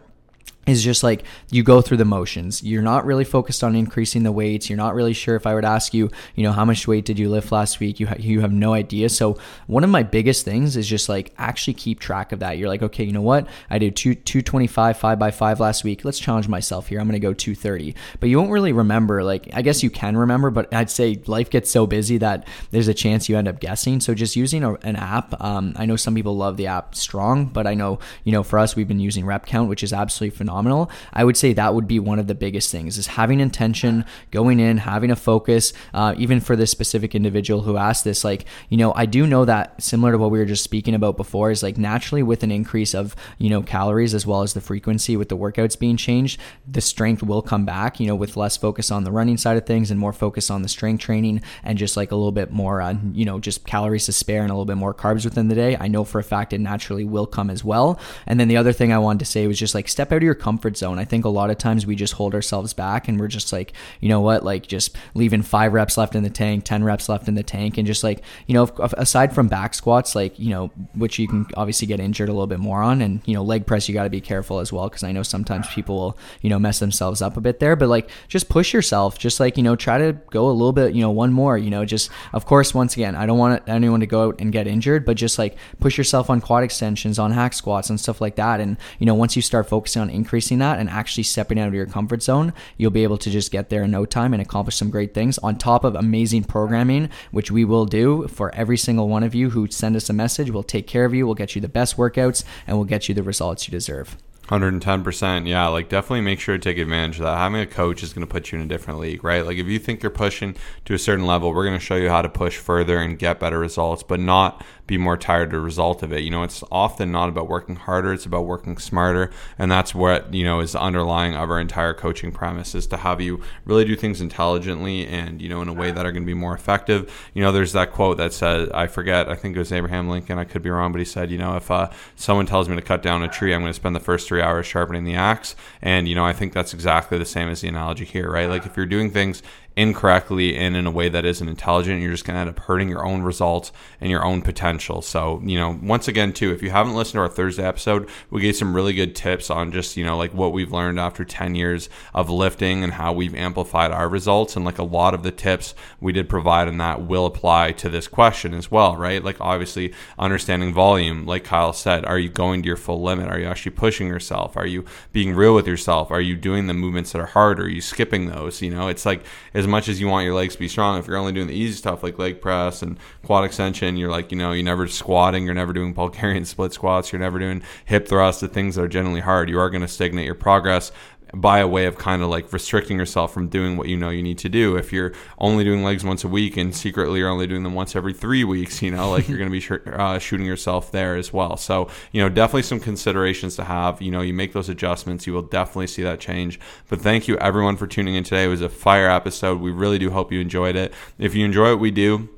is 0.72 0.84
just 0.84 1.04
like 1.04 1.24
you 1.52 1.64
go 1.64 1.82
through 1.82 1.98
the 1.98 2.06
motions. 2.06 2.64
You're 2.64 2.82
not 2.82 3.06
really 3.06 3.24
focused 3.24 3.64
on 3.64 3.76
increasing 3.76 4.24
the 4.24 4.32
weights. 4.32 4.70
You're 4.70 4.78
not 4.78 4.96
really 4.96 5.14
sure 5.14 5.36
if 5.36 5.46
I 5.46 5.54
would 5.54 5.66
ask 5.66 5.94
you, 5.94 6.10
you 6.36 6.44
know, 6.44 6.52
how 6.52 6.66
much 6.66 6.88
weight 6.88 7.06
did 7.06 7.20
you 7.20 7.30
lift 7.30 7.52
last 7.52 7.80
week? 7.80 8.00
You 8.00 8.08
ha- 8.08 8.16
you 8.20 8.42
have 8.42 8.52
no 8.52 8.74
idea. 8.74 9.10
So 9.10 9.38
one 9.68 9.84
of 9.84 9.90
my 9.90 10.04
biggest 10.04 10.46
things 10.46 10.76
is 10.76 10.88
just 10.88 11.10
like 11.10 11.34
actually 11.38 11.76
keep 11.76 12.00
track 12.00 12.32
of 12.32 12.40
that. 12.40 12.58
You're 12.58 12.70
like, 12.70 12.84
okay, 12.84 13.04
you 13.04 13.12
know 13.12 13.22
what? 13.22 13.48
I 13.70 13.78
did 13.78 13.96
two 13.96 14.16
225 14.16 14.98
5 14.98 15.20
by 15.20 15.32
5 15.32 15.60
last 15.60 15.84
week. 15.84 16.06
Let's 16.06 16.20
challenge 16.20 16.48
myself 16.48 16.88
here. 16.88 17.00
I'm 17.00 17.12
to 17.12 17.20
go 17.20 17.34
230. 17.34 17.96
But 18.20 18.30
you 18.30 18.40
won't 18.40 18.52
really 18.52 18.74
remember 18.74 19.24
like 19.24 19.50
I 19.54 19.62
guess 19.62 19.84
you 19.84 19.90
can 19.90 20.18
remember, 20.18 20.50
but 20.50 20.74
I'd 20.74 20.90
say 20.90 21.22
life 21.28 21.50
gets 21.50 21.70
so 21.70 21.86
busy 21.86 22.18
that 22.20 22.48
there's 22.72 22.88
a 22.88 22.94
chance 22.94 23.28
you 23.28 23.38
end 23.38 23.48
up 23.48 23.60
guessing. 23.60 24.00
So 24.00 24.14
just 24.14 24.36
using 24.36 24.64
a, 24.64 24.74
an 24.76 24.96
app. 24.96 25.40
Um, 25.42 25.74
I 25.76 25.86
know 25.86 25.96
some 25.96 26.16
people 26.16 26.36
love 26.36 26.58
the 26.58 26.68
app 26.68 26.96
Strong, 26.96 27.48
but 27.48 27.68
I 27.68 27.74
know, 27.74 28.00
you 28.24 28.32
know, 28.32 28.44
for 28.44 28.60
us 28.60 28.76
we've 28.76 28.88
been 28.88 29.00
using 29.00 29.26
Rep 29.26 29.46
Count, 29.46 29.70
which 29.70 29.84
is 29.84 29.92
absolutely 29.92 30.36
phenomenal 30.38 30.61
phenomenal. 30.62 30.91
I 31.13 31.24
would 31.24 31.38
say 31.38 31.54
that 31.54 31.74
would 31.74 31.88
be 31.88 32.00
one 32.00 32.19
of 32.19 32.28
the 32.28 32.36
biggest 32.36 32.71
things 32.71 32.97
is 32.97 33.08
having 33.08 33.39
intention, 33.39 34.06
going 34.32 34.60
in, 34.60 34.78
having 34.78 35.12
a 35.12 35.15
focus. 35.15 35.74
Uh, 35.93 36.13
even 36.17 36.39
for 36.39 36.56
this 36.56 36.71
specific 36.71 37.15
individual 37.15 37.62
who 37.62 37.78
asked 37.78 38.04
this, 38.04 38.24
like 38.24 38.45
you 38.69 38.78
know, 38.78 38.93
I 38.95 39.06
do 39.06 39.26
know 39.26 39.45
that 39.45 39.82
similar 39.82 40.12
to 40.12 40.17
what 40.17 40.32
we 40.32 40.39
were 40.39 40.45
just 40.45 40.63
speaking 40.63 40.93
about 40.93 41.17
before 41.17 41.52
is 41.52 41.63
like 41.63 41.78
naturally 41.78 42.24
with 42.24 42.43
an 42.43 42.52
increase 42.52 42.93
of 42.93 43.15
you 43.38 43.50
know 43.50 43.62
calories 43.62 44.13
as 44.13 44.26
well 44.26 44.41
as 44.41 44.54
the 44.54 44.62
frequency 44.62 45.17
with 45.17 45.30
the 45.30 45.38
workouts 45.38 45.78
being 45.78 45.97
changed, 45.97 46.39
the 46.69 46.82
strength 46.82 47.24
will 47.24 47.41
come 47.41 47.65
back. 47.65 48.00
You 48.00 48.08
know, 48.08 48.15
with 48.15 48.38
less 48.38 48.58
focus 48.58 48.91
on 48.91 49.04
the 49.04 49.12
running 49.12 49.38
side 49.38 49.58
of 49.58 49.65
things 49.65 49.91
and 49.91 50.00
more 50.00 50.13
focus 50.13 50.50
on 50.50 50.62
the 50.62 50.69
strength 50.69 51.02
training 51.02 51.41
and 51.63 51.78
just 51.78 51.97
like 51.97 52.12
a 52.12 52.15
little 52.15 52.32
bit 52.32 52.52
more 52.52 52.82
on 52.82 53.13
you 53.15 53.26
know 53.26 53.39
just 53.39 53.65
calories 53.65 54.06
to 54.06 54.12
spare 54.12 54.41
and 54.41 54.52
a 54.52 54.54
little 54.54 54.65
bit 54.65 54.78
more 54.78 54.93
carbs 54.93 55.26
within 55.26 55.47
the 55.47 55.56
day. 55.56 55.76
I 55.80 55.88
know 55.88 56.04
for 56.04 56.19
a 56.19 56.24
fact 56.24 56.54
it 56.54 56.60
naturally 56.60 57.06
will 57.06 57.28
come 57.28 57.50
as 57.50 57.63
well. 57.63 58.00
And 58.28 58.39
then 58.39 58.47
the 58.47 58.58
other 58.58 58.74
thing 58.74 58.93
I 58.93 59.00
wanted 59.00 59.19
to 59.19 59.26
say 59.26 59.47
was 59.47 59.60
just 59.60 59.74
like 59.74 59.88
step 59.88 60.12
out 60.12 60.17
of 60.17 60.24
your 60.24 60.36
comfort 60.42 60.76
zone. 60.76 61.00
I 61.00 61.06
think 61.06 61.24
a 61.24 61.30
lot 61.30 61.50
of 61.52 61.58
times 61.58 61.86
we 61.86 61.96
just 61.96 62.14
hold 62.14 62.34
ourselves 62.34 62.74
back 62.74 63.08
and 63.08 63.20
we're 63.20 63.28
just 63.28 63.54
like, 63.54 63.74
you 64.00 64.10
know 64.10 64.20
what, 64.20 64.44
like 64.44 64.68
just 64.68 64.98
leaving 65.14 65.44
five 65.44 65.72
reps 65.72 65.98
left 65.98 66.16
in 66.16 66.24
the 66.24 66.30
tank, 66.30 66.66
10 66.66 66.84
reps 66.84 67.08
left 67.08 67.28
in 67.28 67.36
the 67.36 67.44
tank. 67.44 67.78
And 67.78 67.88
just 67.88 68.04
like, 68.04 68.24
you 68.48 68.56
know, 68.56 68.64
aside 68.98 69.34
from 69.34 69.48
back 69.48 69.74
squats, 69.74 70.16
like, 70.16 70.38
you 70.40 70.50
know, 70.50 70.72
which 70.96 71.20
you 71.20 71.28
can 71.28 71.46
obviously 71.56 71.88
get 71.88 72.00
injured 72.00 72.28
a 72.28 72.34
little 72.34 72.48
bit 72.48 72.60
more 72.60 72.82
on. 72.82 73.02
And, 73.02 73.22
you 73.26 73.34
know, 73.34 73.44
leg 73.44 73.66
press, 73.66 73.88
you 73.88 73.94
got 73.94 74.04
to 74.04 74.10
be 74.10 74.20
careful 74.20 74.60
as 74.60 74.74
well. 74.74 74.90
Cause 74.90 75.04
I 75.04 75.12
know 75.12 75.24
sometimes 75.24 75.68
people 75.68 75.96
will, 75.96 76.18
you 76.42 76.50
know, 76.50 76.60
mess 76.60 76.80
themselves 76.80 77.22
up 77.22 77.38
a 77.38 77.42
bit 77.42 77.60
there. 77.60 77.76
But 77.76 77.88
like, 77.88 78.10
just 78.28 78.50
push 78.50 78.74
yourself. 78.74 79.20
Just 79.20 79.40
like, 79.40 79.56
you 79.56 79.64
know, 79.64 79.76
try 79.76 80.00
to 80.00 80.14
go 80.32 80.50
a 80.50 80.52
little 80.52 80.74
bit, 80.74 80.96
you 80.96 81.02
know, 81.02 81.12
one 81.12 81.32
more, 81.32 81.58
you 81.58 81.70
know, 81.70 81.86
just, 81.86 82.10
of 82.34 82.46
course, 82.48 82.74
once 82.74 82.96
again, 82.96 83.16
I 83.16 83.28
don't 83.28 83.38
want 83.38 83.62
anyone 83.70 84.00
to 84.00 84.08
go 84.08 84.30
out 84.30 84.42
and 84.42 84.52
get 84.52 84.68
injured, 84.68 85.06
but 85.06 85.18
just 85.18 85.38
like 85.38 85.56
push 85.80 85.98
yourself 85.98 86.30
on 86.30 86.42
quad 86.42 86.64
extensions, 86.64 87.20
on 87.20 87.32
hack 87.32 87.54
squats 87.54 87.90
and 87.90 88.00
stuff 88.00 88.20
like 88.20 88.36
that. 88.38 88.60
And, 88.60 88.78
you 88.98 89.06
know, 89.06 89.16
once 89.16 89.36
you 89.36 89.42
start 89.44 89.70
focusing 89.70 90.02
on 90.02 90.10
increasing 90.10 90.31
that 90.39 90.80
and 90.80 90.89
actually 90.89 91.24
stepping 91.24 91.60
out 91.60 91.67
of 91.67 91.74
your 91.74 91.86
comfort 91.86 92.24
zone, 92.24 92.54
you'll 92.78 92.91
be 92.91 93.04
able 93.04 93.17
to 93.17 93.30
just 93.30 93.52
get 93.52 93.70
there 93.70 93.84
in 93.84 93.91
no 93.91 94.06
time 94.06 94.34
and 94.34 94.41
accomplish 94.41 94.76
some 94.76 94.89
great 94.89 95.13
things 95.13 95.38
on 95.39 95.58
top 95.58 95.84
of 95.84 95.96
amazing 95.96 96.44
programming, 96.44 97.10
which 97.32 97.52
we 97.52 97.65
will 97.65 97.86
do 97.86 98.28
for 98.28 98.54
every 98.56 98.78
single 98.78 99.10
one 99.10 99.24
of 99.24 99.36
you 99.36 99.50
who 99.50 99.67
send 99.67 99.96
us 99.96 100.10
a 100.10 100.13
message. 100.13 100.50
We'll 100.50 100.63
take 100.63 100.88
care 100.88 101.06
of 101.06 101.13
you, 101.13 101.26
we'll 101.26 101.36
get 101.36 101.56
you 101.56 101.62
the 101.62 101.67
best 101.67 101.98
workouts, 101.98 102.44
and 102.65 102.78
we'll 102.78 102.86
get 102.86 103.10
you 103.10 103.15
the 103.15 103.24
results 103.24 103.67
you 103.67 103.72
deserve. 103.72 104.17
110%. 104.52 105.48
Yeah, 105.48 105.67
like 105.67 105.88
definitely 105.88 106.22
make 106.22 106.39
sure 106.41 106.58
to 106.58 106.62
take 106.62 106.78
advantage 106.78 107.20
of 107.20 107.24
that. 107.24 107.38
Having 107.38 107.62
a 107.62 107.65
coach 107.65 108.04
is 108.04 108.12
going 108.12 108.28
to 108.28 108.32
put 108.32 108.52
you 108.52 108.60
in 108.60 108.65
a 108.65 108.67
different 108.67 109.00
league, 109.00 109.24
right? 109.24 109.46
Like 109.46 109.58
if 109.58 109.67
you 109.67 109.80
think 109.80 110.04
you're 110.04 110.10
pushing 110.10 110.56
to 110.86 110.94
a 110.94 111.00
certain 111.00 111.26
level, 111.26 111.54
we're 111.54 111.65
going 111.65 111.80
to 111.80 111.84
show 111.84 111.96
you 111.96 112.10
how 112.10 112.22
to 112.22 112.28
push 112.28 112.58
further 112.58 112.98
and 112.98 113.17
get 113.17 113.39
better 113.39 113.58
results, 113.58 114.04
but 114.04 114.20
not 114.20 114.63
be 114.92 114.98
more 114.98 115.16
tired 115.16 115.54
as 115.54 115.58
a 115.58 115.62
result 115.62 116.04
of 116.04 116.12
it. 116.12 116.22
You 116.22 116.30
know, 116.30 116.44
it's 116.44 116.66
often 116.70 117.14
not 117.14 117.30
about 117.30 117.48
working 117.48 117.78
harder, 117.78 118.12
it's 118.12 118.26
about 118.26 118.46
working 118.46 118.78
smarter. 118.78 119.32
And 119.58 119.72
that's 119.72 119.96
what, 119.96 120.34
you 120.34 120.44
know, 120.44 120.60
is 120.60 120.74
the 120.74 120.82
underlying 120.82 121.34
of 121.34 121.50
our 121.50 121.62
entire 121.62 121.94
coaching 121.94 122.34
premise 122.34 122.76
is 122.76 122.88
to 122.88 122.98
have 122.98 123.22
you 123.22 123.42
really 123.64 123.86
do 123.86 123.96
things 123.96 124.20
intelligently 124.20 125.08
and, 125.08 125.42
you 125.42 125.48
know, 125.48 125.62
in 125.62 125.70
a 125.70 125.74
way 125.74 125.92
that 125.92 126.06
are 126.06 126.12
going 126.12 126.24
to 126.24 126.28
be 126.28 126.34
more 126.34 126.54
effective. 126.54 127.10
You 127.34 127.42
know, 127.42 127.54
there's 127.54 127.72
that 127.72 127.94
quote 127.94 128.18
that 128.18 128.34
said, 128.34 128.70
I 128.74 128.88
forget, 128.88 129.30
I 129.30 129.36
think 129.36 129.56
it 129.56 129.60
was 129.60 129.72
Abraham 129.72 130.10
Lincoln, 130.10 130.38
I 130.38 130.44
could 130.44 130.62
be 130.62 130.70
wrong, 130.70 130.92
but 130.92 131.00
he 131.00 131.06
said, 131.06 131.32
you 131.32 131.38
know, 131.38 131.56
if 131.56 131.72
uh, 131.72 131.90
someone 132.18 132.46
tells 132.46 132.68
me 132.68 132.76
to 132.76 132.82
cut 132.82 133.02
down 133.02 133.24
a 133.24 133.30
tree, 133.30 133.54
I'm 133.54 133.62
going 133.62 133.70
to 133.70 133.74
spend 133.74 133.96
the 133.96 134.02
first 134.02 134.28
three 134.28 134.42
hours 134.42 134.66
sharpening 134.66 135.06
the 135.06 135.16
axe. 135.16 135.56
And, 135.82 136.10
you 136.10 136.16
know, 136.16 136.26
I 136.26 136.34
think 136.34 136.52
that's 136.52 136.74
exactly 136.74 137.18
the 137.18 137.26
same 137.26 137.48
as 137.48 137.62
the 137.62 137.70
analogy 137.70 138.04
here, 138.04 138.30
right? 138.30 138.50
Like 138.50 138.66
if 138.66 138.76
you're 138.76 138.86
doing 138.86 139.10
things 139.10 139.42
incorrectly 139.82 140.56
and 140.56 140.76
in 140.76 140.86
a 140.86 140.91
way 140.91 141.10
that 141.10 141.26
isn't 141.26 141.48
intelligent, 141.48 142.02
you're 142.02 142.12
just 142.12 142.24
going 142.24 142.36
to 142.36 142.41
end 142.41 142.50
up 142.50 142.60
hurting 142.60 142.88
your 142.88 143.04
own 143.04 143.24
results 143.24 143.72
and 144.00 144.12
your 144.12 144.24
own 144.24 144.44
potential. 144.44 145.02
So, 145.02 145.41
you 145.44 145.58
know, 145.58 145.80
once 145.82 146.08
again, 146.08 146.34
too, 146.34 146.52
if 146.52 146.62
you 146.62 146.70
haven't 146.70 146.94
listened 146.94 147.13
to 147.13 147.22
our 147.22 147.30
Thursday 147.30 147.65
episode, 147.65 148.08
we 148.30 148.41
gave 148.41 148.56
some 148.56 148.76
really 148.76 148.94
good 148.94 149.15
tips 149.15 149.50
on 149.50 149.72
just, 149.72 149.98
you 149.98 150.06
know, 150.06 150.17
like 150.17 150.36
what 150.36 150.54
we've 150.54 150.72
learned 150.72 151.00
after 151.00 151.26
10 151.26 151.56
years 151.56 151.89
of 152.13 152.30
lifting 152.30 152.84
and 152.84 152.94
how 152.94 153.12
we've 153.12 153.34
amplified 153.34 153.91
our 153.91 154.08
results. 154.08 154.56
And 154.56 154.63
like 154.63 154.78
a 154.78 154.84
lot 154.84 155.15
of 155.15 155.24
the 155.24 155.32
tips 155.32 155.74
we 156.00 156.12
did 156.12 156.30
provide 156.30 156.67
in 156.67 156.78
that 156.78 157.02
will 157.02 157.26
apply 157.26 157.72
to 157.74 157.89
this 157.89 158.08
question 158.08 158.54
as 158.54 158.70
well, 158.70 158.96
right? 158.96 159.24
Like 159.24 159.41
obviously 159.41 159.94
understanding 160.20 160.74
volume, 160.74 161.26
like 161.26 161.44
Kyle 161.44 161.74
said, 161.74 162.06
are 162.06 162.20
you 162.20 162.30
going 162.30 162.62
to 162.62 162.67
your 162.67 162.78
full 162.78 163.02
limit? 163.02 163.30
Are 163.30 163.39
you 163.39 163.48
actually 163.48 163.72
pushing 163.72 164.08
yourself? 164.08 164.56
Are 164.56 164.67
you 164.67 164.86
being 165.12 165.34
real 165.34 165.56
with 165.56 165.65
yourself? 165.65 166.12
Are 166.12 166.22
you 166.22 166.36
doing 166.36 166.67
the 166.67 166.76
movements 166.76 167.12
that 167.13 167.22
are 167.22 167.26
hard? 167.26 167.60
Are 167.60 167.70
you 167.70 167.82
skipping 167.82 168.28
those? 168.28 168.62
You 168.62 168.70
know, 168.70 168.88
it's 168.88 169.06
like, 169.06 169.24
as 169.56 169.71
much 169.72 169.90
as 169.90 170.00
you 170.00 170.08
want 170.08 170.26
your 170.26 170.36
legs 170.36 170.54
to 170.54 170.60
be 170.60 170.68
strong, 170.68 171.00
if 171.00 171.08
you're 171.08 171.18
only 171.18 171.32
doing 171.32 171.48
the 171.48 171.56
easy 171.56 171.74
stuff 171.74 172.04
like 172.04 172.20
leg 172.20 172.42
press 172.42 172.82
and 172.82 173.00
quad 173.24 173.44
extension, 173.44 173.98
you're 173.98 174.12
like, 174.12 174.32
you 174.32 174.38
know, 174.38 174.52
you're 174.52 174.64
never 174.64 174.88
squatting, 174.88 175.46
you're 175.46 175.56
never 175.56 175.74
doing 175.74 175.94
Bulgarian 175.94 176.46
split 176.54 176.74
squats, 176.74 177.12
you're 177.12 177.20
never 177.20 177.40
doing 177.40 177.64
hip 177.86 178.08
thrusts, 178.08 178.42
the 178.42 178.48
things 178.48 178.76
that 178.76 178.84
are 178.84 178.88
generally 178.88 179.22
hard, 179.22 179.50
you 179.50 179.60
are 179.60 179.70
going 179.70 179.82
to 179.82 179.88
stagnate 179.88 180.26
your 180.26 180.36
progress 180.36 180.92
by 181.34 181.60
a 181.60 181.67
way 181.67 181.86
of 181.86 181.98
kind 181.98 182.22
of 182.22 182.30
like 182.30 182.52
restricting 182.52 182.98
yourself 182.98 183.34
from 183.34 183.48
doing 183.48 183.78
what 183.78 183.88
you 183.88 183.98
know 183.98 184.10
you 184.10 184.24
need 184.24 184.38
to 184.39 184.50
do. 184.50 184.76
If 184.76 184.91
you're 184.91 185.13
only 185.38 185.63
doing 185.63 185.84
legs 185.84 186.04
once 186.04 186.24
a 186.24 186.28
week 186.28 186.58
and 186.58 186.76
secretly 186.76 187.20
you're 187.20 187.30
only 187.30 187.48
doing 187.48 187.63
them 187.63 187.74
once 187.74 187.96
every 187.96 188.13
three 188.13 188.44
weeks, 188.44 188.82
you 188.82 188.91
know, 188.91 189.10
like 189.10 189.28
you're 189.28 189.38
going 189.38 189.50
to 189.50 189.52
be 189.52 189.60
sh- 189.60 189.72
uh, 189.94 190.20
shooting 190.20 190.46
yourself 190.46 190.91
there 190.91 191.15
as 191.15 191.32
well. 191.32 191.58
So, 191.58 191.89
you 192.12 192.22
know, 192.22 192.30
definitely 192.30 192.63
some 192.63 192.80
considerations 192.80 193.56
to 193.56 193.63
have. 193.63 194.02
You 194.02 194.12
know, 194.12 194.22
you 194.22 194.34
make 194.34 194.54
those 194.54 194.70
adjustments, 194.70 195.28
you 195.28 195.34
will 195.34 195.41
definitely 195.41 195.88
see 195.88 196.04
that 196.04 196.20
change. 196.20 196.60
But 196.89 197.02
thank 197.02 197.28
you 197.28 197.38
everyone 197.38 197.78
for 197.78 197.88
tuning 197.88 198.15
in 198.15 198.24
today. 198.24 198.46
It 198.46 198.50
was 198.50 198.62
a 198.62 198.70
fire 198.70 199.10
episode. 199.10 199.62
We 199.62 199.72
really 199.72 200.00
do 200.00 200.12
hope 200.12 200.32
you 200.32 200.39
enjoyed 200.39 200.76
it. 200.76 200.94
If 201.17 201.36
you 201.36 201.46
enjoy 201.46 201.72
what 201.72 201.80
we 201.80 201.91
do, 201.91 202.30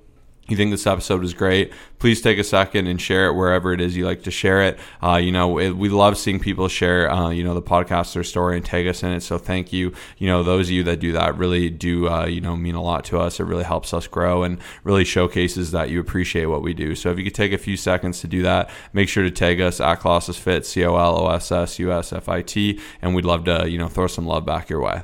you 0.50 0.58
think 0.58 0.72
this 0.72 0.86
episode 0.86 1.24
is 1.24 1.34
great, 1.34 1.72
please 2.00 2.22
take 2.22 2.38
a 2.38 2.44
second 2.44 2.88
and 2.88 3.00
share 3.00 3.28
it 3.28 3.34
wherever 3.34 3.72
it 3.72 3.80
is 3.80 3.96
you 3.96 4.06
like 4.06 4.24
to 4.24 4.32
share 4.32 4.62
it. 4.62 4.78
Uh, 5.02 5.16
you 5.16 5.32
know, 5.32 5.58
it, 5.58 5.72
we 5.72 5.88
love 5.88 6.18
seeing 6.18 6.38
people 6.38 6.68
share, 6.68 7.10
uh, 7.10 7.30
you 7.30 7.44
know, 7.46 7.54
the 7.54 7.62
podcast, 7.62 8.14
their 8.14 8.26
story, 8.26 8.58
and 8.58 8.66
tag 8.66 8.86
us 8.88 9.04
in 9.04 9.12
it. 9.12 9.22
So 9.22 9.38
thank 9.38 9.72
you. 9.72 9.94
You 10.18 10.28
know, 10.28 10.44
those 10.44 10.68
of 10.68 10.72
you 10.72 10.84
that 10.84 11.00
do 11.00 11.14
that 11.14 11.38
really 11.38 11.70
do, 11.70 12.10
uh, 12.10 12.26
you 12.26 12.42
know, 12.42 12.58
mean 12.58 12.76
a 12.76 12.82
lot 12.82 13.06
to 13.06 13.20
us. 13.20 13.40
It 13.40 13.46
really 13.46 13.64
helps 13.64 13.94
us 13.94 14.06
grow 14.06 14.44
and 14.44 14.60
really 14.84 15.06
showcases 15.06 15.72
that 15.72 15.90
you 15.90 16.02
appreciate 16.02 16.48
what 16.48 16.62
we 16.62 16.74
do. 16.74 16.94
So 16.94 17.10
if 17.10 17.18
you 17.18 17.24
could 17.24 17.36
take 17.36 17.54
a 17.54 17.58
few 17.58 17.78
seconds 17.78 18.20
to 18.20 18.28
do 18.28 18.44
that, 18.44 18.70
make 18.92 19.08
sure 19.08 19.24
to 19.24 19.32
tag 19.32 19.62
us 19.62 19.80
at 19.80 20.02
Colossus 20.02 20.38
Fit, 20.38 20.66
C 20.66 20.84
O 20.84 20.98
L 20.98 21.22
O 21.22 21.30
S 21.30 21.54
S 21.54 21.80
U 21.80 21.94
S 21.94 22.12
F 22.12 22.28
I 22.28 22.42
T, 22.42 22.82
and 23.02 23.16
we'd 23.16 23.26
love 23.26 23.46
to, 23.46 23.70
you 23.70 23.78
know, 23.78 23.88
throw 23.88 24.08
some 24.08 24.26
love 24.26 24.46
back 24.46 24.70
your 24.70 24.82
way. 24.82 25.04